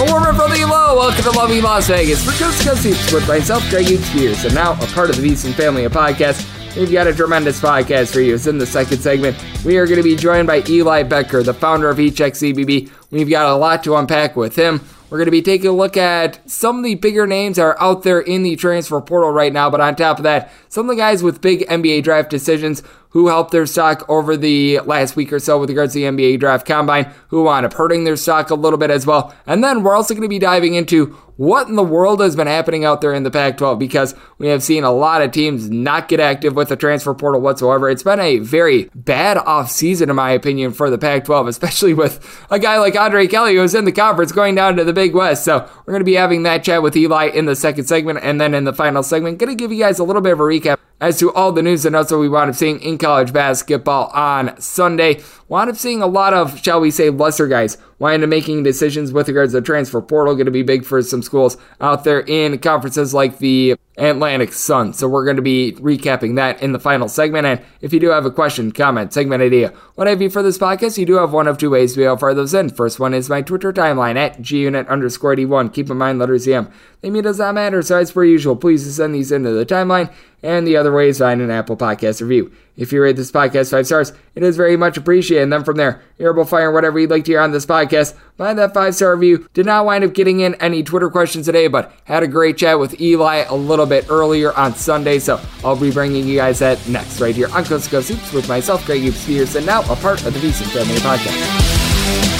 A 0.00 0.04
warmer 0.10 0.32
from 0.32 0.50
the 0.50 0.64
low. 0.64 0.96
Welcome 0.96 1.24
to 1.24 1.30
lovely 1.32 1.60
Las 1.60 1.88
Vegas 1.88 2.24
for 2.24 2.30
Coast 2.42 2.62
to 2.62 2.70
Coast 2.70 2.84
Hoops 2.84 3.12
with 3.12 3.28
myself, 3.28 3.68
Greg 3.68 3.84
Spears, 3.84 4.42
and 4.46 4.54
now 4.54 4.72
a 4.72 4.86
part 4.94 5.10
of 5.10 5.16
the 5.16 5.28
VSiN 5.28 5.52
family 5.52 5.84
of 5.84 5.92
podcasts. 5.92 6.48
We've 6.74 6.90
got 6.90 7.06
a 7.06 7.12
tremendous 7.12 7.60
podcast 7.60 8.10
for 8.10 8.22
you. 8.22 8.34
It's 8.34 8.46
in 8.46 8.56
the 8.56 8.64
second 8.64 9.00
segment. 9.00 9.36
We 9.62 9.76
are 9.76 9.84
going 9.84 9.98
to 9.98 10.02
be 10.02 10.16
joined 10.16 10.46
by 10.46 10.62
Eli 10.66 11.02
Boettger, 11.02 11.44
the 11.44 11.52
founder 11.52 11.90
of 11.90 11.98
Heat 11.98 12.16
Check 12.16 12.32
CBB. 12.32 12.90
We've 13.10 13.28
got 13.28 13.50
a 13.50 13.56
lot 13.56 13.84
to 13.84 13.94
unpack 13.94 14.36
with 14.36 14.56
him. 14.56 14.80
We're 15.10 15.18
going 15.18 15.26
to 15.26 15.32
be 15.32 15.42
taking 15.42 15.66
a 15.66 15.72
look 15.72 15.98
at 15.98 16.48
some 16.50 16.78
of 16.78 16.84
the 16.84 16.94
bigger 16.94 17.26
names 17.26 17.56
that 17.56 17.64
are 17.64 17.82
out 17.82 18.02
there 18.02 18.20
in 18.20 18.42
the 18.42 18.56
transfer 18.56 19.02
portal 19.02 19.32
right 19.32 19.52
now, 19.52 19.68
but 19.68 19.82
on 19.82 19.96
top 19.96 20.16
of 20.16 20.22
that, 20.22 20.50
some 20.70 20.88
of 20.88 20.96
the 20.96 21.02
guys 21.02 21.22
with 21.22 21.42
big 21.42 21.66
NBA 21.66 22.04
draft 22.04 22.30
decisions 22.30 22.82
who 23.10 23.28
helped 23.28 23.52
their 23.52 23.66
stock 23.66 24.04
over 24.08 24.36
the 24.36 24.80
last 24.80 25.16
week 25.16 25.32
or 25.32 25.38
so 25.38 25.58
with 25.58 25.68
regards 25.68 25.92
to 25.92 26.00
the 26.00 26.06
NBA 26.06 26.40
draft 26.40 26.66
combine, 26.66 27.12
who 27.28 27.44
wound 27.44 27.66
up 27.66 27.74
hurting 27.74 28.04
their 28.04 28.16
stock 28.16 28.50
a 28.50 28.54
little 28.54 28.78
bit 28.78 28.90
as 28.90 29.06
well. 29.06 29.34
And 29.46 29.62
then 29.62 29.82
we're 29.82 29.96
also 29.96 30.14
going 30.14 30.22
to 30.22 30.28
be 30.28 30.38
diving 30.38 30.74
into 30.74 31.16
what 31.40 31.68
in 31.68 31.74
the 31.74 31.82
world 31.82 32.20
has 32.20 32.36
been 32.36 32.46
happening 32.46 32.84
out 32.84 33.00
there 33.00 33.14
in 33.14 33.22
the 33.22 33.30
Pac 33.30 33.56
12 33.56 33.78
because 33.78 34.14
we 34.36 34.48
have 34.48 34.62
seen 34.62 34.84
a 34.84 34.92
lot 34.92 35.22
of 35.22 35.32
teams 35.32 35.70
not 35.70 36.06
get 36.06 36.20
active 36.20 36.54
with 36.54 36.68
the 36.68 36.76
transfer 36.76 37.14
portal 37.14 37.40
whatsoever. 37.40 37.88
It's 37.88 38.02
been 38.02 38.20
a 38.20 38.40
very 38.40 38.90
bad 38.94 39.38
offseason, 39.38 40.10
in 40.10 40.16
my 40.16 40.32
opinion, 40.32 40.72
for 40.72 40.90
the 40.90 40.98
Pac 40.98 41.24
12, 41.24 41.46
especially 41.48 41.94
with 41.94 42.46
a 42.50 42.58
guy 42.58 42.78
like 42.78 42.94
Andre 42.94 43.26
Kelly 43.26 43.56
who's 43.56 43.74
in 43.74 43.86
the 43.86 43.92
conference 43.92 44.32
going 44.32 44.54
down 44.54 44.76
to 44.76 44.84
the 44.84 44.92
Big 44.92 45.14
West. 45.14 45.42
So 45.42 45.66
we're 45.86 45.94
going 45.94 46.00
to 46.00 46.04
be 46.04 46.14
having 46.14 46.42
that 46.42 46.62
chat 46.62 46.82
with 46.82 46.94
Eli 46.94 47.28
in 47.28 47.46
the 47.46 47.56
second 47.56 47.86
segment. 47.86 48.18
And 48.22 48.38
then 48.38 48.52
in 48.52 48.64
the 48.64 48.74
final 48.74 49.02
segment, 49.02 49.38
going 49.38 49.48
to 49.48 49.56
give 49.56 49.72
you 49.72 49.82
guys 49.82 49.98
a 49.98 50.04
little 50.04 50.20
bit 50.20 50.34
of 50.34 50.40
a 50.40 50.42
recap 50.42 50.76
as 51.00 51.18
to 51.20 51.32
all 51.32 51.52
the 51.52 51.62
news 51.62 51.86
and 51.86 51.94
notes 51.94 52.10
that 52.10 52.18
we 52.18 52.28
wound 52.28 52.50
up 52.50 52.56
seeing 52.56 52.80
in 52.80 52.98
college 53.00 53.32
basketball 53.32 54.06
on 54.08 54.60
Sunday. 54.60 55.22
Wound 55.48 55.70
up 55.70 55.76
seeing 55.76 56.02
a 56.02 56.06
lot 56.06 56.34
of, 56.34 56.58
shall 56.60 56.80
we 56.80 56.90
say, 56.90 57.10
lesser 57.10 57.48
guys 57.48 57.76
wind 58.00 58.24
up 58.24 58.28
making 58.28 58.64
decisions 58.64 59.12
with 59.12 59.28
regards 59.28 59.52
to 59.52 59.60
the 59.60 59.64
transfer 59.64 60.00
portal. 60.02 60.34
Going 60.34 60.46
to 60.46 60.50
be 60.50 60.64
big 60.64 60.84
for 60.84 61.00
some 61.02 61.22
schools 61.22 61.56
out 61.80 62.02
there 62.02 62.20
in 62.20 62.58
conferences 62.58 63.14
like 63.14 63.38
the 63.38 63.76
Atlantic 63.96 64.52
Sun. 64.52 64.94
So 64.94 65.06
we're 65.06 65.24
going 65.24 65.36
to 65.36 65.42
be 65.42 65.72
recapping 65.78 66.36
that 66.36 66.62
in 66.62 66.72
the 66.72 66.80
final 66.80 67.08
segment. 67.08 67.46
And 67.46 67.60
if 67.80 67.92
you 67.92 68.00
do 68.00 68.08
have 68.08 68.24
a 68.24 68.30
question, 68.30 68.72
comment, 68.72 69.12
segment 69.12 69.42
idea, 69.42 69.72
what 69.94 70.08
have 70.08 70.22
you 70.22 70.30
for 70.30 70.42
this 70.42 70.58
podcast, 70.58 70.96
you 70.96 71.06
do 71.06 71.14
have 71.14 71.32
one 71.32 71.46
of 71.46 71.58
two 71.58 71.70
ways 71.70 71.92
to 71.92 71.98
be 71.98 72.04
able 72.04 72.16
to 72.16 72.20
fire 72.20 72.34
those 72.34 72.54
in. 72.54 72.70
First 72.70 72.98
one 72.98 73.14
is 73.14 73.28
my 73.28 73.42
Twitter 73.42 73.72
timeline 73.72 74.16
at 74.16 74.38
gunit 74.38 74.88
underscore 74.88 75.36
d1. 75.36 75.72
Keep 75.72 75.90
in 75.90 75.98
mind 75.98 76.18
letters 76.18 76.48
EM. 76.48 76.70
They 77.02 77.10
mean 77.10 77.22
does 77.22 77.38
not 77.38 77.54
matter, 77.54 77.82
so 77.82 77.98
as 77.98 78.12
per 78.12 78.24
usual, 78.24 78.56
please 78.56 78.94
send 78.94 79.14
these 79.14 79.32
into 79.32 79.50
the 79.52 79.66
timeline. 79.66 80.12
And 80.42 80.66
the 80.66 80.76
other 80.76 80.92
way 80.92 81.08
is 81.08 81.18
find 81.18 81.40
an 81.42 81.50
Apple 81.50 81.76
Podcast 81.76 82.22
review. 82.22 82.52
If 82.76 82.92
you 82.92 83.02
rate 83.02 83.16
this 83.16 83.30
podcast 83.30 83.70
five 83.70 83.86
stars, 83.86 84.12
it 84.40 84.46
is 84.46 84.56
very 84.56 84.76
much 84.76 84.96
appreciated. 84.96 85.42
And 85.42 85.52
then 85.52 85.64
from 85.64 85.76
there, 85.76 86.00
you're 86.18 86.44
fire 86.46 86.72
whatever 86.72 86.98
you'd 86.98 87.10
like 87.10 87.24
to 87.24 87.32
hear 87.32 87.40
on 87.40 87.52
this 87.52 87.66
podcast. 87.66 88.14
Find 88.38 88.58
that 88.58 88.72
five 88.72 88.94
star 88.94 89.14
review. 89.14 89.46
Did 89.52 89.66
not 89.66 89.84
wind 89.84 90.02
up 90.02 90.14
getting 90.14 90.40
in 90.40 90.54
any 90.54 90.82
Twitter 90.82 91.10
questions 91.10 91.44
today, 91.44 91.68
but 91.68 91.92
had 92.04 92.22
a 92.22 92.26
great 92.26 92.56
chat 92.56 92.78
with 92.78 92.98
Eli 93.00 93.44
a 93.48 93.54
little 93.54 93.84
bit 93.84 94.06
earlier 94.08 94.54
on 94.54 94.74
Sunday. 94.74 95.18
So 95.18 95.38
I'll 95.62 95.76
be 95.76 95.90
bringing 95.90 96.26
you 96.26 96.36
guys 96.36 96.58
that 96.60 96.88
next 96.88 97.20
right 97.20 97.36
here 97.36 97.48
on 97.52 97.64
Coast 97.64 97.84
to 97.84 97.90
Coast 97.90 98.08
Hoops 98.08 98.32
with 98.32 98.48
myself, 98.48 98.86
Greg 98.86 99.02
Hoops 99.02 99.56
and 99.56 99.66
now 99.66 99.82
a 99.92 99.96
part 99.96 100.24
of 100.24 100.32
the 100.32 100.40
VSiN 100.40 100.72
Family 100.72 100.96
Podcast. 100.96 102.39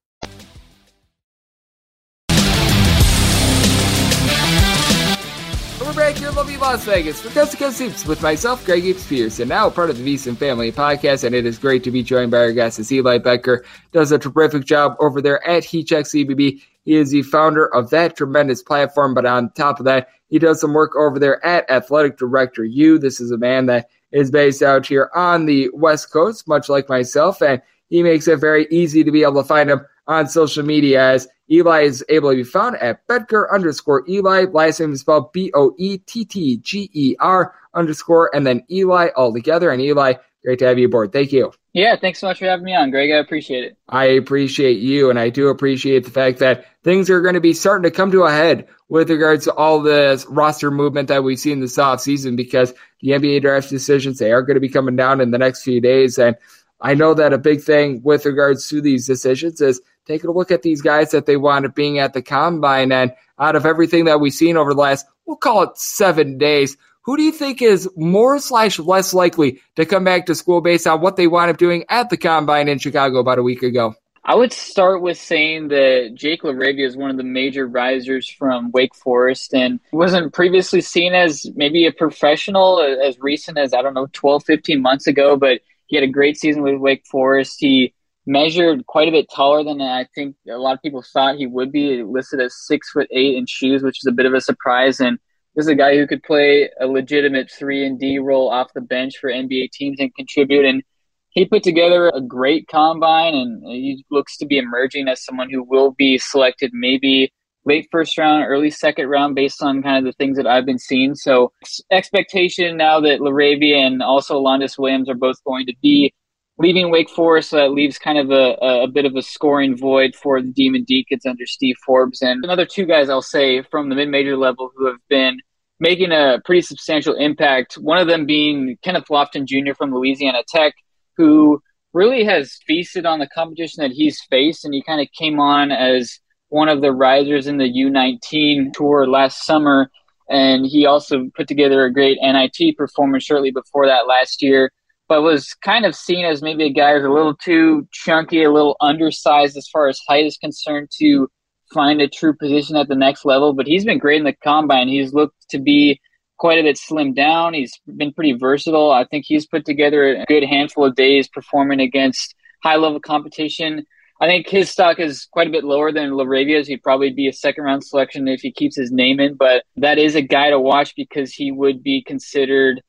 We're 5.81 5.93
back 5.93 6.15
here 6.15 6.29
in 6.29 6.35
lovely 6.35 6.57
Las 6.57 6.85
Vegas 6.85 7.19
for 7.19 7.29
Coast 7.29 7.53
to 7.53 7.57
Coast 7.57 8.07
with 8.07 8.21
myself, 8.21 8.63
Greg 8.65 8.95
Pierce, 9.07 9.39
and 9.39 9.49
now 9.49 9.67
part 9.71 9.89
of 9.89 9.97
the 9.97 10.15
VSiN 10.15 10.37
Family 10.37 10.71
Podcast. 10.71 11.23
And 11.23 11.33
it 11.33 11.43
is 11.43 11.57
great 11.57 11.83
to 11.83 11.91
be 11.91 12.03
joined 12.03 12.29
by 12.29 12.37
our 12.37 12.51
guest, 12.51 12.77
as 12.77 12.91
Eli 12.91 13.17
Boettger 13.17 13.65
does 13.91 14.11
a 14.11 14.19
terrific 14.19 14.63
job 14.63 14.95
over 14.99 15.23
there 15.23 15.45
at 15.45 15.63
Heat 15.63 15.87
Check 15.87 16.05
CBB. 16.05 16.61
He 16.85 16.95
is 16.95 17.09
the 17.09 17.23
founder 17.23 17.65
of 17.73 17.89
that 17.89 18.15
tremendous 18.15 18.61
platform, 18.61 19.15
but 19.15 19.25
on 19.25 19.49
top 19.53 19.79
of 19.79 19.85
that, 19.85 20.09
he 20.29 20.37
does 20.37 20.61
some 20.61 20.73
work 20.73 20.95
over 20.95 21.17
there 21.17 21.43
at 21.43 21.69
Athletic 21.69 22.15
Director 22.15 22.63
U. 22.63 22.99
This 22.99 23.19
is 23.19 23.31
a 23.31 23.37
man 23.37 23.65
that 23.65 23.89
is 24.11 24.29
based 24.29 24.61
out 24.61 24.85
here 24.85 25.09
on 25.15 25.47
the 25.47 25.69
West 25.73 26.13
Coast, 26.13 26.47
much 26.47 26.69
like 26.69 26.89
myself, 26.89 27.41
and 27.41 27.59
he 27.89 28.03
makes 28.03 28.27
it 28.27 28.39
very 28.39 28.67
easy 28.69 29.03
to 29.03 29.11
be 29.11 29.23
able 29.23 29.41
to 29.41 29.47
find 29.47 29.69
him 29.71 29.81
on 30.07 30.27
social 30.27 30.63
media 30.63 31.01
as 31.01 31.27
Eli 31.49 31.81
is 31.81 32.03
able 32.09 32.31
to 32.31 32.37
be 32.37 32.43
found 32.43 32.77
at 32.77 33.05
Boettger 33.07 33.51
underscore 33.51 34.03
Eli. 34.07 34.45
Last 34.45 34.79
name 34.79 34.93
is 34.93 35.01
spelled 35.01 35.33
B 35.33 35.51
O 35.53 35.73
E 35.77 35.97
T 35.97 36.23
T 36.25 36.57
G 36.57 36.89
E 36.93 37.15
R 37.19 37.53
underscore 37.73 38.33
and 38.33 38.47
then 38.47 38.63
Eli 38.71 39.09
all 39.15 39.33
together. 39.33 39.69
And 39.69 39.81
Eli, 39.81 40.13
great 40.43 40.59
to 40.59 40.65
have 40.65 40.79
you 40.79 40.87
aboard. 40.87 41.11
Thank 41.11 41.31
you. 41.33 41.51
Yeah, 41.73 41.95
thanks 41.95 42.19
so 42.19 42.27
much 42.27 42.39
for 42.39 42.45
having 42.45 42.65
me 42.65 42.75
on, 42.75 42.89
Greg. 42.91 43.11
I 43.11 43.17
appreciate 43.17 43.63
it. 43.63 43.77
I 43.87 44.03
appreciate 44.05 44.79
you, 44.79 45.09
and 45.09 45.17
I 45.17 45.29
do 45.29 45.47
appreciate 45.47 46.03
the 46.03 46.11
fact 46.11 46.39
that 46.39 46.65
things 46.83 47.09
are 47.09 47.21
going 47.21 47.35
to 47.35 47.39
be 47.39 47.53
starting 47.53 47.89
to 47.89 47.95
come 47.95 48.11
to 48.11 48.23
a 48.23 48.31
head 48.31 48.67
with 48.89 49.09
regards 49.09 49.45
to 49.45 49.53
all 49.53 49.81
this 49.81 50.25
roster 50.25 50.69
movement 50.69 51.07
that 51.07 51.23
we 51.23 51.37
see 51.37 51.53
in 51.53 51.61
this 51.61 51.77
off 51.77 52.01
season 52.01 52.35
because 52.35 52.73
the 52.99 53.11
NBA 53.11 53.41
draft 53.41 53.69
decisions 53.69 54.19
they 54.19 54.33
are 54.33 54.41
going 54.41 54.55
to 54.55 54.61
be 54.61 54.67
coming 54.67 54.97
down 54.97 55.21
in 55.21 55.31
the 55.31 55.37
next 55.37 55.63
few 55.63 55.79
days 55.79 56.17
and 56.19 56.35
I 56.81 56.95
know 56.95 57.13
that 57.13 57.33
a 57.33 57.37
big 57.37 57.61
thing 57.61 58.01
with 58.03 58.25
regards 58.25 58.67
to 58.69 58.81
these 58.81 59.05
decisions 59.05 59.61
is 59.61 59.81
taking 60.05 60.29
a 60.29 60.33
look 60.33 60.51
at 60.51 60.61
these 60.61 60.81
guys 60.81 61.11
that 61.11 61.25
they 61.25 61.37
wanted 61.37 61.75
being 61.75 61.99
at 61.99 62.13
the 62.13 62.21
combine. 62.21 62.91
And 62.91 63.13
out 63.39 63.55
of 63.55 63.65
everything 63.65 64.05
that 64.05 64.19
we've 64.19 64.33
seen 64.33 64.57
over 64.57 64.73
the 64.73 64.79
last, 64.79 65.05
we'll 65.25 65.37
call 65.37 65.63
it 65.63 65.77
seven 65.77 66.37
days, 66.37 66.77
who 67.03 67.17
do 67.17 67.23
you 67.23 67.31
think 67.31 67.61
is 67.61 67.89
more 67.95 68.37
slash 68.39 68.77
less 68.79 69.13
likely 69.13 69.61
to 69.75 69.85
come 69.85 70.03
back 70.03 70.27
to 70.27 70.35
school 70.35 70.61
based 70.61 70.85
on 70.85 71.01
what 71.01 71.15
they 71.15 71.27
wound 71.27 71.49
up 71.49 71.57
doing 71.57 71.83
at 71.89 72.09
the 72.09 72.17
combine 72.17 72.67
in 72.67 72.77
Chicago 72.77 73.19
about 73.19 73.39
a 73.39 73.43
week 73.43 73.63
ago? 73.63 73.95
I 74.23 74.35
would 74.35 74.53
start 74.53 75.01
with 75.01 75.17
saying 75.17 75.69
that 75.69 76.11
Jake 76.13 76.43
LaRavia 76.43 76.85
is 76.85 76.95
one 76.95 77.09
of 77.09 77.17
the 77.17 77.23
major 77.23 77.67
risers 77.67 78.29
from 78.29 78.69
Wake 78.71 78.93
Forest 78.93 79.55
and 79.55 79.79
wasn't 79.91 80.31
previously 80.31 80.81
seen 80.81 81.15
as 81.15 81.47
maybe 81.55 81.87
a 81.87 81.91
professional 81.91 82.81
as 82.81 83.17
recent 83.19 83.57
as, 83.57 83.73
I 83.73 83.81
don't 83.81 83.95
know, 83.95 84.07
12, 84.13 84.43
15 84.43 84.79
months 84.79 85.07
ago, 85.07 85.37
but 85.37 85.61
he 85.87 85.95
had 85.95 86.03
a 86.03 86.07
great 86.07 86.37
season 86.37 86.61
with 86.61 86.79
Wake 86.79 87.03
Forest. 87.07 87.57
He 87.59 87.95
measured 88.25 88.85
quite 88.85 89.07
a 89.07 89.11
bit 89.11 89.27
taller 89.33 89.63
than 89.63 89.81
I 89.81 90.05
think 90.13 90.35
a 90.47 90.57
lot 90.57 90.75
of 90.75 90.81
people 90.81 91.03
thought 91.13 91.37
he 91.37 91.47
would 91.47 91.71
be, 91.71 92.03
listed 92.03 92.39
as 92.39 92.55
six 92.67 92.89
foot 92.89 93.07
eight 93.11 93.35
in 93.35 93.45
shoes, 93.47 93.83
which 93.83 93.99
is 93.99 94.07
a 94.07 94.11
bit 94.11 94.25
of 94.25 94.33
a 94.33 94.41
surprise. 94.41 94.99
And 94.99 95.17
this 95.55 95.65
is 95.65 95.69
a 95.69 95.75
guy 95.75 95.95
who 95.95 96.07
could 96.07 96.23
play 96.23 96.69
a 96.79 96.87
legitimate 96.87 97.51
three 97.51 97.85
and 97.85 97.99
D 97.99 98.19
role 98.19 98.49
off 98.49 98.73
the 98.73 98.81
bench 98.81 99.17
for 99.17 99.29
NBA 99.29 99.71
teams 99.71 99.99
and 99.99 100.13
contribute. 100.15 100.65
And 100.65 100.83
he 101.31 101.45
put 101.45 101.63
together 101.63 102.09
a 102.09 102.21
great 102.21 102.67
combine 102.67 103.33
and 103.33 103.63
he 103.65 104.05
looks 104.11 104.37
to 104.37 104.45
be 104.45 104.57
emerging 104.57 105.07
as 105.07 105.23
someone 105.23 105.49
who 105.49 105.63
will 105.63 105.91
be 105.91 106.17
selected 106.17 106.71
maybe 106.73 107.31
late 107.65 107.87
first 107.91 108.17
round, 108.17 108.45
early 108.45 108.69
second 108.69 109.07
round 109.07 109.35
based 109.35 109.61
on 109.61 109.83
kind 109.83 109.97
of 109.97 110.11
the 110.11 110.15
things 110.17 110.37
that 110.37 110.47
I've 110.47 110.65
been 110.65 110.79
seeing. 110.79 111.15
So 111.15 111.51
expectation 111.91 112.77
now 112.77 112.99
that 113.01 113.19
LaRavia 113.19 113.85
and 113.85 114.01
also 114.01 114.37
Alondes 114.37 114.77
Williams 114.77 115.09
are 115.09 115.15
both 115.15 115.43
going 115.43 115.65
to 115.67 115.73
be 115.81 116.13
leaving 116.57 116.91
Wake 116.91 117.09
Forest 117.09 117.53
uh, 117.53 117.67
leaves 117.67 117.97
kind 117.97 118.17
of 118.17 118.29
a, 118.31 118.55
a 118.83 118.87
bit 118.87 119.05
of 119.05 119.15
a 119.15 119.21
scoring 119.21 119.75
void 119.75 120.15
for 120.15 120.41
the 120.41 120.51
Demon 120.51 120.83
Deacons 120.83 121.25
under 121.25 121.45
Steve 121.45 121.75
Forbes. 121.85 122.21
And 122.21 122.43
another 122.43 122.65
two 122.65 122.85
guys 122.85 123.09
I'll 123.09 123.21
say 123.21 123.63
from 123.63 123.89
the 123.89 123.95
mid-major 123.95 124.37
level 124.37 124.71
who 124.75 124.87
have 124.87 124.99
been 125.09 125.39
making 125.79 126.11
a 126.11 126.39
pretty 126.45 126.61
substantial 126.61 127.15
impact. 127.15 127.75
One 127.75 127.97
of 127.97 128.07
them 128.07 128.25
being 128.25 128.77
Kenneth 128.83 129.07
Lofton 129.09 129.45
Jr. 129.45 129.73
from 129.73 129.93
Louisiana 129.93 130.43
Tech 130.47 130.73
who 131.17 131.61
really 131.93 132.23
has 132.23 132.57
feasted 132.65 133.05
on 133.05 133.19
the 133.19 133.27
competition 133.27 133.81
that 133.81 133.91
he's 133.91 134.21
faced, 134.29 134.65
and 134.65 134.73
he 134.73 134.81
kind 134.81 135.01
of 135.01 135.07
came 135.17 135.39
on 135.39 135.71
as 135.71 136.19
one 136.49 136.69
of 136.69 136.81
the 136.81 136.91
risers 136.91 137.47
in 137.47 137.57
the 137.57 137.65
U19 137.65 138.73
tour 138.73 139.07
last 139.07 139.45
summer. 139.45 139.89
And 140.29 140.65
he 140.65 140.85
also 140.85 141.29
put 141.35 141.47
together 141.47 141.83
a 141.83 141.93
great 141.93 142.17
NIT 142.21 142.77
performance 142.77 143.23
shortly 143.23 143.51
before 143.51 143.85
that 143.87 144.07
last 144.07 144.41
year, 144.41 144.71
but 145.11 145.23
was 145.23 145.53
kind 145.55 145.85
of 145.85 145.93
seen 145.93 146.23
as 146.23 146.41
maybe 146.41 146.63
a 146.63 146.69
guy 146.69 146.93
who's 146.93 147.03
a 147.03 147.09
little 147.09 147.35
too 147.35 147.85
chunky, 147.91 148.43
a 148.43 148.49
little 148.49 148.77
undersized 148.79 149.57
as 149.57 149.67
far 149.67 149.89
as 149.89 149.99
height 150.07 150.25
is 150.25 150.37
concerned 150.37 150.87
to 150.99 151.27
find 151.73 151.99
a 151.99 152.07
true 152.07 152.33
position 152.33 152.77
at 152.77 152.87
the 152.87 152.95
next 152.95 153.25
level. 153.25 153.51
But 153.51 153.67
he's 153.67 153.83
been 153.83 153.97
great 153.97 154.19
in 154.19 154.23
the 154.23 154.33
combine. 154.41 154.87
He's 154.87 155.13
looked 155.13 155.35
to 155.49 155.59
be 155.59 155.99
quite 156.37 156.59
a 156.59 156.63
bit 156.63 156.77
slimmed 156.77 157.17
down. 157.17 157.53
He's 157.53 157.77
been 157.85 158.13
pretty 158.13 158.31
versatile. 158.31 158.89
I 158.89 159.03
think 159.03 159.25
he's 159.27 159.45
put 159.45 159.65
together 159.65 160.15
a 160.15 160.25
good 160.27 160.45
handful 160.45 160.85
of 160.85 160.95
days 160.95 161.27
performing 161.27 161.81
against 161.81 162.33
high 162.63 162.77
level 162.77 163.01
competition. 163.01 163.85
I 164.21 164.27
think 164.27 164.47
his 164.47 164.69
stock 164.69 164.97
is 164.97 165.27
quite 165.29 165.49
a 165.49 165.51
bit 165.51 165.65
lower 165.65 165.91
than 165.91 166.11
LaRavia's. 166.11 166.69
He'd 166.69 166.83
probably 166.83 167.11
be 167.11 167.27
a 167.27 167.33
second 167.33 167.65
round 167.65 167.83
selection 167.83 168.29
if 168.29 168.39
he 168.39 168.53
keeps 168.53 168.77
his 168.77 168.93
name 168.93 169.19
in, 169.19 169.33
but 169.33 169.65
that 169.75 169.97
is 169.97 170.15
a 170.15 170.21
guy 170.21 170.51
to 170.51 170.59
watch 170.59 170.95
because 170.95 171.33
he 171.33 171.51
would 171.51 171.83
be 171.83 172.01
considered 172.01 172.81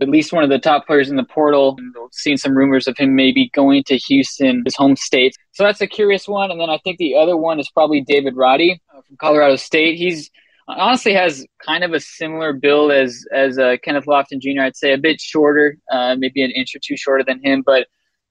at 0.00 0.08
least 0.08 0.32
one 0.32 0.44
of 0.44 0.50
the 0.50 0.58
top 0.58 0.86
players 0.86 1.10
in 1.10 1.16
the 1.16 1.24
portal. 1.24 1.76
Seen 2.12 2.36
some 2.36 2.56
rumors 2.56 2.86
of 2.86 2.96
him 2.96 3.14
maybe 3.14 3.50
going 3.54 3.84
to 3.84 3.96
Houston, 3.96 4.62
his 4.64 4.76
home 4.76 4.96
state. 4.96 5.34
So 5.52 5.64
that's 5.64 5.80
a 5.80 5.86
curious 5.86 6.26
one. 6.26 6.50
And 6.50 6.60
then 6.60 6.70
I 6.70 6.78
think 6.78 6.98
the 6.98 7.16
other 7.16 7.36
one 7.36 7.60
is 7.60 7.70
probably 7.70 8.00
David 8.00 8.36
Roddy 8.36 8.80
uh, 8.94 9.02
from 9.06 9.16
Colorado 9.16 9.56
State. 9.56 9.96
He's 9.96 10.30
honestly 10.68 11.14
has 11.14 11.46
kind 11.64 11.82
of 11.84 11.92
a 11.92 12.00
similar 12.00 12.52
build 12.52 12.92
as 12.92 13.24
as 13.32 13.58
uh, 13.58 13.76
Kenneth 13.82 14.04
Lofton 14.06 14.40
Jr. 14.40 14.62
I'd 14.62 14.76
say 14.76 14.92
a 14.92 14.98
bit 14.98 15.20
shorter, 15.20 15.76
uh, 15.90 16.16
maybe 16.18 16.42
an 16.42 16.50
inch 16.50 16.74
or 16.74 16.80
two 16.82 16.96
shorter 16.96 17.24
than 17.24 17.42
him, 17.42 17.62
but 17.64 17.86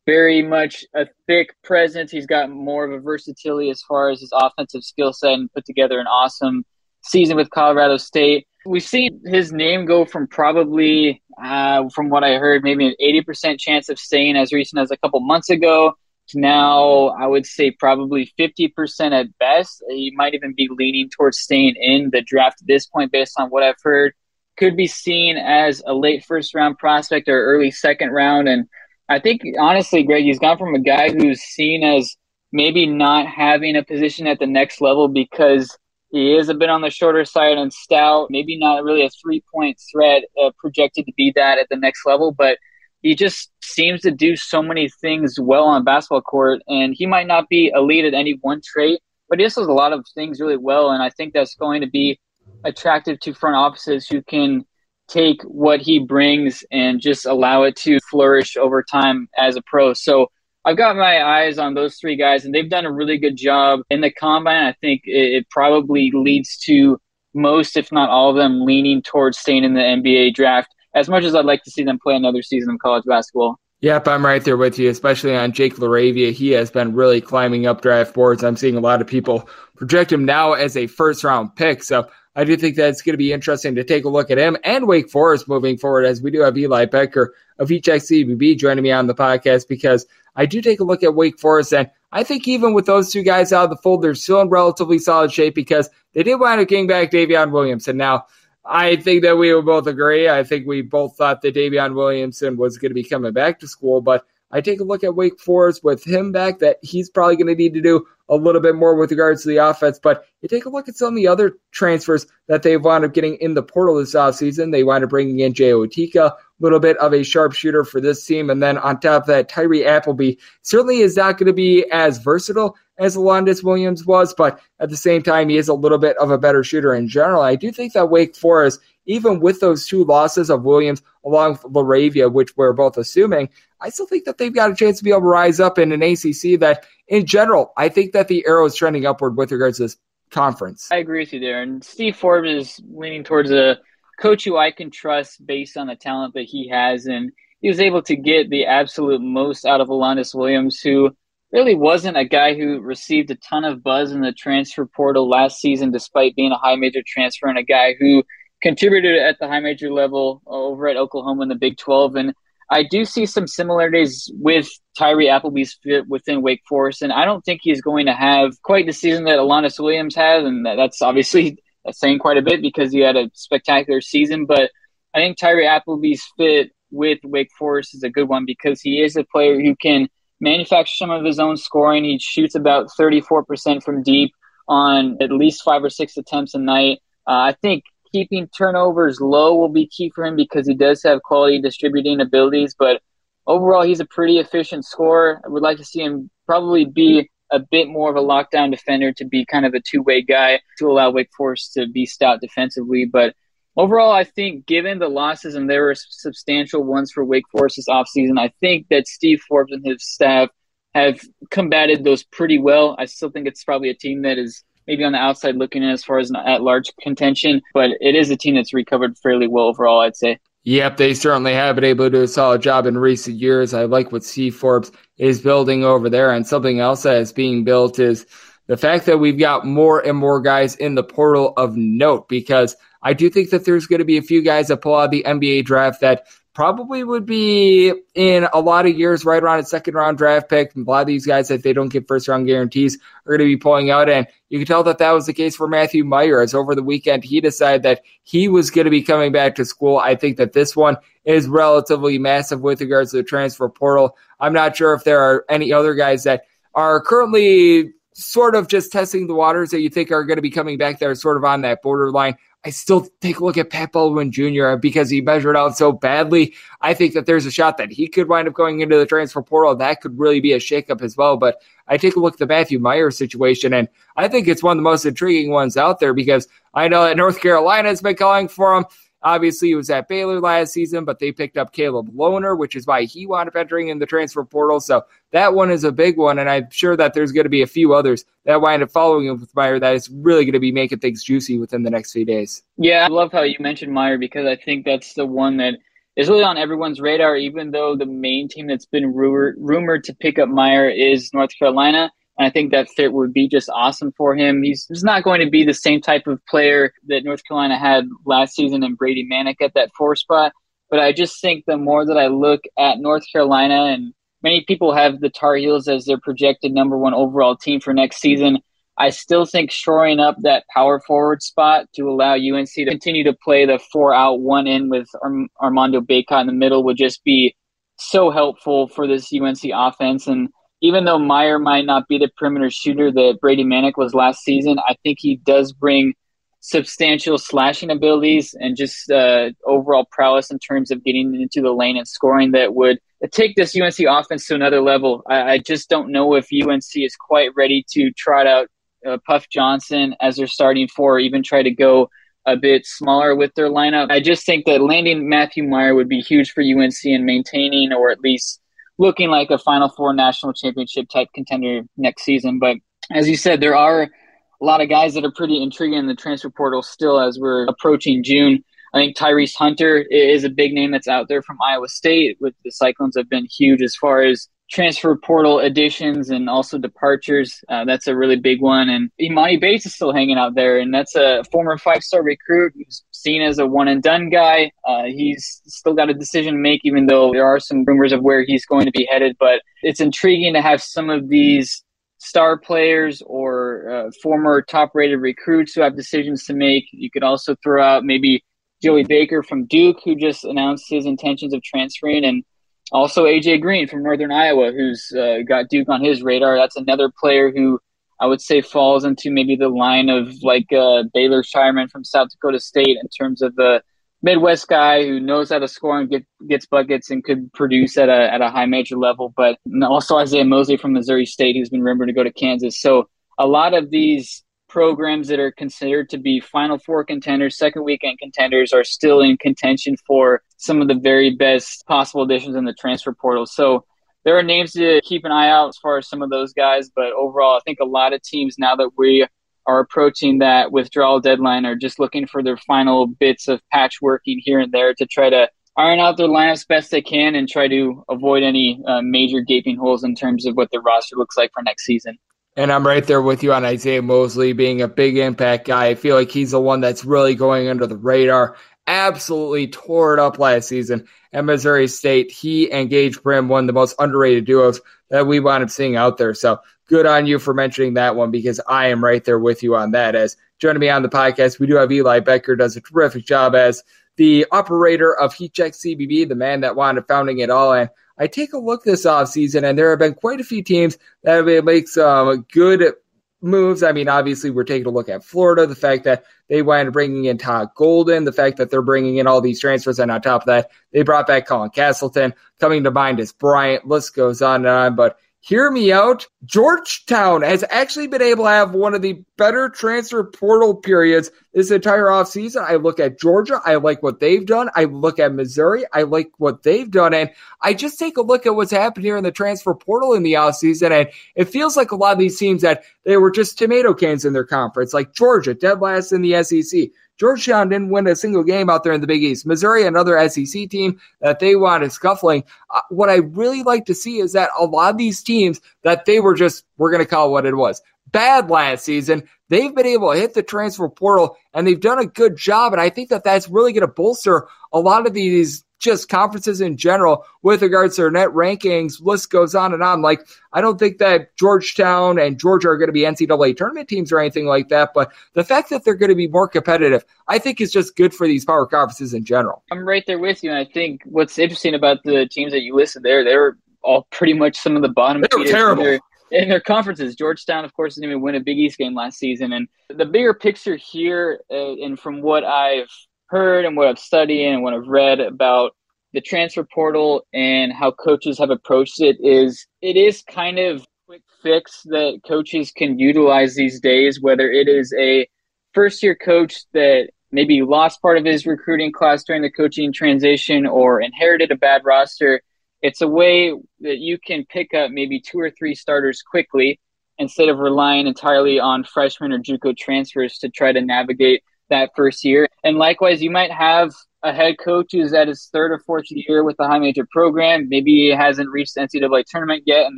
very 0.05 0.41
much 0.41 0.85
a 0.95 1.05
thick 1.27 1.53
presence. 1.63 2.11
He's 2.11 2.25
got 2.25 2.49
more 2.49 2.85
of 2.85 2.93
a 2.93 2.99
versatility 2.99 3.69
as 3.69 3.81
far 3.81 4.09
as 4.09 4.21
his 4.21 4.31
offensive 4.33 4.83
skill 4.83 5.11
set 5.11 5.33
and 5.33 5.51
put 5.51 5.65
together 5.65 5.99
an 5.99 6.07
awesome 6.07 6.63
season 7.03 7.35
with 7.35 7.49
Colorado 7.49 7.97
State. 7.97 8.47
We've 8.67 8.83
seen 8.83 9.21
his 9.25 9.53
name 9.53 9.85
go 9.85 10.03
from 10.03 10.27
probably, 10.27 11.21
uh, 11.41 11.87
from 11.89 12.09
what 12.09 12.25
I 12.25 12.33
heard, 12.33 12.63
maybe 12.63 12.87
an 12.87 12.95
80% 13.01 13.59
chance 13.59 13.87
of 13.87 13.97
staying 13.97 14.35
as 14.35 14.51
recent 14.51 14.81
as 14.81 14.91
a 14.91 14.97
couple 14.97 15.21
months 15.21 15.49
ago 15.49 15.93
to 16.29 16.39
now 16.39 17.07
I 17.07 17.27
would 17.27 17.45
say 17.45 17.71
probably 17.71 18.31
50% 18.37 19.11
at 19.13 19.37
best. 19.37 19.81
He 19.89 20.11
might 20.15 20.33
even 20.33 20.53
be 20.53 20.67
leaning 20.69 21.09
towards 21.09 21.39
staying 21.39 21.75
in 21.77 22.09
the 22.11 22.21
draft 22.21 22.61
at 22.61 22.67
this 22.67 22.85
point 22.87 23.11
based 23.11 23.39
on 23.39 23.49
what 23.49 23.63
I've 23.63 23.81
heard. 23.81 24.13
Could 24.57 24.75
be 24.75 24.87
seen 24.87 25.37
as 25.37 25.81
a 25.85 25.93
late 25.93 26.25
first 26.25 26.53
round 26.53 26.77
prospect 26.77 27.29
or 27.29 27.45
early 27.45 27.71
second 27.71 28.11
round. 28.11 28.49
And 28.49 28.67
I 29.07 29.19
think, 29.19 29.43
honestly, 29.57 30.03
Greg, 30.03 30.23
he's 30.23 30.39
gone 30.39 30.57
from 30.57 30.75
a 30.75 30.79
guy 30.79 31.09
who's 31.09 31.39
seen 31.41 31.83
as 31.83 32.17
maybe 32.51 32.85
not 32.85 33.27
having 33.27 33.77
a 33.77 33.83
position 33.83 34.27
at 34.27 34.39
the 34.39 34.47
next 34.47 34.81
level 34.81 35.07
because 35.07 35.77
he 36.09 36.35
is 36.35 36.49
a 36.49 36.53
bit 36.53 36.69
on 36.69 36.81
the 36.81 36.89
shorter 36.89 37.25
side 37.25 37.57
and 37.57 37.73
stout, 37.73 38.27
maybe 38.29 38.57
not 38.57 38.83
really 38.83 39.05
a 39.05 39.09
three 39.09 39.43
point 39.53 39.79
threat 39.91 40.23
uh, 40.41 40.51
projected 40.57 41.05
to 41.05 41.13
be 41.17 41.31
that 41.35 41.57
at 41.57 41.67
the 41.69 41.77
next 41.77 42.05
level, 42.05 42.31
but 42.31 42.57
he 43.01 43.15
just 43.15 43.51
seems 43.63 44.01
to 44.01 44.11
do 44.11 44.35
so 44.35 44.61
many 44.61 44.89
things 45.01 45.39
well 45.39 45.65
on 45.65 45.81
a 45.81 45.83
basketball 45.83 46.21
court, 46.21 46.61
and 46.67 46.93
he 46.95 47.05
might 47.05 47.27
not 47.27 47.47
be 47.49 47.71
elite 47.75 48.05
at 48.05 48.13
any 48.13 48.37
one 48.41 48.61
trait, 48.63 48.99
but 49.29 49.39
he 49.39 49.45
just 49.45 49.57
does 49.57 49.67
a 49.67 49.73
lot 49.73 49.93
of 49.93 50.05
things 50.15 50.39
really 50.39 50.57
well, 50.57 50.91
and 50.91 51.03
I 51.03 51.09
think 51.09 51.33
that's 51.33 51.55
going 51.55 51.81
to 51.81 51.89
be 51.89 52.19
attractive 52.63 53.19
to 53.19 53.33
front 53.33 53.55
offices 53.55 54.07
who 54.07 54.21
can 54.23 54.65
take 55.07 55.41
what 55.43 55.79
he 55.79 55.99
brings 55.99 56.63
and 56.71 56.99
just 56.99 57.25
allow 57.25 57.63
it 57.63 57.75
to 57.77 57.99
flourish 58.09 58.57
over 58.57 58.83
time 58.83 59.29
as 59.37 59.55
a 59.55 59.61
pro. 59.61 59.93
So 59.93 60.27
I've 60.67 60.75
got 60.75 60.97
my 60.97 61.23
eyes 61.23 61.59
on 61.59 61.75
those 61.75 61.95
three 61.95 62.17
guys, 62.17 62.43
and 62.43 62.53
they've 62.53 62.69
done 62.69 62.85
a 62.85 62.91
really 62.91 63.17
good 63.17 63.37
job 63.37 63.79
in 63.89 64.01
the 64.01 64.11
combine. 64.11 64.65
I 64.65 64.73
think 64.73 65.03
it, 65.05 65.35
it 65.35 65.49
probably 65.49 66.11
leads 66.13 66.57
to 66.65 66.99
most, 67.33 67.77
if 67.77 67.89
not 67.89 68.09
all 68.09 68.31
of 68.31 68.35
them, 68.35 68.65
leaning 68.65 69.01
towards 69.01 69.37
staying 69.37 69.63
in 69.63 69.75
the 69.75 69.79
NBA 69.79 70.33
draft 70.33 70.75
as 70.93 71.07
much 71.07 71.23
as 71.23 71.35
I'd 71.35 71.45
like 71.45 71.63
to 71.63 71.71
see 71.71 71.83
them 71.83 71.97
play 72.03 72.17
another 72.17 72.41
season 72.41 72.73
of 72.73 72.79
college 72.79 73.05
basketball. 73.05 73.61
Yep, 73.79 74.09
I'm 74.09 74.25
right 74.25 74.43
there 74.43 74.57
with 74.57 74.77
you, 74.77 74.89
especially 74.89 75.37
on 75.37 75.53
Jake 75.53 75.77
LaRavia. 75.77 76.33
He 76.33 76.49
has 76.51 76.69
been 76.69 76.93
really 76.93 77.21
climbing 77.21 77.65
up 77.65 77.81
draft 77.81 78.13
boards. 78.13 78.43
I'm 78.43 78.57
seeing 78.57 78.75
a 78.75 78.81
lot 78.81 78.99
of 78.99 79.07
people 79.07 79.47
project 79.77 80.11
him 80.11 80.25
now 80.25 80.51
as 80.51 80.75
a 80.75 80.87
first 80.87 81.23
round 81.23 81.55
pick. 81.55 81.81
So 81.81 82.09
I 82.35 82.43
do 82.43 82.57
think 82.57 82.75
that's 82.75 83.01
going 83.01 83.13
to 83.13 83.17
be 83.17 83.31
interesting 83.31 83.75
to 83.75 83.83
take 83.83 84.03
a 84.03 84.09
look 84.09 84.29
at 84.31 84.37
him 84.37 84.57
and 84.63 84.87
Wake 84.87 85.09
Forest 85.09 85.47
moving 85.47 85.77
forward, 85.77 86.05
as 86.05 86.21
we 86.21 86.29
do 86.29 86.41
have 86.41 86.57
Eli 86.57 86.87
Boettger 86.87 87.29
of 87.57 87.69
Heat 87.69 87.85
Check 87.85 88.01
CBB 88.01 88.57
joining 88.59 88.83
me 88.83 88.91
on 88.91 89.07
the 89.07 89.15
podcast 89.15 89.67
because 89.67 90.05
I 90.37 90.45
do 90.45 90.61
take 90.61 90.79
a 90.79 90.85
look 90.85 91.03
at 91.03 91.15
Wake 91.15 91.39
Forest. 91.39 91.73
And 91.73 91.89
I 92.11 92.23
think 92.23 92.47
even 92.47 92.73
with 92.73 92.85
those 92.85 93.11
two 93.11 93.23
guys 93.23 93.51
out 93.51 93.65
of 93.65 93.69
the 93.71 93.77
fold, 93.77 94.01
they're 94.01 94.15
still 94.15 94.39
in 94.39 94.49
relatively 94.49 94.99
solid 94.99 95.31
shape 95.31 95.55
because 95.55 95.89
they 96.13 96.23
did 96.23 96.35
wind 96.39 96.61
up 96.61 96.67
getting 96.67 96.87
back 96.87 97.11
Daivien 97.11 97.51
Williamson. 97.51 97.97
Now, 97.97 98.25
I 98.63 98.97
think 98.97 99.23
that 99.23 99.37
we 99.37 99.53
would 99.53 99.65
both 99.65 99.87
agree. 99.87 100.29
I 100.29 100.43
think 100.43 100.67
we 100.67 100.81
both 100.81 101.17
thought 101.17 101.41
that 101.41 101.55
Daivien 101.55 101.95
Williamson 101.95 102.55
was 102.55 102.77
going 102.77 102.91
to 102.91 102.95
be 102.95 103.03
coming 103.03 103.33
back 103.33 103.59
to 103.59 103.67
school, 103.67 104.01
but 104.01 104.25
I 104.51 104.61
take 104.61 104.79
a 104.79 104.85
look 104.85 105.03
at 105.03 105.15
Wake 105.15 105.39
Forest 105.39 105.83
with 105.83 106.05
him 106.05 106.31
back 106.31 106.59
that 106.59 106.77
he's 106.81 107.09
probably 107.09 107.35
going 107.35 107.47
to 107.47 107.55
need 107.55 107.73
to 107.73 107.81
do 107.81 108.05
a 108.29 108.35
little 108.35 108.61
bit 108.61 108.75
more 108.75 108.95
with 108.95 109.11
regards 109.11 109.43
to 109.43 109.49
the 109.49 109.57
offense. 109.57 109.99
But 109.99 110.25
you 110.41 110.49
take 110.49 110.65
a 110.65 110.69
look 110.69 110.87
at 110.87 110.95
some 110.95 111.09
of 111.09 111.15
the 111.15 111.27
other 111.27 111.57
transfers 111.71 112.27
that 112.47 112.63
they've 112.63 112.83
wound 112.83 113.05
up 113.05 113.13
getting 113.13 113.35
in 113.35 113.53
the 113.53 113.63
portal 113.63 113.95
this 113.95 114.15
offseason. 114.15 114.71
They 114.71 114.83
wind 114.83 115.03
up 115.03 115.09
bringing 115.09 115.39
in 115.39 115.53
Jay 115.53 115.71
Otika, 115.71 116.31
a 116.31 116.35
little 116.59 116.79
bit 116.79 116.97
of 116.97 117.13
a 117.13 117.23
sharpshooter 117.23 117.83
for 117.83 118.01
this 118.01 118.25
team. 118.25 118.49
And 118.49 118.61
then 118.61 118.77
on 118.77 118.99
top 118.99 119.23
of 119.23 119.27
that, 119.27 119.49
Tyree 119.49 119.85
Appleby 119.85 120.33
certainly 120.61 120.99
is 120.99 121.15
not 121.17 121.37
going 121.37 121.47
to 121.47 121.53
be 121.53 121.85
as 121.91 122.17
versatile 122.17 122.75
as 122.99 123.15
Alondes 123.15 123.63
Williams 123.63 124.05
was, 124.05 124.33
but 124.33 124.59
at 124.79 124.89
the 124.89 124.97
same 124.97 125.21
time, 125.21 125.49
he 125.49 125.57
is 125.57 125.67
a 125.67 125.73
little 125.73 125.99
bit 125.99 126.17
of 126.17 126.31
a 126.31 126.37
better 126.37 126.63
shooter 126.63 126.95
in 126.95 127.07
general. 127.07 127.43
I 127.43 127.55
do 127.55 127.71
think 127.71 127.93
that 127.93 128.09
Wake 128.09 128.35
Forest, 128.35 128.79
even 129.07 129.39
with 129.39 129.59
those 129.59 129.87
two 129.87 130.03
losses 130.03 130.49
of 130.49 130.63
Williams 130.63 131.01
along 131.25 131.53
with 131.53 131.61
LaRavia, 131.63 132.31
which 132.31 132.55
we're 132.55 132.73
both 132.73 132.97
assuming, 132.97 133.49
I 133.81 133.89
still 133.89 134.05
think 134.05 134.25
that 134.25 134.37
they've 134.37 134.53
got 134.53 134.71
a 134.71 134.75
chance 134.75 134.97
to 134.99 135.03
be 135.03 135.09
able 135.09 135.21
to 135.21 135.25
rise 135.25 135.59
up 135.59 135.79
in 135.79 135.91
an 135.91 136.03
ACC 136.03 136.59
that, 136.59 136.85
in 137.07 137.25
general, 137.25 137.73
I 137.77 137.89
think 137.89 138.11
that 138.13 138.27
the 138.27 138.45
arrow 138.45 138.65
is 138.65 138.75
trending 138.75 139.05
upward 139.05 139.37
with 139.37 139.51
regards 139.51 139.77
to 139.77 139.83
this 139.83 139.97
conference. 140.29 140.89
I 140.91 140.97
agree 140.97 141.21
with 141.21 141.33
you 141.33 141.39
there. 141.39 141.61
And 141.61 141.83
Steve 141.83 142.15
Forbes 142.15 142.49
is 142.49 142.81
leaning 142.89 143.23
towards 143.23 143.51
a 143.51 143.77
coach 144.19 144.43
who 144.43 144.57
I 144.57 144.71
can 144.71 144.91
trust 144.91 145.45
based 145.45 145.77
on 145.77 145.87
the 145.87 145.95
talent 145.95 146.33
that 146.33 146.45
he 146.45 146.67
has. 146.69 147.05
And 147.05 147.31
he 147.61 147.69
was 147.69 147.79
able 147.79 148.01
to 148.03 148.15
get 148.15 148.49
the 148.49 148.65
absolute 148.65 149.21
most 149.21 149.65
out 149.65 149.81
of 149.81 149.89
Alondes 149.89 150.35
Williams, 150.35 150.81
who 150.81 151.11
really 151.51 151.75
wasn't 151.75 152.17
a 152.17 152.25
guy 152.25 152.55
who 152.55 152.81
received 152.81 153.31
a 153.31 153.35
ton 153.35 153.63
of 153.63 153.83
buzz 153.83 154.11
in 154.11 154.21
the 154.21 154.33
transfer 154.33 154.85
portal 154.85 155.29
last 155.29 155.59
season, 155.59 155.91
despite 155.91 156.35
being 156.35 156.51
a 156.51 156.57
high 156.57 156.75
major 156.75 157.01
transfer, 157.05 157.47
and 157.47 157.57
a 157.57 157.63
guy 157.63 157.95
who 157.99 158.23
contributed 158.61 159.17
at 159.17 159.37
the 159.39 159.47
high 159.47 159.59
major 159.59 159.91
level 159.91 160.41
over 160.45 160.87
at 160.87 160.97
Oklahoma 160.97 161.43
in 161.43 161.49
the 161.49 161.55
Big 161.55 161.77
12. 161.77 162.15
And 162.15 162.33
I 162.69 162.83
do 162.83 163.05
see 163.05 163.25
some 163.25 163.47
similarities 163.47 164.29
with 164.35 164.67
Tyree 164.97 165.29
Appleby's 165.29 165.77
fit 165.81 166.07
within 166.07 166.41
Wake 166.41 166.63
Forest, 166.67 167.01
and 167.01 167.13
I 167.13 167.23
don't 167.23 167.43
think 167.45 167.61
he's 167.63 167.81
going 167.81 168.07
to 168.07 168.13
have 168.13 168.61
quite 168.61 168.85
the 168.85 168.91
season 168.91 169.23
that 169.25 169.39
Alondes 169.39 169.79
Williams 169.79 170.15
has, 170.15 170.43
and 170.43 170.65
that's 170.65 171.01
obviously 171.01 171.57
saying 171.91 172.19
quite 172.19 172.37
a 172.37 172.41
bit 172.41 172.61
because 172.61 172.91
he 172.91 172.99
had 172.99 173.15
a 173.15 173.31
spectacular 173.33 174.01
season. 174.01 174.45
But 174.45 174.71
I 175.13 175.19
think 175.19 175.37
Tyree 175.37 175.65
Appleby's 175.65 176.23
fit 176.37 176.71
with 176.91 177.19
Wake 177.23 177.51
Forest 177.57 177.95
is 177.95 178.03
a 178.03 178.09
good 178.09 178.27
one 178.27 178.45
because 178.45 178.81
he 178.81 179.01
is 179.01 179.15
a 179.15 179.23
player 179.23 179.61
who 179.61 179.75
can 179.75 180.09
manufacture 180.41 180.95
some 180.95 181.09
of 181.09 181.23
his 181.23 181.39
own 181.39 181.55
scoring. 181.55 182.03
He 182.03 182.19
shoots 182.19 182.55
about 182.55 182.89
34% 182.99 183.81
from 183.81 184.03
deep 184.03 184.33
on 184.67 185.17
at 185.21 185.31
least 185.31 185.63
five 185.63 185.83
or 185.83 185.89
six 185.89 186.17
attempts 186.17 186.53
a 186.53 186.59
night. 186.59 186.99
Uh, 187.25 187.31
I 187.31 187.55
think 187.61 187.83
keeping 188.11 188.47
turnovers 188.47 189.19
low 189.21 189.55
will 189.55 189.69
be 189.69 189.87
key 189.87 190.11
for 190.13 190.25
him 190.25 190.35
because 190.35 190.67
he 190.67 190.75
does 190.75 191.03
have 191.03 191.21
quality 191.23 191.61
distributing 191.61 192.21
abilities. 192.21 192.75
But 192.77 193.01
overall, 193.45 193.83
he's 193.83 193.99
a 193.99 194.05
pretty 194.05 194.37
efficient 194.39 194.85
scorer. 194.85 195.41
I 195.43 195.49
would 195.49 195.63
like 195.63 195.77
to 195.77 195.85
see 195.85 196.01
him 196.01 196.29
probably 196.45 196.85
be 196.85 197.29
a 197.51 197.59
bit 197.59 197.87
more 197.87 198.09
of 198.09 198.15
a 198.15 198.21
lockdown 198.21 198.71
defender 198.71 199.13
to 199.13 199.25
be 199.25 199.45
kind 199.45 199.65
of 199.65 199.73
a 199.73 199.79
two 199.79 200.01
way 200.01 200.21
guy 200.21 200.59
to 200.79 200.89
allow 200.89 201.11
Wake 201.11 201.29
Forest 201.35 201.73
to 201.73 201.87
be 201.87 202.05
stout 202.05 202.41
defensively. 202.41 203.05
But 203.05 203.35
overall, 203.75 204.11
I 204.11 204.23
think 204.25 204.65
given 204.65 204.99
the 204.99 205.07
losses, 205.07 205.55
and 205.55 205.69
there 205.69 205.83
were 205.83 205.95
substantial 205.95 206.83
ones 206.83 207.11
for 207.11 207.23
Wake 207.23 207.47
Forest 207.51 207.77
this 207.77 207.87
offseason, 207.87 208.39
I 208.39 208.51
think 208.59 208.87
that 208.89 209.07
Steve 209.07 209.41
Forbes 209.47 209.71
and 209.71 209.85
his 209.85 210.03
staff 210.03 210.49
have 210.93 211.21
combated 211.51 212.03
those 212.03 212.23
pretty 212.23 212.57
well. 212.57 212.95
I 212.97 213.05
still 213.05 213.29
think 213.29 213.47
it's 213.47 213.63
probably 213.63 213.89
a 213.89 213.93
team 213.93 214.23
that 214.23 214.37
is 214.37 214.63
maybe 214.87 215.03
on 215.03 215.11
the 215.11 215.17
outside 215.17 215.55
looking 215.55 215.83
in 215.83 215.89
as 215.89 216.03
far 216.03 216.19
as 216.19 216.31
at 216.45 216.61
large 216.61 216.91
contention, 217.01 217.61
but 217.73 217.91
it 217.99 218.15
is 218.15 218.29
a 218.29 218.37
team 218.37 218.55
that's 218.55 218.73
recovered 218.73 219.17
fairly 219.17 219.47
well 219.47 219.65
overall, 219.65 220.01
I'd 220.01 220.15
say. 220.15 220.39
Yep, 220.63 220.97
they 220.97 221.13
certainly 221.13 221.53
have 221.53 221.75
been 221.75 221.85
able 221.85 222.05
to 222.05 222.09
do 222.09 222.23
a 222.23 222.27
solid 222.27 222.61
job 222.61 222.85
in 222.85 222.97
recent 222.97 223.37
years. 223.37 223.73
I 223.73 223.85
like 223.85 224.11
what 224.11 224.25
Steve 224.25 224.53
Forbes 224.53 224.91
is 225.17 225.41
building 225.41 225.85
over 225.85 226.09
there. 226.09 226.31
And 226.31 226.45
something 226.45 226.81
else 226.81 227.03
that 227.03 227.17
is 227.17 227.31
being 227.31 227.63
built 227.63 227.99
is 227.99 228.25
the 228.67 228.75
fact 228.75 229.05
that 229.05 229.19
we've 229.19 229.39
got 229.39 229.65
more 229.65 230.05
and 230.05 230.17
more 230.17 230.41
guys 230.41 230.75
in 230.75 230.95
the 230.95 231.03
portal 231.03 231.53
of 231.55 231.77
note 231.77 232.27
because 232.27 232.75
I 233.01 233.13
do 233.13 233.29
think 233.29 233.51
that 233.51 233.63
there's 233.63 233.87
going 233.87 233.99
to 233.99 234.05
be 234.05 234.17
a 234.17 234.21
few 234.21 234.41
guys 234.41 234.67
that 234.67 234.81
pull 234.81 234.95
out 234.95 235.11
the 235.11 235.23
NBA 235.25 235.63
draft 235.63 236.01
that 236.01 236.27
probably 236.57 237.03
would 237.03 237.27
be 237.27 237.93
in 238.15 238.47
a 238.51 238.59
lot 238.59 238.87
of 238.87 238.97
years 238.97 239.23
right 239.23 239.43
around 239.43 239.59
a 239.59 239.63
second 239.63 239.93
round 239.93 240.17
draft 240.17 240.49
pick. 240.49 240.75
A 240.75 240.79
lot 240.79 241.01
of 241.01 241.05
these 241.05 241.23
guys, 241.23 241.51
if 241.51 241.61
they 241.61 241.71
don't 241.71 241.89
get 241.89 242.07
first 242.07 242.27
round 242.27 242.47
guarantees, 242.47 242.97
are 243.27 243.37
going 243.37 243.47
to 243.47 243.55
be 243.55 243.57
pulling 243.57 243.91
out. 243.91 244.09
And 244.09 244.25
you 244.49 244.57
can 244.57 244.65
tell 244.65 244.81
that 244.85 244.97
that 244.97 245.11
was 245.11 245.27
the 245.27 245.33
case 245.33 245.55
for 245.55 245.67
Matthew 245.67 246.03
Mayer 246.03 246.41
as 246.41 246.55
over 246.55 246.73
the 246.73 246.81
weekend 246.81 247.23
he 247.23 247.41
decided 247.41 247.83
that 247.83 248.01
he 248.23 248.47
was 248.47 248.71
going 248.71 248.85
to 248.85 248.89
be 248.91 249.03
coming 249.03 249.31
back 249.31 249.53
to 249.53 249.65
school. 249.65 249.99
I 249.99 250.15
think 250.15 250.37
that 250.37 250.53
this 250.53 250.75
one 250.75 250.97
is 251.25 251.47
relatively 251.47 252.17
massive 252.17 252.61
with 252.61 252.81
regards 252.81 253.11
to 253.11 253.17
the 253.17 253.23
transfer 253.23 253.69
portal. 253.69 254.17
I'm 254.39 254.53
not 254.53 254.75
sure 254.75 254.95
if 254.95 255.03
there 255.03 255.19
are 255.19 255.45
any 255.49 255.71
other 255.71 255.93
guys 255.93 256.23
that 256.23 256.45
are 256.73 256.99
currently 256.99 257.93
sort 258.15 258.55
of 258.55 258.67
just 258.67 258.91
testing 258.91 259.27
the 259.27 259.35
waters 259.35 259.69
that 259.69 259.81
you 259.81 259.91
think 259.91 260.11
are 260.11 260.23
going 260.23 260.37
to 260.37 260.41
be 260.41 260.49
coming 260.49 260.79
back 260.79 260.97
that 260.97 261.07
are 261.07 261.13
sort 261.13 261.37
of 261.37 261.43
on 261.43 261.61
that 261.61 261.83
borderline. 261.83 262.35
I 262.65 262.69
still 262.71 263.07
take 263.21 263.39
a 263.39 263.45
look 263.45 263.57
at 263.57 263.69
Pat 263.69 263.91
Baldwin 263.93 264.31
Jr. 264.31 264.75
because 264.75 265.09
he 265.09 265.21
measured 265.21 265.55
out 265.55 265.77
so 265.77 265.91
badly. 265.91 266.53
I 266.81 266.93
think 266.93 267.13
that 267.13 267.25
there's 267.25 267.45
a 267.45 267.51
shot 267.51 267.77
that 267.77 267.91
he 267.91 268.07
could 268.07 268.27
wind 268.27 268.47
up 268.47 268.55
going 268.55 268.81
into 268.81 268.97
the 268.97 269.05
transfer 269.05 269.41
portal. 269.41 269.75
That 269.75 270.01
could 270.01 270.19
really 270.19 270.41
be 270.41 270.53
a 270.53 270.57
shakeup 270.57 271.01
as 271.01 271.15
well. 271.15 271.37
But 271.37 271.61
I 271.87 271.97
take 271.97 272.15
a 272.15 272.19
look 272.19 272.33
at 272.33 272.39
the 272.39 272.47
Matthew 272.47 272.79
Mayer 272.79 273.11
situation, 273.11 273.73
and 273.73 273.87
I 274.17 274.27
think 274.27 274.47
it's 274.47 274.63
one 274.63 274.77
of 274.77 274.79
the 274.79 274.89
most 274.89 275.05
intriguing 275.05 275.51
ones 275.51 275.77
out 275.77 275.99
there 275.99 276.13
because 276.13 276.47
I 276.73 276.87
know 276.87 277.05
that 277.05 277.15
North 277.15 277.39
Carolina 277.39 277.87
has 277.89 278.01
been 278.01 278.15
calling 278.15 278.47
for 278.47 278.75
him. 278.75 278.85
Obviously, 279.27 279.67
he 279.67 279.75
was 279.75 279.89
at 279.89 280.07
Baylor 280.07 280.39
last 280.39 280.71
season, 280.71 281.03
but 281.03 281.19
they 281.19 281.33
picked 281.33 281.57
up 281.57 281.73
Caleb 281.73 282.07
Lohner, 282.15 282.57
which 282.57 282.77
is 282.77 282.87
why 282.87 283.03
he 283.03 283.27
wound 283.27 283.49
up 283.49 283.57
entering 283.57 283.89
in 283.89 283.99
the 283.99 284.05
transfer 284.05 284.45
portal. 284.45 284.79
So 284.79 285.03
that 285.31 285.53
one 285.53 285.69
is 285.69 285.83
a 285.83 285.91
big 285.91 286.15
one, 286.15 286.39
and 286.39 286.49
I'm 286.49 286.69
sure 286.71 286.95
that 286.95 287.13
there's 287.13 287.33
going 287.33 287.43
to 287.43 287.49
be 287.49 287.61
a 287.61 287.67
few 287.67 287.93
others 287.93 288.23
that 288.45 288.61
wind 288.61 288.83
up 288.83 288.89
following 288.89 289.25
him 289.27 289.41
with 289.41 289.53
Mayer 289.53 289.81
that 289.81 289.95
is 289.95 290.09
really 290.09 290.45
going 290.45 290.53
to 290.53 290.61
be 290.61 290.71
making 290.71 290.99
things 290.99 291.25
juicy 291.25 291.59
within 291.59 291.83
the 291.83 291.89
next 291.89 292.13
few 292.13 292.23
days. 292.23 292.63
Yeah, 292.77 293.03
I 293.03 293.09
love 293.09 293.33
how 293.33 293.41
you 293.41 293.57
mentioned 293.59 293.93
Mayer 293.93 294.17
because 294.17 294.45
I 294.45 294.55
think 294.55 294.85
that's 294.85 295.13
the 295.13 295.25
one 295.25 295.57
that 295.57 295.73
is 296.15 296.29
really 296.29 296.43
on 296.45 296.57
everyone's 296.57 297.01
radar, 297.01 297.35
even 297.35 297.71
though 297.71 297.97
the 297.97 298.05
main 298.05 298.47
team 298.47 298.67
that's 298.67 298.85
been 298.85 299.13
rumored, 299.13 299.57
rumored 299.59 300.05
to 300.05 300.15
pick 300.15 300.39
up 300.39 300.47
Mayer 300.47 300.87
is 300.87 301.33
North 301.33 301.51
Carolina. 301.59 302.13
And 302.37 302.45
I 302.45 302.51
think 302.51 302.71
that 302.71 302.89
fit 302.89 303.13
would 303.13 303.33
be 303.33 303.47
just 303.47 303.69
awesome 303.73 304.13
for 304.15 304.35
him. 304.35 304.61
He's, 304.61 304.85
he's 304.87 305.03
not 305.03 305.23
going 305.23 305.41
to 305.41 305.49
be 305.49 305.63
the 305.63 305.73
same 305.73 306.01
type 306.01 306.27
of 306.27 306.45
player 306.45 306.93
that 307.07 307.23
North 307.23 307.41
Carolina 307.47 307.77
had 307.77 308.07
last 308.25 308.55
season 308.55 308.83
and 308.83 308.97
Brady 308.97 309.27
Manek 309.27 309.55
at 309.61 309.73
that 309.73 309.89
four 309.97 310.15
spot. 310.15 310.51
But 310.89 310.99
I 310.99 311.11
just 311.13 311.41
think 311.41 311.65
the 311.65 311.77
more 311.77 312.05
that 312.05 312.17
I 312.17 312.27
look 312.27 312.61
at 312.77 312.99
North 312.99 313.23
Carolina, 313.31 313.85
and 313.85 314.13
many 314.43 314.63
people 314.67 314.93
have 314.93 315.19
the 315.19 315.29
Tar 315.29 315.55
Heels 315.55 315.87
as 315.87 316.05
their 316.05 316.19
projected 316.19 316.71
number 316.71 316.97
one 316.97 317.13
overall 317.13 317.57
team 317.57 317.79
for 317.79 317.93
next 317.93 318.17
season. 318.17 318.59
I 318.99 319.09
still 319.11 319.45
think 319.45 319.69
shoring 319.69 320.19
up 320.19 320.37
that 320.41 320.63
power 320.73 320.99
forward 320.99 321.43
spot 321.43 321.87
to 321.95 322.09
allow 322.09 322.33
UNC 322.33 322.69
to 322.69 322.85
continue 322.85 323.23
to 323.25 323.33
play 323.33 323.65
the 323.65 323.79
four 323.91 324.13
out, 324.13 324.39
one 324.39 324.65
in 324.65 324.89
with 324.89 325.07
Arm- 325.21 325.49
Armando 325.61 326.01
Bacot 326.01 326.41
in 326.41 326.47
the 326.47 326.53
middle 326.53 326.83
would 326.83 326.97
just 326.97 327.23
be 327.23 327.55
so 327.97 328.31
helpful 328.31 328.87
for 328.87 329.07
this 329.07 329.31
UNC 329.31 329.59
offense. 329.73 330.25
And 330.27 330.49
even 330.81 331.05
though 331.05 331.19
Mayer 331.19 331.59
might 331.59 331.85
not 331.85 332.07
be 332.07 332.17
the 332.17 332.29
perimeter 332.37 332.69
shooter 332.69 333.11
that 333.11 333.39
Brady 333.41 333.63
Manek 333.63 333.93
was 333.97 334.13
last 334.13 334.43
season, 334.43 334.77
I 334.87 334.95
think 335.03 335.17
he 335.19 335.37
does 335.37 335.73
bring 335.73 336.13
substantial 336.59 337.37
slashing 337.37 337.89
abilities 337.89 338.53
and 338.59 338.75
just 338.75 339.09
uh, 339.09 339.51
overall 339.65 340.05
prowess 340.11 340.51
in 340.51 340.59
terms 340.59 340.91
of 340.91 341.03
getting 341.03 341.33
into 341.39 341.61
the 341.61 341.71
lane 341.71 341.97
and 341.97 342.07
scoring 342.07 342.51
that 342.51 342.75
would 342.75 342.99
take 343.31 343.55
this 343.55 343.75
UNC 343.79 343.99
offense 344.07 344.47
to 344.47 344.55
another 344.55 344.81
level. 344.81 345.23
I, 345.29 345.53
I 345.53 345.57
just 345.59 345.89
don't 345.89 346.11
know 346.11 346.35
if 346.35 346.47
UNC 346.51 346.95
is 346.95 347.15
quite 347.15 347.51
ready 347.55 347.85
to 347.91 348.11
trot 348.11 348.47
out 348.47 348.67
uh, 349.07 349.17
Puff 349.25 349.47
Johnson 349.49 350.15
as 350.19 350.35
their 350.35 350.47
starting 350.47 350.87
four, 350.87 351.15
or 351.15 351.19
even 351.19 351.43
try 351.43 351.63
to 351.63 351.71
go 351.71 352.09
a 352.45 352.55
bit 352.55 352.85
smaller 352.85 353.35
with 353.35 353.53
their 353.55 353.69
lineup. 353.69 354.11
I 354.11 354.19
just 354.19 354.45
think 354.45 354.65
that 354.65 354.81
landing 354.81 355.27
Matthew 355.29 355.63
Mayer 355.63 355.95
would 355.95 356.09
be 356.09 356.21
huge 356.21 356.51
for 356.51 356.61
UNC 356.61 356.95
and 357.03 357.25
maintaining 357.25 357.91
or 357.93 358.09
at 358.09 358.21
least 358.21 358.61
looking 358.97 359.29
like 359.29 359.49
a 359.51 359.57
Final 359.57 359.89
Four 359.89 360.13
national 360.13 360.53
championship 360.53 361.09
type 361.09 361.29
contender 361.33 361.81
next 361.97 362.23
season. 362.23 362.59
But 362.59 362.77
as 363.11 363.29
you 363.29 363.37
said, 363.37 363.61
there 363.61 363.75
are 363.75 364.03
a 364.03 364.65
lot 364.65 364.81
of 364.81 364.89
guys 364.89 365.13
that 365.13 365.25
are 365.25 365.31
pretty 365.31 365.61
intriguing 365.61 365.99
in 365.99 366.07
the 366.07 366.15
transfer 366.15 366.49
portal 366.49 366.81
still 366.81 367.19
as 367.19 367.39
we're 367.39 367.65
approaching 367.65 368.23
June. 368.23 368.63
I 368.93 368.99
think 368.99 369.17
Tyrese 369.17 369.55
Hunter 369.55 369.97
is 370.09 370.43
a 370.43 370.49
big 370.49 370.73
name 370.73 370.91
that's 370.91 371.07
out 371.07 371.27
there 371.27 371.43
from 371.43 371.57
Iowa 371.61 371.87
State. 371.89 372.37
With 372.39 372.55
the 372.63 372.71
Cyclones 372.71 373.15
have 373.17 373.29
been 373.29 373.45
huge 373.45 373.81
as 373.81 373.95
far 373.95 374.23
as 374.23 374.47
transfer 374.69 375.15
portal 375.15 375.59
additions 375.59 376.29
and 376.29 376.49
also 376.49 376.77
departures. 376.77 377.61
Uh, 377.69 377.85
that's 377.85 378.07
a 378.07 378.15
really 378.15 378.35
big 378.35 378.61
one. 378.61 378.89
And 378.89 379.09
Emoni 379.19 379.59
Bates 379.59 379.85
is 379.85 379.95
still 379.95 380.13
hanging 380.13 380.37
out 380.37 380.55
there, 380.55 380.77
and 380.79 380.93
that's 380.93 381.15
a 381.15 381.43
former 381.51 381.77
five 381.77 382.03
star 382.03 382.21
recruit 382.21 382.73
who's 382.75 383.03
seen 383.11 383.41
as 383.41 383.59
a 383.59 383.65
one 383.65 383.87
and 383.87 384.03
done 384.03 384.29
guy. 384.29 384.71
Uh, 384.85 385.03
he's 385.05 385.61
still 385.67 385.93
got 385.93 386.09
a 386.09 386.13
decision 386.13 386.55
to 386.55 386.59
make, 386.59 386.81
even 386.83 387.07
though 387.07 387.31
there 387.31 387.45
are 387.45 387.59
some 387.59 387.85
rumors 387.85 388.11
of 388.11 388.21
where 388.21 388.43
he's 388.45 388.65
going 388.65 388.85
to 388.85 388.91
be 388.91 389.07
headed. 389.09 389.37
But 389.39 389.61
it's 389.83 390.01
intriguing 390.01 390.53
to 390.53 390.61
have 390.61 390.81
some 390.81 391.09
of 391.09 391.29
these 391.29 391.83
star 392.19 392.57
players 392.57 393.21
or 393.25 393.89
uh, 393.89 394.11
former 394.21 394.61
top 394.61 394.91
rated 394.93 395.19
recruits 395.19 395.73
who 395.73 395.81
have 395.81 395.95
decisions 395.95 396.45
to 396.45 396.53
make. 396.53 396.85
You 396.91 397.09
could 397.09 397.23
also 397.23 397.55
throw 397.63 397.81
out 397.81 398.03
maybe 398.03 398.43
Joey 398.83 399.03
Baker 399.03 399.43
from 399.43 399.65
Duke, 399.65 399.97
who 400.03 400.15
just 400.15 400.43
announced 400.43 400.85
his 400.89 401.05
intentions 401.05 401.53
of 401.53 401.63
transferring 401.63 402.25
and 402.25 402.43
also, 402.91 403.25
AJ 403.25 403.61
Green 403.61 403.87
from 403.87 404.03
Northern 404.03 404.31
Iowa, 404.31 404.71
who's 404.71 405.11
uh, 405.11 405.39
got 405.47 405.69
Duke 405.69 405.89
on 405.89 406.03
his 406.03 406.23
radar. 406.23 406.55
That's 406.57 406.77
another 406.77 407.11
player 407.19 407.51
who 407.51 407.79
I 408.19 408.27
would 408.27 408.41
say 408.41 408.61
falls 408.61 409.03
into 409.03 409.29
maybe 409.29 409.55
the 409.55 409.69
line 409.69 410.09
of 410.09 410.33
like 410.41 410.71
uh, 410.71 411.03
Baylor 411.13 411.43
Scheierman 411.43 411.89
from 411.91 412.03
South 412.03 412.29
Dakota 412.29 412.59
State 412.59 412.97
in 413.01 413.07
terms 413.09 413.41
of 413.41 413.55
the 413.55 413.83
Midwest 414.23 414.67
guy 414.67 415.03
who 415.03 415.19
knows 415.19 415.49
how 415.49 415.59
to 415.59 415.67
score 415.67 415.99
and 415.99 416.09
get, 416.09 416.25
gets 416.47 416.65
buckets 416.65 417.11
and 417.11 417.23
could 417.23 417.51
produce 417.53 417.97
at 417.97 418.09
a 418.09 418.33
at 418.33 418.41
a 418.41 418.49
high 418.49 418.65
major 418.65 418.95
level. 418.95 419.33
But 419.35 419.59
also 419.83 420.17
Isaiah 420.17 420.45
Mosley 420.45 420.77
from 420.77 420.93
Missouri 420.93 421.25
State, 421.25 421.55
who's 421.55 421.69
been 421.69 421.83
rumored 421.83 422.07
to 422.07 422.13
go 422.13 422.23
to 422.23 422.31
Kansas. 422.31 422.79
So 422.79 423.09
a 423.37 423.45
lot 423.45 423.73
of 423.73 423.91
these 423.91 424.43
programs 424.77 425.27
that 425.27 425.39
are 425.39 425.51
considered 425.51 426.07
to 426.07 426.19
be 426.19 426.39
Final 426.39 426.77
Four 426.77 427.03
contenders, 427.03 427.57
second 427.57 427.83
weekend 427.83 428.19
contenders, 428.19 428.73
are 428.73 428.83
still 428.83 429.21
in 429.21 429.35
contention 429.35 429.95
for 430.05 430.43
some 430.57 430.83
of 430.83 430.87
the 430.87 430.93
very 430.93 431.33
best 431.33 431.83
possible 431.87 432.21
additions 432.21 432.55
in 432.55 432.63
the 432.63 432.73
transfer 432.73 433.11
portal. 433.11 433.47
So 433.47 433.85
there 434.23 434.37
are 434.37 434.43
names 434.43 434.73
to 434.73 435.01
keep 435.03 435.25
an 435.25 435.31
eye 435.31 435.49
out 435.49 435.69
as 435.69 435.77
far 435.77 435.97
as 435.97 436.07
some 436.07 436.21
of 436.21 436.29
those 436.29 436.53
guys. 436.53 436.91
But 436.95 437.11
overall, 437.13 437.57
I 437.57 437.61
think 437.65 437.79
a 437.81 437.85
lot 437.85 438.13
of 438.13 438.21
teams 438.21 438.59
now 438.59 438.75
that 438.75 438.91
we 438.95 439.25
are 439.65 439.79
approaching 439.79 440.37
that 440.39 440.71
withdrawal 440.71 441.21
deadline 441.21 441.65
are 441.65 441.75
just 441.75 441.97
looking 441.97 442.27
for 442.27 442.43
their 442.43 442.57
final 442.57 443.07
bits 443.07 443.47
of 443.47 443.59
patchworking 443.73 444.37
here 444.43 444.59
and 444.59 444.71
there 444.71 444.93
to 444.93 445.07
try 445.07 445.31
to 445.31 445.49
iron 445.75 445.99
out 445.99 446.17
their 446.17 446.27
lineups 446.27 446.67
best 446.67 446.91
they 446.91 447.01
can 447.01 447.33
and 447.33 447.49
try 447.49 447.67
to 447.67 448.03
avoid 448.09 448.43
any 448.43 448.79
uh, 448.87 449.01
major 449.01 449.41
gaping 449.41 449.75
holes 449.75 450.03
in 450.03 450.13
terms 450.13 450.45
of 450.45 450.55
what 450.55 450.69
their 450.69 450.81
roster 450.81 451.15
looks 451.15 451.35
like 451.35 451.49
for 451.51 451.63
next 451.63 451.83
season. 451.83 452.19
And 452.57 452.71
I'm 452.71 452.87
right 452.87 453.05
there 453.05 453.21
with 453.21 453.43
you 453.43 453.53
on 453.53 453.63
Isaiah 453.65 454.01
Mosley 454.01 454.51
being 454.51 454.81
a 454.81 454.87
big 454.87 455.15
impact 455.15 455.67
guy. 455.67 455.85
I 455.85 455.95
feel 455.95 456.15
like 456.15 456.31
he's 456.31 456.51
the 456.51 456.59
one 456.59 456.81
that's 456.81 457.05
really 457.05 457.35
going 457.35 457.67
under 457.67 457.85
the 457.85 457.95
radar. 457.95 458.57
Absolutely 458.87 459.67
tore 459.67 460.15
it 460.15 460.19
up 460.19 460.39
last 460.39 460.67
season 460.67 461.05
at 461.31 461.45
Missouri 461.45 461.87
State. 461.87 462.31
He 462.31 462.71
and 462.71 462.89
Gage 462.89 463.21
Prim, 463.21 463.47
one 463.47 463.65
of 463.65 463.67
the 463.67 463.73
most 463.73 463.95
underrated 463.99 464.45
duos 464.45 464.81
that 465.11 465.27
we 465.27 465.39
wound 465.39 465.65
up 465.65 465.69
seeing 465.69 465.97
out 465.97 466.17
there. 466.17 466.33
So 466.33 466.59
good 466.87 467.05
on 467.05 467.27
you 467.27 467.37
for 467.37 467.53
mentioning 467.53 467.93
that 467.93 468.15
one 468.15 468.31
because 468.31 468.59
I 468.67 468.87
am 468.87 469.03
right 469.03 469.23
there 469.23 469.37
with 469.37 469.61
you 469.61 469.75
on 469.75 469.91
that. 469.91 470.15
As 470.15 470.35
joining 470.57 470.79
me 470.79 470.89
on 470.89 471.03
the 471.03 471.09
podcast, 471.09 471.59
we 471.59 471.67
do 471.67 471.75
have 471.75 471.91
Eli 471.91 472.21
Boettger, 472.21 472.57
does 472.57 472.75
a 472.75 472.81
terrific 472.81 473.27
job 473.27 473.53
as 473.53 473.83
the 474.15 474.47
operator 474.51 475.15
of 475.15 475.31
Heat 475.31 475.53
Check 475.53 475.73
CBB, 475.73 476.27
the 476.27 476.33
man 476.33 476.61
that 476.61 476.75
wound 476.75 476.97
up 476.97 477.07
founding 477.07 477.37
it 477.37 477.51
all. 477.51 477.73
And 477.73 477.91
I 478.17 478.27
take 478.27 478.53
a 478.53 478.57
look 478.57 478.83
this 478.83 479.05
offseason, 479.05 479.63
and 479.63 479.77
there 479.77 479.89
have 479.91 479.99
been 479.99 480.13
quite 480.13 480.39
a 480.39 480.43
few 480.43 480.63
teams 480.63 480.97
that 481.23 481.45
have 481.45 481.65
made 481.65 481.87
some 481.87 482.45
good 482.51 482.93
moves. 483.41 483.83
I 483.83 483.91
mean, 483.91 484.09
obviously, 484.09 484.49
we're 484.49 484.63
taking 484.63 484.87
a 484.87 484.91
look 484.91 485.09
at 485.09 485.23
Florida, 485.23 485.67
the 485.67 485.75
fact 485.75 486.03
that 486.05 486.25
they 486.49 486.61
went 486.61 486.91
bringing 486.93 487.25
in 487.25 487.37
Todd 487.37 487.69
Golden, 487.75 488.23
the 488.23 488.31
fact 488.31 488.57
that 488.57 488.71
they're 488.71 488.81
bringing 488.81 489.17
in 489.17 489.27
all 489.27 489.41
these 489.41 489.59
transfers, 489.59 489.99
and 489.99 490.09
on 490.09 490.21
top 490.21 490.43
of 490.43 490.47
that, 490.47 490.71
they 490.91 491.03
brought 491.03 491.27
back 491.27 491.45
Colin 491.45 491.69
Castleton. 491.69 492.33
Coming 492.59 492.83
to 492.85 492.91
mind 492.91 493.19
is 493.19 493.33
Bryant. 493.33 493.87
List 493.87 494.15
goes 494.15 494.41
on 494.41 494.61
and 494.61 494.67
on, 494.67 494.95
but 494.95 495.19
hear 495.39 495.71
me 495.71 495.91
out. 495.91 496.27
Georgetown 496.45 497.41
has 497.41 497.63
actually 497.69 498.07
been 498.07 498.21
able 498.21 498.45
to 498.45 498.49
have 498.49 498.73
one 498.73 498.93
of 498.93 499.01
the 499.01 499.23
better 499.37 499.69
transfer 499.69 500.23
portal 500.23 500.75
periods 500.75 501.31
this 501.53 501.71
entire 501.71 502.05
offseason. 502.05 502.61
I 502.63 502.75
look 502.75 502.99
at 502.99 503.19
Georgia. 503.19 503.61
I 503.65 503.75
like 503.75 504.03
what 504.03 504.19
they've 504.19 504.45
done. 504.45 504.69
I 504.75 504.85
look 504.85 505.19
at 505.19 505.33
Missouri. 505.33 505.85
I 505.93 506.03
like 506.03 506.31
what 506.37 506.63
they've 506.63 506.89
done. 506.89 507.13
And 507.13 507.29
I 507.61 507.73
just 507.73 507.97
take 507.97 508.17
a 508.17 508.21
look 508.21 508.45
at 508.45 508.55
what's 508.55 508.71
happened 508.71 509.05
here 509.05 509.17
in 509.17 509.23
the 509.23 509.31
transfer 509.31 509.73
portal 509.73 510.13
in 510.13 510.23
the 510.23 510.33
offseason. 510.33 510.91
And 510.91 511.09
it 511.35 511.45
feels 511.45 511.77
like 511.77 511.91
a 511.91 511.95
lot 511.95 512.13
of 512.13 512.19
these 512.19 512.37
teams 512.37 512.61
that 512.61 512.83
they 513.05 513.17
were 513.17 513.31
just 513.31 513.57
tomato 513.57 513.93
cans 513.93 514.25
in 514.25 514.33
their 514.33 514.45
conference, 514.45 514.93
like 514.93 515.13
Georgia, 515.13 515.53
dead 515.53 515.81
last 515.81 516.11
in 516.11 516.21
the 516.21 516.43
SEC. 516.43 516.89
Georgetown 517.19 517.69
didn't 517.69 517.89
win 517.89 518.07
a 518.07 518.15
single 518.15 518.43
game 518.43 518.69
out 518.69 518.83
there 518.83 518.93
in 518.93 519.01
the 519.01 519.07
Big 519.07 519.23
East. 519.23 519.45
Missouri, 519.45 519.85
another 519.85 520.29
SEC 520.29 520.69
team 520.69 520.99
that 521.21 521.39
they 521.39 521.55
wanted 521.55 521.91
scuffling. 521.91 522.43
Uh, 522.73 522.81
what 522.89 523.09
I 523.09 523.15
really 523.15 523.63
like 523.63 523.85
to 523.85 523.95
see 523.95 524.19
is 524.19 524.33
that 524.33 524.49
a 524.57 524.65
lot 524.65 524.91
of 524.91 524.97
these 524.97 525.23
teams 525.23 525.59
that 525.83 526.05
they 526.05 526.19
were 526.19 526.35
just, 526.35 526.65
we're 526.77 526.91
going 526.91 527.03
to 527.03 527.09
call 527.09 527.31
what 527.31 527.45
it 527.45 527.55
was, 527.55 527.81
bad 528.11 528.49
last 528.49 528.85
season, 528.85 529.23
they've 529.49 529.73
been 529.73 529.85
able 529.85 530.13
to 530.13 530.19
hit 530.19 530.33
the 530.33 530.43
transfer 530.43 530.87
portal 530.89 531.37
and 531.53 531.65
they've 531.65 531.79
done 531.79 531.99
a 531.99 532.05
good 532.05 532.35
job. 532.35 532.73
And 532.73 532.81
I 532.81 532.89
think 532.89 533.09
that 533.09 533.23
that's 533.23 533.49
really 533.49 533.73
going 533.73 533.81
to 533.81 533.87
bolster 533.87 534.47
a 534.71 534.79
lot 534.79 535.07
of 535.07 535.13
these 535.13 535.63
just 535.79 536.09
conferences 536.09 536.61
in 536.61 536.77
general 536.77 537.25
with 537.41 537.61
regards 537.61 537.95
to 537.95 538.03
their 538.03 538.11
net 538.11 538.29
rankings. 538.29 539.01
List 539.01 539.29
goes 539.29 539.55
on 539.55 539.73
and 539.73 539.83
on. 539.83 540.01
Like, 540.01 540.27
I 540.53 540.61
don't 540.61 540.79
think 540.79 540.97
that 540.97 541.35
Georgetown 541.37 542.19
and 542.19 542.39
Georgia 542.39 542.69
are 542.69 542.77
going 542.77 542.87
to 542.87 542.93
be 542.93 543.01
NCAA 543.01 543.55
tournament 543.55 543.87
teams 543.87 544.11
or 544.11 544.19
anything 544.19 544.45
like 544.45 544.69
that, 544.69 544.91
but 544.93 545.11
the 545.33 545.43
fact 545.43 545.69
that 545.69 545.83
they're 545.85 545.95
going 545.95 546.09
to 546.09 546.15
be 546.15 546.27
more 546.27 546.47
competitive, 546.47 547.05
I 547.27 547.39
think 547.39 547.61
is 547.61 547.71
just 547.71 547.95
good 547.95 548.13
for 548.13 548.27
these 548.27 548.45
power 548.45 548.65
conferences 548.65 549.13
in 549.13 549.23
general. 549.23 549.63
I'm 549.71 549.87
right 549.87 550.03
there 550.07 550.19
with 550.19 550.43
you. 550.43 550.49
And 550.49 550.59
I 550.59 550.65
think 550.65 551.01
what's 551.05 551.37
interesting 551.37 551.75
about 551.75 552.03
the 552.03 552.27
teams 552.27 552.51
that 552.53 552.61
you 552.61 552.75
listed 552.75 553.03
there, 553.03 553.23
they're 553.23 553.57
all 553.83 554.07
pretty 554.11 554.33
much 554.33 554.57
some 554.57 554.75
of 554.75 554.81
the 554.81 554.89
bottom. 554.89 555.21
They 555.21 555.37
were 555.37 555.45
terrible. 555.45 555.83
In 555.83 555.89
their, 555.91 555.99
in 556.31 556.49
their 556.49 556.59
conferences, 556.59 557.15
Georgetown, 557.15 557.63
of 557.63 557.73
course, 557.73 557.95
didn't 557.95 558.09
even 558.09 558.21
win 558.21 558.35
a 558.35 558.39
Big 558.39 558.57
East 558.57 558.77
game 558.77 558.95
last 558.95 559.17
season. 559.17 559.53
And 559.53 559.67
the 559.89 560.05
bigger 560.05 560.33
picture 560.33 560.75
here, 560.75 561.39
uh, 561.51 561.73
and 561.75 561.99
from 561.99 562.21
what 562.21 562.43
I've 562.43 562.89
heard 563.29 563.65
and 563.65 563.75
what 563.75 563.87
I've 563.87 563.99
studied 563.99 564.45
and 564.45 564.63
what 564.63 564.73
I've 564.73 564.87
read 564.87 565.19
about 565.19 565.71
the 566.13 566.21
transfer 566.21 566.63
portal 566.63 567.25
and 567.33 567.73
how 567.73 567.91
coaches 567.91 568.39
have 568.39 568.49
approached 568.49 569.01
it 569.01 569.17
is 569.19 569.67
it 569.81 569.97
is 569.97 570.23
kind 570.23 570.57
of 570.57 570.85
quick 571.05 571.21
fix 571.43 571.83
that 571.85 572.21
coaches 572.27 572.71
can 572.71 572.97
utilize 572.97 573.55
these 573.55 573.79
days 573.79 574.21
whether 574.21 574.49
it 574.49 574.67
is 574.67 574.93
a 574.97 575.27
first 575.73 576.01
year 576.01 576.15
coach 576.15 576.63
that 576.73 577.09
maybe 577.31 577.61
lost 577.61 578.01
part 578.01 578.17
of 578.17 578.25
his 578.25 578.45
recruiting 578.45 578.91
class 578.91 579.23
during 579.23 579.41
the 579.41 579.51
coaching 579.51 579.91
transition 579.91 580.65
or 580.65 581.01
inherited 581.01 581.51
a 581.51 581.55
bad 581.55 581.81
roster. 581.83 582.41
It's 582.81 583.01
a 583.01 583.07
way 583.07 583.53
that 583.81 583.97
you 583.97 584.17
can 584.17 584.45
pick 584.45 584.73
up 584.73 584.91
maybe 584.91 585.19
two 585.19 585.39
or 585.39 585.51
three 585.51 585.75
starters 585.75 586.21
quickly 586.21 586.79
instead 587.17 587.49
of 587.49 587.57
relying 587.57 588.07
entirely 588.07 588.59
on 588.59 588.83
freshmen 588.83 589.31
or 589.31 589.39
JUCO 589.39 589.75
transfers 589.75 590.37
to 590.39 590.49
try 590.49 590.71
to 590.71 590.81
navigate 590.81 591.43
that 591.69 591.91
first 591.95 592.23
year. 592.23 592.47
And 592.63 592.77
likewise, 592.77 593.21
you 593.21 593.31
might 593.31 593.51
have 593.51 593.93
a 594.23 594.33
head 594.33 594.55
coach 594.63 594.87
who's 594.91 595.13
at 595.13 595.27
his 595.27 595.49
third 595.51 595.71
or 595.71 595.79
fourth 595.79 596.05
year 596.09 596.43
with 596.43 596.55
a 596.59 596.67
high 596.67 596.79
major 596.79 597.07
program. 597.11 597.69
Maybe 597.69 597.91
he 597.91 598.09
hasn't 598.09 598.49
reached 598.49 598.75
the 598.75 598.81
NCAA 598.81 599.25
tournament 599.25 599.63
yet, 599.65 599.85
and 599.85 599.97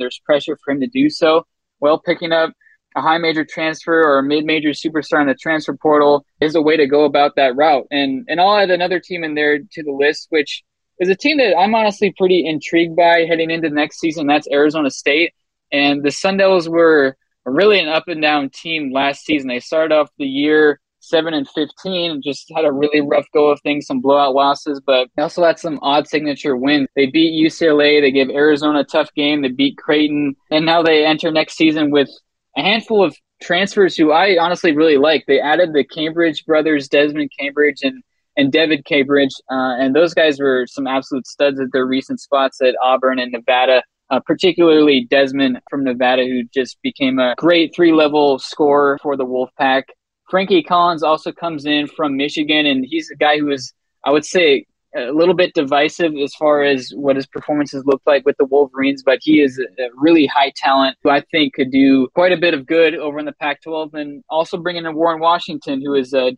there's 0.00 0.20
pressure 0.24 0.58
for 0.62 0.72
him 0.72 0.80
to 0.80 0.86
do 0.86 1.10
so. 1.10 1.46
Well, 1.80 1.98
picking 1.98 2.32
up 2.32 2.52
a 2.96 3.00
high 3.00 3.18
major 3.18 3.44
transfer 3.44 4.02
or 4.02 4.18
a 4.18 4.22
mid 4.22 4.44
major 4.44 4.70
superstar 4.70 5.20
in 5.20 5.28
the 5.28 5.34
transfer 5.34 5.76
portal 5.76 6.24
is 6.40 6.54
a 6.54 6.62
way 6.62 6.76
to 6.76 6.86
go 6.86 7.04
about 7.04 7.36
that 7.36 7.56
route. 7.56 7.86
And 7.90 8.26
and 8.28 8.40
I'll 8.40 8.56
add 8.56 8.70
another 8.70 9.00
team 9.00 9.24
in 9.24 9.34
there 9.34 9.58
to 9.58 9.82
the 9.82 9.92
list, 9.92 10.26
which 10.30 10.62
is 10.98 11.08
a 11.08 11.16
team 11.16 11.38
that 11.38 11.56
I'm 11.56 11.74
honestly 11.74 12.12
pretty 12.16 12.44
intrigued 12.46 12.96
by 12.96 13.24
heading 13.28 13.50
into 13.50 13.70
next 13.70 14.00
season. 14.00 14.26
That's 14.26 14.48
Arizona 14.52 14.90
State. 14.90 15.32
And 15.72 16.02
the 16.02 16.10
Sun 16.10 16.36
Devils 16.36 16.68
were 16.68 17.16
really 17.46 17.80
an 17.80 17.88
up 17.88 18.08
and 18.08 18.20
down 18.20 18.50
team 18.50 18.92
last 18.92 19.24
season. 19.24 19.48
They 19.48 19.60
started 19.60 19.94
off 19.94 20.10
the 20.18 20.26
year 20.26 20.80
seven 21.00 21.34
and 21.34 21.48
fifteen. 21.48 22.22
Just 22.22 22.50
had 22.54 22.64
a 22.64 22.72
really 22.72 23.00
rough 23.00 23.26
go 23.32 23.48
of 23.48 23.60
things, 23.62 23.86
some 23.86 24.00
blowout 24.00 24.34
losses, 24.34 24.80
but 24.84 25.08
they 25.16 25.22
also 25.22 25.44
had 25.44 25.58
some 25.58 25.78
odd 25.82 26.06
signature 26.06 26.56
wins. 26.56 26.88
They 26.94 27.06
beat 27.06 27.44
UCLA. 27.44 28.00
They 28.00 28.12
gave 28.12 28.30
Arizona 28.30 28.80
a 28.80 28.84
tough 28.84 29.12
game. 29.14 29.42
They 29.42 29.48
beat 29.48 29.76
Creighton, 29.78 30.36
and 30.50 30.64
now 30.64 30.82
they 30.82 31.04
enter 31.04 31.30
next 31.30 31.56
season 31.56 31.90
with 31.90 32.08
a 32.56 32.62
handful 32.62 33.02
of 33.04 33.16
transfers 33.42 33.96
who 33.96 34.12
I 34.12 34.38
honestly 34.38 34.72
really 34.72 34.98
like. 34.98 35.24
They 35.26 35.40
added 35.40 35.72
the 35.72 35.84
Cambridge 35.84 36.44
brothers, 36.44 36.88
Desmond 36.88 37.30
Cambridge 37.38 37.78
and 37.82 38.02
and 38.36 38.52
Devan 38.52 38.84
Cambridge, 38.84 39.34
uh, 39.50 39.76
and 39.78 39.94
those 39.94 40.14
guys 40.14 40.38
were 40.38 40.64
some 40.66 40.86
absolute 40.86 41.26
studs 41.26 41.60
at 41.60 41.66
their 41.72 41.84
recent 41.84 42.20
spots 42.20 42.62
at 42.62 42.76
Auburn 42.82 43.18
and 43.18 43.32
Nevada. 43.32 43.82
Uh, 44.12 44.18
particularly 44.26 45.06
Desmond 45.08 45.60
from 45.70 45.84
Nevada, 45.84 46.24
who 46.24 46.42
just 46.52 46.82
became 46.82 47.20
a 47.20 47.36
great 47.38 47.72
three 47.72 47.92
level 47.92 48.40
scorer 48.40 48.98
for 49.00 49.16
the 49.16 49.24
Wolfpack. 49.24 49.84
Frankie 50.30 50.62
Collins 50.62 51.02
also 51.02 51.32
comes 51.32 51.66
in 51.66 51.88
from 51.88 52.16
Michigan, 52.16 52.64
and 52.64 52.84
he's 52.88 53.10
a 53.10 53.16
guy 53.16 53.38
who 53.38 53.50
is, 53.50 53.72
I 54.04 54.12
would 54.12 54.24
say, 54.24 54.64
a 54.96 55.12
little 55.12 55.34
bit 55.34 55.54
divisive 55.54 56.12
as 56.16 56.34
far 56.34 56.62
as 56.62 56.90
what 56.94 57.16
his 57.16 57.26
performances 57.26 57.84
look 57.84 58.02
like 58.06 58.24
with 58.24 58.36
the 58.38 58.44
Wolverines, 58.44 59.02
but 59.04 59.18
he 59.22 59.40
is 59.40 59.58
a 59.58 59.88
really 59.96 60.26
high 60.26 60.52
talent 60.56 60.96
who 61.02 61.10
I 61.10 61.22
think 61.30 61.54
could 61.54 61.70
do 61.70 62.08
quite 62.14 62.32
a 62.32 62.36
bit 62.36 62.54
of 62.54 62.66
good 62.66 62.94
over 62.96 63.18
in 63.18 63.24
the 63.24 63.32
Pac 63.32 63.62
12. 63.62 63.94
And 63.94 64.24
also 64.28 64.56
bringing 64.56 64.86
in 64.86 64.94
Warren 64.94 65.20
Washington, 65.20 65.80
who 65.80 65.94
is 65.94 66.12
uh, 66.12 66.30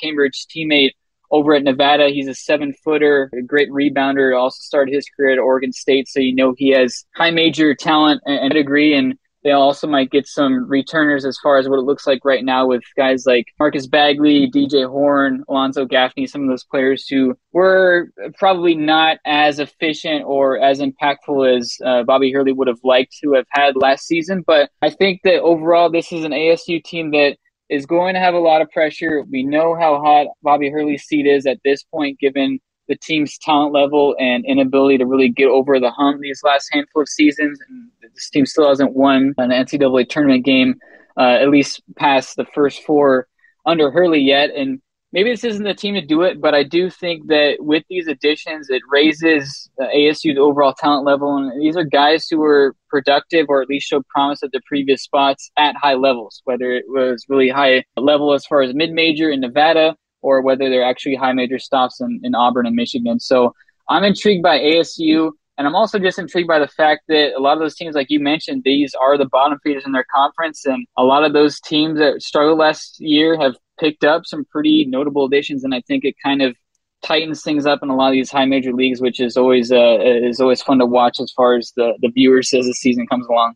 Cambridge 0.00 0.46
teammate 0.54 0.92
over 1.30 1.54
at 1.54 1.62
Nevada. 1.62 2.08
He's 2.08 2.28
a 2.28 2.34
seven 2.34 2.72
footer, 2.82 3.30
a 3.36 3.42
great 3.42 3.70
rebounder, 3.70 4.38
also 4.38 4.58
started 4.60 4.94
his 4.94 5.06
career 5.14 5.32
at 5.32 5.38
Oregon 5.38 5.72
State. 5.72 6.08
So 6.08 6.20
you 6.20 6.34
know 6.34 6.54
he 6.56 6.70
has 6.70 7.04
high 7.14 7.30
major 7.30 7.74
talent 7.74 8.22
and 8.24 8.52
degree. 8.52 8.94
And 8.94 9.18
they 9.44 9.52
also 9.52 9.86
might 9.86 10.10
get 10.10 10.26
some 10.26 10.68
returners 10.68 11.24
as 11.24 11.38
far 11.42 11.58
as 11.58 11.68
what 11.68 11.78
it 11.78 11.82
looks 11.82 12.06
like 12.06 12.24
right 12.24 12.44
now 12.44 12.66
with 12.66 12.82
guys 12.96 13.24
like 13.26 13.46
Marcus 13.58 13.86
Bagley, 13.86 14.50
DJ 14.50 14.88
Horne, 14.88 15.44
Alonzo 15.48 15.84
Gaffney, 15.84 16.26
some 16.26 16.42
of 16.42 16.48
those 16.48 16.64
players 16.64 17.06
who 17.06 17.36
were 17.52 18.10
probably 18.38 18.74
not 18.74 19.18
as 19.24 19.58
efficient 19.58 20.24
or 20.24 20.58
as 20.58 20.80
impactful 20.80 21.56
as 21.56 21.76
uh, 21.84 22.02
Bobby 22.02 22.32
Hurley 22.32 22.52
would 22.52 22.68
have 22.68 22.80
liked 22.82 23.16
to 23.22 23.32
have 23.32 23.46
had 23.50 23.76
last 23.76 24.06
season. 24.06 24.42
But 24.46 24.70
I 24.82 24.90
think 24.90 25.20
that 25.24 25.40
overall, 25.40 25.90
this 25.90 26.12
is 26.12 26.24
an 26.24 26.32
ASU 26.32 26.82
team 26.82 27.12
that 27.12 27.36
is 27.70 27.86
going 27.86 28.14
to 28.14 28.20
have 28.20 28.34
a 28.34 28.38
lot 28.38 28.62
of 28.62 28.70
pressure. 28.70 29.24
We 29.30 29.44
know 29.44 29.76
how 29.78 30.00
hot 30.00 30.28
Bobby 30.42 30.70
Hurley's 30.70 31.04
seat 31.04 31.26
is 31.26 31.46
at 31.46 31.58
this 31.64 31.84
point, 31.84 32.18
given 32.18 32.60
the 32.88 32.96
team's 32.96 33.38
talent 33.38 33.72
level 33.72 34.16
and 34.18 34.44
inability 34.46 34.98
to 34.98 35.06
really 35.06 35.28
get 35.28 35.48
over 35.48 35.78
the 35.78 35.90
hump 35.90 36.20
these 36.20 36.42
last 36.42 36.68
handful 36.72 37.02
of 37.02 37.08
seasons. 37.08 37.58
And 37.68 37.90
this 38.14 38.30
team 38.30 38.46
still 38.46 38.68
hasn't 38.68 38.94
won 38.94 39.34
an 39.38 39.50
NCAA 39.50 40.08
tournament 40.08 40.44
game, 40.44 40.76
uh, 41.16 41.38
at 41.40 41.50
least 41.50 41.82
past 41.96 42.36
the 42.36 42.46
first 42.46 42.82
four 42.82 43.28
under 43.66 43.90
Hurley 43.90 44.20
yet. 44.20 44.50
And 44.50 44.80
maybe 45.12 45.30
this 45.30 45.44
isn't 45.44 45.64
the 45.64 45.74
team 45.74 45.94
to 45.94 46.00
do 46.00 46.22
it, 46.22 46.40
but 46.40 46.54
I 46.54 46.62
do 46.62 46.88
think 46.88 47.26
that 47.26 47.56
with 47.58 47.84
these 47.90 48.08
additions, 48.08 48.70
it 48.70 48.82
raises 48.90 49.70
uh, 49.78 49.86
ASU's 49.94 50.38
overall 50.38 50.72
talent 50.72 51.04
level. 51.04 51.36
And 51.36 51.60
these 51.60 51.76
are 51.76 51.84
guys 51.84 52.26
who 52.28 52.38
were 52.38 52.74
productive 52.88 53.46
or 53.50 53.60
at 53.60 53.68
least 53.68 53.88
showed 53.88 54.06
promise 54.08 54.42
at 54.42 54.52
the 54.52 54.62
previous 54.66 55.02
spots 55.02 55.50
at 55.58 55.76
high 55.76 55.94
levels, 55.94 56.40
whether 56.44 56.72
it 56.72 56.84
was 56.88 57.26
really 57.28 57.50
high 57.50 57.84
level 57.98 58.32
as 58.32 58.46
far 58.46 58.62
as 58.62 58.74
mid 58.74 58.92
major 58.92 59.30
in 59.30 59.40
Nevada 59.40 59.94
or 60.20 60.42
whether 60.42 60.68
they're 60.68 60.84
actually 60.84 61.14
high 61.14 61.32
major 61.32 61.58
stops 61.58 62.00
in, 62.00 62.20
in 62.22 62.34
Auburn 62.34 62.66
and 62.66 62.76
Michigan. 62.76 63.20
So 63.20 63.54
I'm 63.88 64.04
intrigued 64.04 64.42
by 64.42 64.58
ASU. 64.58 65.32
And 65.56 65.66
I'm 65.66 65.74
also 65.74 65.98
just 65.98 66.20
intrigued 66.20 66.46
by 66.46 66.60
the 66.60 66.68
fact 66.68 67.02
that 67.08 67.32
a 67.36 67.40
lot 67.40 67.54
of 67.54 67.58
those 67.58 67.74
teams, 67.74 67.96
like 67.96 68.10
you 68.10 68.20
mentioned, 68.20 68.62
these 68.64 68.94
are 68.94 69.18
the 69.18 69.26
bottom 69.26 69.58
feeders 69.64 69.84
in 69.84 69.90
their 69.90 70.06
conference. 70.14 70.64
And 70.64 70.86
a 70.96 71.02
lot 71.02 71.24
of 71.24 71.32
those 71.32 71.58
teams 71.58 71.98
that 71.98 72.22
struggled 72.22 72.58
last 72.58 73.00
year 73.00 73.36
have 73.40 73.56
picked 73.80 74.04
up 74.04 74.24
some 74.24 74.44
pretty 74.44 74.84
notable 74.84 75.24
additions. 75.26 75.64
And 75.64 75.74
I 75.74 75.80
think 75.80 76.04
it 76.04 76.14
kind 76.24 76.42
of 76.42 76.56
tightens 77.02 77.42
things 77.42 77.66
up 77.66 77.80
in 77.82 77.88
a 77.88 77.96
lot 77.96 78.08
of 78.08 78.12
these 78.12 78.30
high 78.30 78.44
major 78.44 78.72
leagues, 78.72 79.00
which 79.00 79.18
is 79.18 79.36
always 79.36 79.72
uh, 79.72 79.98
is 80.00 80.40
always 80.40 80.62
fun 80.62 80.78
to 80.78 80.86
watch 80.86 81.18
as 81.18 81.32
far 81.32 81.56
as 81.56 81.72
the, 81.76 81.94
the 82.00 82.08
viewers 82.08 82.54
as 82.54 82.66
the 82.66 82.74
season 82.74 83.06
comes 83.08 83.26
along. 83.26 83.54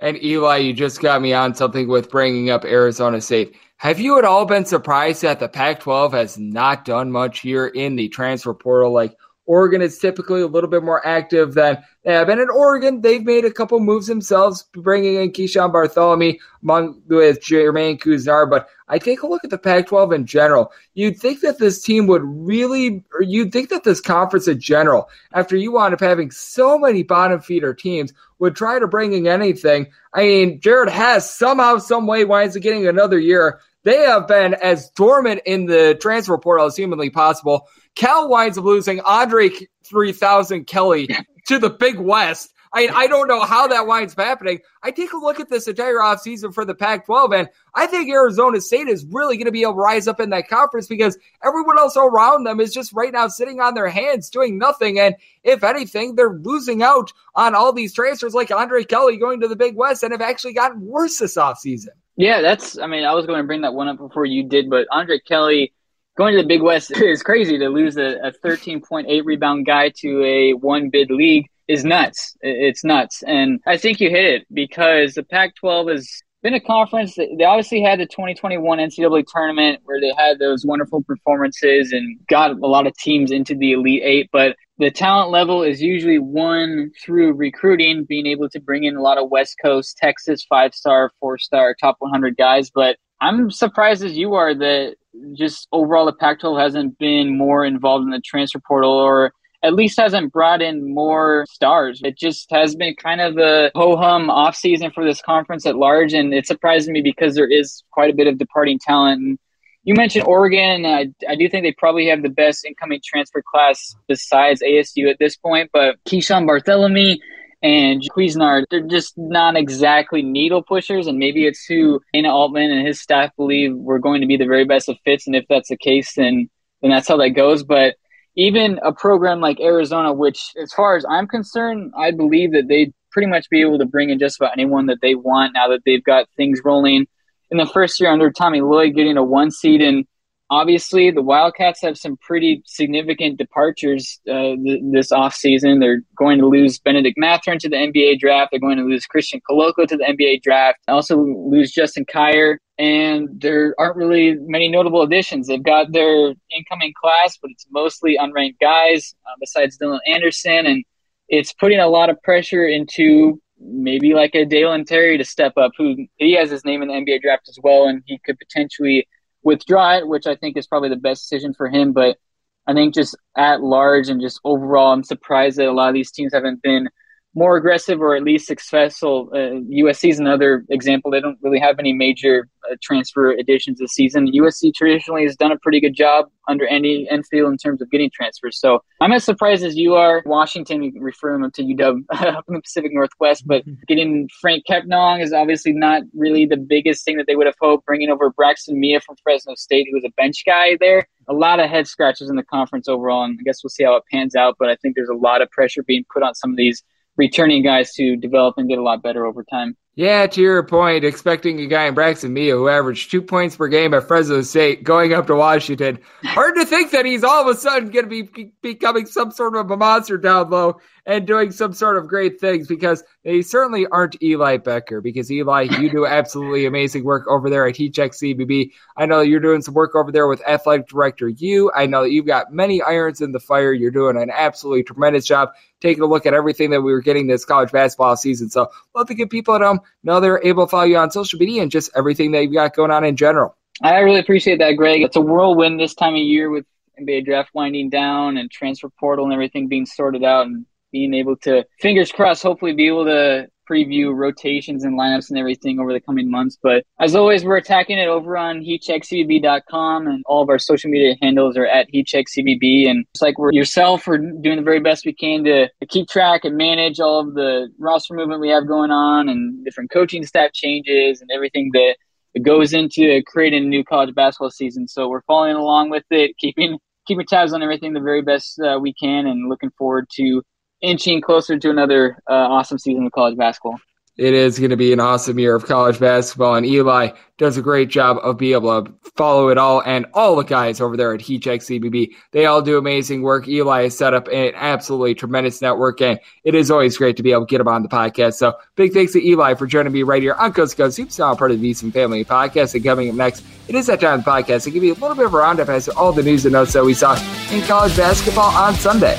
And 0.00 0.22
Eli, 0.22 0.56
you 0.58 0.72
just 0.72 1.00
got 1.00 1.22
me 1.22 1.32
on 1.32 1.54
something 1.54 1.88
with 1.88 2.10
bringing 2.10 2.50
up 2.50 2.64
Arizona 2.64 3.20
State. 3.20 3.56
Have 3.76 4.00
you 4.00 4.18
at 4.18 4.24
all 4.24 4.44
been 4.44 4.64
surprised 4.64 5.22
that 5.22 5.40
the 5.40 5.48
Pac 5.48 5.80
12 5.80 6.12
has 6.12 6.38
not 6.38 6.84
done 6.84 7.12
much 7.12 7.40
here 7.40 7.66
in 7.66 7.96
the 7.96 8.08
transfer 8.08 8.54
portal? 8.54 8.92
Like 8.92 9.16
Oregon 9.46 9.82
is 9.82 9.98
typically 9.98 10.40
a 10.40 10.46
little 10.46 10.70
bit 10.70 10.82
more 10.82 11.06
active 11.06 11.54
than 11.54 11.82
they 12.04 12.12
have 12.12 12.26
been 12.26 12.40
in 12.40 12.48
Oregon. 12.48 13.00
They've 13.00 13.24
made 13.24 13.44
a 13.44 13.52
couple 13.52 13.78
moves 13.80 14.06
themselves, 14.06 14.64
bringing 14.72 15.16
in 15.16 15.32
Keeshawn 15.32 15.72
Barthelemy 15.72 16.38
among 16.62 17.02
with 17.08 17.40
Jermaine 17.40 18.00
Couisnard. 18.00 18.50
But 18.50 18.68
I 18.88 18.98
take 18.98 19.22
a 19.22 19.26
look 19.26 19.44
at 19.44 19.50
the 19.50 19.58
Pac 19.58 19.86
12 19.86 20.12
in 20.12 20.26
general. 20.26 20.72
You'd 20.94 21.18
think 21.18 21.40
that 21.40 21.58
this 21.58 21.82
team 21.82 22.06
would 22.06 22.22
really, 22.24 23.04
or 23.12 23.22
you'd 23.22 23.52
think 23.52 23.68
that 23.70 23.84
this 23.84 24.00
conference 24.00 24.48
in 24.48 24.60
general, 24.60 25.08
after 25.32 25.56
you 25.56 25.72
wound 25.72 25.94
up 25.94 26.00
having 26.00 26.30
so 26.30 26.78
many 26.78 27.02
bottom 27.02 27.40
feeder 27.40 27.74
teams, 27.74 28.12
would 28.38 28.56
try 28.56 28.78
to 28.78 28.88
bring 28.88 29.12
in 29.12 29.26
anything. 29.26 29.86
I 30.12 30.22
mean, 30.22 30.60
Jared 30.60 30.88
has 30.88 31.28
somehow, 31.28 31.78
some 31.78 32.06
way 32.06 32.24
winds 32.24 32.56
up 32.56 32.62
getting 32.62 32.86
another 32.86 33.18
year. 33.18 33.60
They 33.84 33.98
have 33.98 34.26
been 34.26 34.54
as 34.54 34.90
dormant 34.90 35.42
in 35.44 35.66
the 35.66 35.96
transfer 36.00 36.38
portal 36.38 36.66
as 36.66 36.76
humanly 36.76 37.10
possible. 37.10 37.68
Cal 37.94 38.28
winds 38.28 38.58
up 38.58 38.64
losing 38.64 39.00
Andre 39.00 39.50
3000 39.84 40.66
Kelly 40.66 41.08
to 41.46 41.58
the 41.58 41.70
Big 41.70 41.98
West. 41.98 42.50
I, 42.72 42.88
I 42.92 43.06
don't 43.06 43.28
know 43.28 43.42
how 43.42 43.68
that 43.68 43.86
winds 43.86 44.14
up 44.14 44.24
happening. 44.24 44.58
I 44.82 44.90
take 44.90 45.12
a 45.12 45.16
look 45.16 45.38
at 45.38 45.48
this 45.48 45.68
entire 45.68 45.98
offseason 45.98 46.52
for 46.52 46.64
the 46.64 46.74
Pac 46.74 47.06
12, 47.06 47.32
and 47.32 47.48
I 47.72 47.86
think 47.86 48.10
Arizona 48.10 48.60
State 48.60 48.88
is 48.88 49.06
really 49.08 49.36
going 49.36 49.46
to 49.46 49.52
be 49.52 49.62
able 49.62 49.74
to 49.74 49.78
rise 49.78 50.08
up 50.08 50.18
in 50.18 50.30
that 50.30 50.48
conference 50.48 50.88
because 50.88 51.16
everyone 51.44 51.78
else 51.78 51.96
around 51.96 52.44
them 52.44 52.58
is 52.58 52.74
just 52.74 52.92
right 52.92 53.12
now 53.12 53.28
sitting 53.28 53.60
on 53.60 53.74
their 53.74 53.88
hands 53.88 54.28
doing 54.28 54.58
nothing. 54.58 54.98
And 54.98 55.14
if 55.44 55.62
anything, 55.62 56.16
they're 56.16 56.36
losing 56.36 56.82
out 56.82 57.12
on 57.36 57.54
all 57.54 57.72
these 57.72 57.94
transfers 57.94 58.34
like 58.34 58.50
Andre 58.50 58.82
Kelly 58.82 59.18
going 59.18 59.40
to 59.42 59.48
the 59.48 59.56
Big 59.56 59.76
West 59.76 60.02
and 60.02 60.10
have 60.10 60.20
actually 60.20 60.54
gotten 60.54 60.80
worse 60.84 61.18
this 61.18 61.36
offseason. 61.36 61.90
Yeah, 62.16 62.40
that's, 62.40 62.78
I 62.78 62.86
mean, 62.86 63.04
I 63.04 63.14
was 63.14 63.26
going 63.26 63.40
to 63.40 63.46
bring 63.46 63.62
that 63.62 63.74
one 63.74 63.88
up 63.88 63.98
before 63.98 64.24
you 64.24 64.44
did, 64.44 64.70
but 64.70 64.86
Andre 64.90 65.18
Kelly 65.18 65.72
going 66.16 66.36
to 66.36 66.42
the 66.42 66.48
Big 66.48 66.62
West 66.62 66.90
is 66.96 67.22
crazy 67.22 67.58
to 67.58 67.68
lose 67.68 67.96
a, 67.96 68.18
a 68.22 68.32
13.8 68.32 69.24
rebound 69.24 69.66
guy 69.66 69.90
to 69.96 70.24
a 70.24 70.52
one 70.52 70.90
bid 70.90 71.10
league 71.10 71.48
is 71.66 71.84
nuts. 71.84 72.36
It's 72.40 72.84
nuts. 72.84 73.22
And 73.26 73.60
I 73.66 73.78
think 73.78 74.00
you 74.00 74.10
hit 74.10 74.24
it 74.24 74.46
because 74.52 75.14
the 75.14 75.22
Pac 75.22 75.56
12 75.56 75.88
has 75.88 76.22
been 76.44 76.54
a 76.54 76.60
conference. 76.60 77.16
They 77.16 77.44
obviously 77.44 77.80
had 77.80 77.98
the 77.98 78.06
2021 78.06 78.78
NCAA 78.78 79.24
tournament 79.26 79.80
where 79.84 79.98
they 79.98 80.12
had 80.16 80.38
those 80.38 80.64
wonderful 80.64 81.02
performances 81.02 81.90
and 81.90 82.18
got 82.28 82.50
a 82.50 82.66
lot 82.66 82.86
of 82.86 82.94
teams 82.98 83.32
into 83.32 83.54
the 83.54 83.72
Elite 83.72 84.02
Eight. 84.04 84.28
But 84.30 84.54
the 84.76 84.90
talent 84.90 85.30
level 85.30 85.62
is 85.62 85.80
usually 85.80 86.18
won 86.18 86.92
through 87.02 87.32
recruiting, 87.32 88.04
being 88.04 88.26
able 88.26 88.50
to 88.50 88.60
bring 88.60 88.84
in 88.84 88.94
a 88.94 89.00
lot 89.00 89.16
of 89.16 89.30
West 89.30 89.56
Coast, 89.60 89.96
Texas 89.96 90.44
five 90.46 90.74
star, 90.74 91.10
four 91.18 91.38
star, 91.38 91.74
top 91.80 91.96
100 92.00 92.36
guys. 92.36 92.70
But 92.70 92.98
I'm 93.22 93.50
surprised 93.50 94.04
as 94.04 94.14
you 94.14 94.34
are 94.34 94.54
that 94.54 94.96
just 95.32 95.66
overall 95.72 96.04
the 96.04 96.12
Pac 96.12 96.40
12 96.40 96.58
hasn't 96.58 96.98
been 96.98 97.38
more 97.38 97.64
involved 97.64 98.04
in 98.04 98.10
the 98.10 98.20
transfer 98.20 98.60
portal 98.68 98.92
or 98.92 99.32
at 99.64 99.74
least 99.74 99.98
hasn't 99.98 100.30
brought 100.30 100.60
in 100.60 100.94
more 100.94 101.46
stars. 101.48 102.00
It 102.04 102.18
just 102.18 102.50
has 102.50 102.76
been 102.76 102.94
kind 102.94 103.20
of 103.22 103.38
a 103.38 103.70
ho 103.74 103.96
hum 103.96 104.28
off 104.28 104.54
season 104.54 104.90
for 104.90 105.04
this 105.04 105.22
conference 105.22 105.64
at 105.64 105.76
large, 105.76 106.12
and 106.12 106.34
it 106.34 106.46
surprised 106.46 106.88
me 106.88 107.00
because 107.00 107.34
there 107.34 107.50
is 107.50 107.82
quite 107.90 108.10
a 108.10 108.14
bit 108.14 108.26
of 108.26 108.38
departing 108.38 108.78
talent. 108.78 109.22
And 109.22 109.38
you 109.82 109.94
mentioned 109.94 110.26
Oregon. 110.26 110.84
I, 110.84 111.06
I 111.28 111.34
do 111.34 111.48
think 111.48 111.64
they 111.64 111.72
probably 111.72 112.08
have 112.08 112.22
the 112.22 112.28
best 112.28 112.66
incoming 112.66 113.00
transfer 113.02 113.42
class 113.42 113.96
besides 114.06 114.62
ASU 114.62 115.10
at 115.10 115.18
this 115.18 115.36
point, 115.36 115.70
but 115.72 115.96
Keeshawn 116.04 116.46
Barthelemy 116.46 117.18
and 117.62 118.02
Couisnard, 118.14 118.64
they're 118.70 118.82
just 118.82 119.14
not 119.16 119.56
exactly 119.56 120.20
needle 120.20 120.62
pushers, 120.62 121.06
and 121.06 121.18
maybe 121.18 121.46
it's 121.46 121.64
who 121.64 122.00
Dana 122.12 122.28
Altman 122.28 122.70
and 122.70 122.86
his 122.86 123.00
staff 123.00 123.30
believe 123.38 123.74
were 123.74 123.98
going 123.98 124.20
to 124.20 124.26
be 124.26 124.36
the 124.36 124.44
very 124.44 124.66
best 124.66 124.90
of 124.90 124.98
fits, 125.06 125.26
and 125.26 125.34
if 125.34 125.46
that's 125.48 125.70
the 125.70 125.78
case, 125.78 126.12
then 126.14 126.50
then 126.82 126.90
that's 126.90 127.08
how 127.08 127.16
that 127.16 127.30
goes. 127.30 127.64
But 127.64 127.94
even 128.36 128.80
a 128.82 128.92
program 128.92 129.40
like 129.40 129.60
Arizona, 129.60 130.12
which, 130.12 130.52
as 130.60 130.72
far 130.72 130.96
as 130.96 131.04
I'm 131.08 131.26
concerned, 131.28 131.92
I 131.96 132.10
believe 132.10 132.52
that 132.52 132.68
they'd 132.68 132.92
pretty 133.12 133.28
much 133.28 133.48
be 133.48 133.60
able 133.60 133.78
to 133.78 133.86
bring 133.86 134.10
in 134.10 134.18
just 134.18 134.40
about 134.40 134.52
anyone 134.52 134.86
that 134.86 134.98
they 135.00 135.14
want 135.14 135.52
now 135.54 135.68
that 135.68 135.82
they've 135.86 136.02
got 136.02 136.26
things 136.36 136.60
rolling. 136.64 137.06
In 137.50 137.58
the 137.58 137.66
first 137.66 138.00
year 138.00 138.10
under 138.10 138.32
Tommy 138.32 138.60
Lloyd, 138.60 138.94
getting 138.94 139.16
a 139.16 139.22
one 139.22 139.52
seed, 139.52 139.80
and 139.80 140.04
obviously 140.50 141.12
the 141.12 141.22
Wildcats 141.22 141.80
have 141.82 141.96
some 141.96 142.16
pretty 142.16 142.62
significant 142.66 143.38
departures 143.38 144.20
uh, 144.28 144.56
th- 144.56 144.82
this 144.92 145.12
offseason. 145.12 145.78
They're 145.78 146.02
going 146.16 146.38
to 146.38 146.46
lose 146.46 146.80
Benedict 146.80 147.16
Mathurin 147.16 147.60
to 147.60 147.68
the 147.68 147.76
NBA 147.76 148.18
draft. 148.18 148.50
They're 148.50 148.60
going 148.60 148.78
to 148.78 148.84
lose 148.84 149.06
Christian 149.06 149.40
Koloko 149.48 149.86
to 149.86 149.96
the 149.96 150.04
NBA 150.04 150.42
draft. 150.42 150.78
Also 150.88 151.16
lose 151.18 151.70
Justin 151.70 152.04
Kier 152.06 152.56
and 152.78 153.40
there 153.40 153.74
aren't 153.78 153.96
really 153.96 154.34
many 154.34 154.68
notable 154.68 155.02
additions. 155.02 155.46
They've 155.46 155.62
got 155.62 155.92
their 155.92 156.34
incoming 156.50 156.92
class, 157.00 157.38
but 157.40 157.50
it's 157.50 157.66
mostly 157.70 158.16
unranked 158.20 158.58
guys 158.60 159.14
uh, 159.26 159.34
besides 159.38 159.78
Dylan 159.78 160.00
Anderson, 160.06 160.66
and 160.66 160.84
it's 161.28 161.52
putting 161.52 161.80
a 161.80 161.88
lot 161.88 162.10
of 162.10 162.20
pressure 162.22 162.66
into 162.66 163.40
maybe 163.60 164.14
like 164.14 164.34
a 164.34 164.44
Dalen 164.44 164.84
Terry 164.84 165.16
to 165.18 165.24
step 165.24 165.56
up, 165.56 165.72
who 165.78 166.06
he 166.16 166.34
has 166.34 166.50
his 166.50 166.64
name 166.64 166.82
in 166.82 166.88
the 166.88 166.94
NBA 166.94 167.22
draft 167.22 167.48
as 167.48 167.58
well, 167.62 167.86
and 167.86 168.02
he 168.06 168.18
could 168.24 168.38
potentially 168.38 169.06
withdraw 169.42 169.98
it, 169.98 170.08
which 170.08 170.26
I 170.26 170.34
think 170.34 170.56
is 170.56 170.66
probably 170.66 170.88
the 170.88 170.96
best 170.96 171.22
decision 171.22 171.54
for 171.54 171.68
him. 171.68 171.92
But 171.92 172.18
I 172.66 172.74
think 172.74 172.94
just 172.94 173.16
at 173.36 173.62
large 173.62 174.08
and 174.08 174.20
just 174.20 174.40
overall, 174.44 174.92
I'm 174.92 175.04
surprised 175.04 175.58
that 175.58 175.68
a 175.68 175.72
lot 175.72 175.88
of 175.88 175.94
these 175.94 176.10
teams 176.10 176.34
haven't 176.34 176.62
been– 176.62 176.88
more 177.34 177.56
aggressive 177.56 178.00
or 178.00 178.14
at 178.14 178.22
least 178.22 178.46
successful. 178.46 179.28
Uh, 179.32 179.60
USC 179.70 180.10
is 180.10 180.20
another 180.20 180.64
example. 180.70 181.10
They 181.10 181.20
don't 181.20 181.38
really 181.42 181.58
have 181.58 181.78
any 181.78 181.92
major 181.92 182.48
uh, 182.70 182.76
transfer 182.80 183.30
additions 183.30 183.78
this 183.78 183.92
season. 183.92 184.30
USC 184.32 184.72
traditionally 184.72 185.24
has 185.24 185.36
done 185.36 185.50
a 185.50 185.58
pretty 185.58 185.80
good 185.80 185.94
job 185.94 186.26
under 186.48 186.66
Andy 186.66 187.08
Enfield 187.10 187.50
in 187.50 187.58
terms 187.58 187.82
of 187.82 187.90
getting 187.90 188.10
transfers. 188.12 188.60
So 188.60 188.82
I'm 189.00 189.12
as 189.12 189.24
surprised 189.24 189.64
as 189.64 189.76
you 189.76 189.94
are. 189.94 190.22
Washington, 190.26 190.92
referring 190.96 191.42
them 191.42 191.50
to 191.52 191.62
UW 191.62 192.04
up 192.10 192.44
in 192.48 192.54
the 192.54 192.60
Pacific 192.60 192.92
Northwest, 192.92 193.46
but 193.46 193.64
getting 193.88 194.28
Frank 194.40 194.64
Kepnang 194.70 195.22
is 195.22 195.32
obviously 195.32 195.72
not 195.72 196.02
really 196.14 196.46
the 196.46 196.56
biggest 196.56 197.04
thing 197.04 197.16
that 197.16 197.26
they 197.26 197.36
would 197.36 197.46
have 197.46 197.56
hoped. 197.60 197.86
Bringing 197.86 198.10
over 198.10 198.30
Braxton 198.30 198.78
Meah 198.78 199.00
from 199.00 199.16
Fresno 199.22 199.54
State, 199.56 199.88
who 199.90 199.96
was 199.96 200.04
a 200.04 200.12
bench 200.16 200.44
guy 200.46 200.76
there. 200.78 201.06
A 201.28 201.32
lot 201.32 201.58
of 201.58 201.70
head 201.70 201.88
scratches 201.88 202.28
in 202.28 202.36
the 202.36 202.44
conference 202.44 202.86
overall, 202.86 203.24
and 203.24 203.38
I 203.40 203.42
guess 203.42 203.64
we'll 203.64 203.70
see 203.70 203.84
how 203.84 203.96
it 203.96 204.04
pans 204.12 204.36
out. 204.36 204.56
But 204.58 204.68
I 204.68 204.76
think 204.76 204.94
there's 204.94 205.08
a 205.08 205.14
lot 205.14 205.42
of 205.42 205.50
pressure 205.50 205.82
being 205.82 206.04
put 206.12 206.22
on 206.22 206.34
some 206.34 206.50
of 206.50 206.56
these 206.56 206.82
returning 207.16 207.62
guys 207.62 207.92
to 207.94 208.16
develop 208.16 208.56
and 208.58 208.68
get 208.68 208.78
a 208.78 208.82
lot 208.82 209.02
better 209.02 209.26
over 209.26 209.44
time. 209.44 209.76
Yeah, 209.96 210.26
to 210.26 210.40
your 210.40 210.60
point, 210.64 211.04
expecting 211.04 211.60
a 211.60 211.66
guy 211.66 211.86
in 211.86 211.94
Braxton 211.94 212.32
Meah 212.32 212.56
who 212.56 212.68
averaged 212.68 213.12
two 213.12 213.22
points 213.22 213.56
per 213.56 213.68
game 213.68 213.94
at 213.94 214.08
Fresno 214.08 214.42
State 214.42 214.82
going 214.82 215.14
up 215.14 215.28
to 215.28 215.36
Washington. 215.36 216.00
Hard 216.24 216.56
to 216.56 216.64
think 216.64 216.90
that 216.90 217.04
he's 217.04 217.22
all 217.22 217.48
of 217.48 217.56
a 217.56 217.58
sudden 217.58 217.90
going 217.90 218.08
to 218.08 218.24
be 218.24 218.52
becoming 218.60 219.06
some 219.06 219.30
sort 219.30 219.54
of 219.54 219.70
a 219.70 219.76
monster 219.76 220.18
down 220.18 220.50
low 220.50 220.80
and 221.06 221.28
doing 221.28 221.52
some 221.52 221.72
sort 221.72 221.96
of 221.96 222.08
great 222.08 222.40
things 222.40 222.66
because 222.66 223.04
they 223.22 223.40
certainly 223.40 223.86
aren't 223.86 224.20
Eli 224.20 224.56
Boettger. 224.56 225.00
Because 225.00 225.30
Eli, 225.30 225.68
you 225.78 225.88
do 225.88 226.06
absolutely 226.06 226.66
amazing 226.66 227.04
work 227.04 227.28
over 227.28 227.48
there 227.48 227.64
at 227.68 227.76
Heat 227.76 227.94
Check 227.94 228.12
CBB. 228.12 228.72
I 228.96 229.06
know 229.06 229.20
you're 229.20 229.38
doing 229.38 229.62
some 229.62 229.74
work 229.74 229.94
over 229.94 230.10
there 230.10 230.26
with 230.26 230.42
Athletic 230.48 230.88
Director 230.88 231.28
U. 231.28 231.70
I 231.72 231.86
know 231.86 232.02
that 232.02 232.10
you've 232.10 232.26
got 232.26 232.52
many 232.52 232.82
irons 232.82 233.20
in 233.20 233.30
the 233.30 233.38
fire. 233.38 233.72
You're 233.72 233.92
doing 233.92 234.16
an 234.16 234.30
absolutely 234.34 234.82
tremendous 234.82 235.24
job 235.24 235.50
taking 235.84 236.02
a 236.02 236.06
look 236.06 236.24
at 236.24 236.32
everything 236.32 236.70
that 236.70 236.80
we 236.80 236.92
were 236.92 237.02
getting 237.02 237.26
this 237.26 237.44
college 237.44 237.70
basketball 237.70 238.16
season. 238.16 238.48
So 238.48 238.70
love 238.94 239.06
to 239.08 239.14
get 239.14 239.28
people 239.28 239.54
at 239.54 239.60
home 239.60 239.80
know 240.02 240.18
they're 240.18 240.40
able 240.42 240.66
to 240.66 240.70
follow 240.70 240.84
you 240.84 240.96
on 240.96 241.10
social 241.10 241.38
media 241.38 241.62
and 241.62 241.70
just 241.70 241.90
everything 241.94 242.32
that 242.32 242.42
you've 242.42 242.54
got 242.54 242.74
going 242.74 242.90
on 242.90 243.04
in 243.04 243.16
general. 243.16 243.54
I 243.82 243.98
really 243.98 244.20
appreciate 244.20 244.60
that, 244.60 244.72
Greg. 244.72 245.02
It's 245.02 245.16
a 245.16 245.20
whirlwind 245.20 245.78
this 245.78 245.94
time 245.94 246.14
of 246.14 246.20
year 246.20 246.48
with 246.48 246.64
NBA 246.98 247.26
draft 247.26 247.50
winding 247.52 247.90
down 247.90 248.38
and 248.38 248.50
transfer 248.50 248.88
portal 248.88 249.26
and 249.26 249.34
everything 249.34 249.68
being 249.68 249.84
sorted 249.84 250.24
out 250.24 250.46
and 250.46 250.64
being 250.90 251.12
able 251.12 251.36
to, 251.38 251.66
fingers 251.80 252.10
crossed, 252.10 252.42
hopefully 252.42 252.72
be 252.72 252.86
able 252.86 253.04
to 253.04 253.48
preview 253.68 254.14
rotations 254.14 254.84
and 254.84 254.98
lineups 254.98 255.30
and 255.30 255.38
everything 255.38 255.78
over 255.78 255.92
the 255.92 256.00
coming 256.00 256.30
months. 256.30 256.58
But 256.62 256.84
as 257.00 257.14
always, 257.14 257.44
we're 257.44 257.56
attacking 257.56 257.98
it 257.98 258.08
over 258.08 258.36
on 258.36 258.60
heatcheckcbb.com 258.60 260.06
and 260.06 260.22
all 260.26 260.42
of 260.42 260.48
our 260.48 260.58
social 260.58 260.90
media 260.90 261.16
handles 261.20 261.56
are 261.56 261.66
at 261.66 261.92
heatcheckcbb. 261.92 262.88
And 262.88 263.06
it's 263.12 263.22
like 263.22 263.38
we're 263.38 263.52
yourself, 263.52 264.06
we're 264.06 264.18
doing 264.18 264.56
the 264.56 264.62
very 264.62 264.80
best 264.80 265.06
we 265.06 265.12
can 265.12 265.44
to, 265.44 265.68
keep 265.88 266.08
track 266.08 266.44
and 266.44 266.56
manage 266.56 266.98
all 266.98 267.20
of 267.20 267.34
the 267.34 267.68
roster 267.78 268.14
movement 268.14 268.40
we 268.40 268.48
have 268.48 268.66
going 268.66 268.90
on 268.90 269.28
and 269.28 269.64
different 269.64 269.90
coaching 269.90 270.24
staff 270.24 270.50
changes 270.52 271.20
and 271.20 271.30
everything 271.32 271.70
that 271.72 271.96
goes 272.42 272.72
into 272.72 273.22
creating 273.26 273.64
a 273.64 273.66
new 273.66 273.84
college 273.84 274.14
basketball 274.14 274.50
season. 274.50 274.88
So 274.88 275.08
we're 275.08 275.22
following 275.22 275.56
along 275.56 275.90
with 275.90 276.04
it, 276.10 276.36
keeping 276.38 276.78
keeping 277.06 277.26
tabs 277.26 277.52
on 277.52 277.62
everything 277.62 277.92
the 277.92 278.00
very 278.00 278.22
best 278.22 278.58
uh, 278.60 278.78
we 278.80 278.94
can, 278.94 279.26
and 279.26 279.48
looking 279.48 279.70
forward 279.76 280.08
to 280.12 280.42
inching 280.84 281.20
closer 281.20 281.58
to 281.58 281.70
another 281.70 282.18
uh, 282.28 282.34
awesome 282.34 282.78
season 282.78 283.06
of 283.06 283.12
college 283.12 283.36
basketball. 283.36 283.78
It 284.16 284.32
is 284.32 284.60
going 284.60 284.70
to 284.70 284.76
be 284.76 284.92
an 284.92 285.00
awesome 285.00 285.40
year 285.40 285.56
of 285.56 285.66
college 285.66 285.98
basketball, 285.98 286.54
and 286.54 286.64
Eli 286.64 287.10
does 287.36 287.56
a 287.56 287.62
great 287.62 287.88
job 287.88 288.18
of 288.22 288.38
being 288.38 288.52
able 288.52 288.84
to 288.84 288.92
follow 289.16 289.48
it 289.48 289.58
all. 289.58 289.82
And 289.82 290.06
all 290.14 290.36
the 290.36 290.44
guys 290.44 290.80
over 290.80 290.96
there 290.96 291.12
at 291.12 291.20
HeatCheck 291.20 291.80
CBB, 291.80 292.14
they 292.30 292.46
all 292.46 292.62
do 292.62 292.78
amazing 292.78 293.22
work. 293.22 293.48
Eli 293.48 293.82
has 293.82 293.98
set 293.98 294.14
up 294.14 294.28
an 294.28 294.52
absolutely 294.54 295.16
tremendous 295.16 295.60
network, 295.60 296.00
and 296.00 296.20
it 296.44 296.54
is 296.54 296.70
always 296.70 296.96
great 296.96 297.16
to 297.16 297.24
be 297.24 297.32
able 297.32 297.44
to 297.44 297.50
get 297.50 297.60
him 297.60 297.66
on 297.66 297.82
the 297.82 297.88
podcast. 297.88 298.34
So 298.34 298.54
big 298.76 298.92
thanks 298.92 299.14
to 299.14 299.26
Eli 299.26 299.54
for 299.54 299.66
joining 299.66 299.92
me 299.92 300.04
right 300.04 300.22
here 300.22 300.34
on 300.34 300.52
Coast 300.52 300.76
to 300.76 300.82
Coast. 300.84 301.18
Now 301.18 301.34
part 301.34 301.50
of 301.50 301.60
the 301.60 301.72
VSiN 301.72 301.92
Family 301.92 302.24
Podcast, 302.24 302.76
and 302.76 302.84
coming 302.84 303.08
up 303.08 303.16
next, 303.16 303.42
it 303.66 303.74
is 303.74 303.86
that 303.86 304.00
time 304.00 304.20
of 304.20 304.24
the 304.24 304.30
podcast 304.30 304.62
to 304.62 304.70
give 304.70 304.84
you 304.84 304.92
a 304.92 304.94
little 304.94 305.16
bit 305.16 305.26
of 305.26 305.34
a 305.34 305.38
roundup 305.38 305.68
as 305.68 305.86
to 305.86 305.96
all 305.96 306.12
the 306.12 306.22
news 306.22 306.46
and 306.46 306.52
notes 306.52 306.72
that 306.74 306.84
we 306.84 306.94
saw 306.94 307.16
in 307.50 307.62
college 307.62 307.96
basketball 307.96 308.50
on 308.50 308.74
Sunday. 308.74 309.18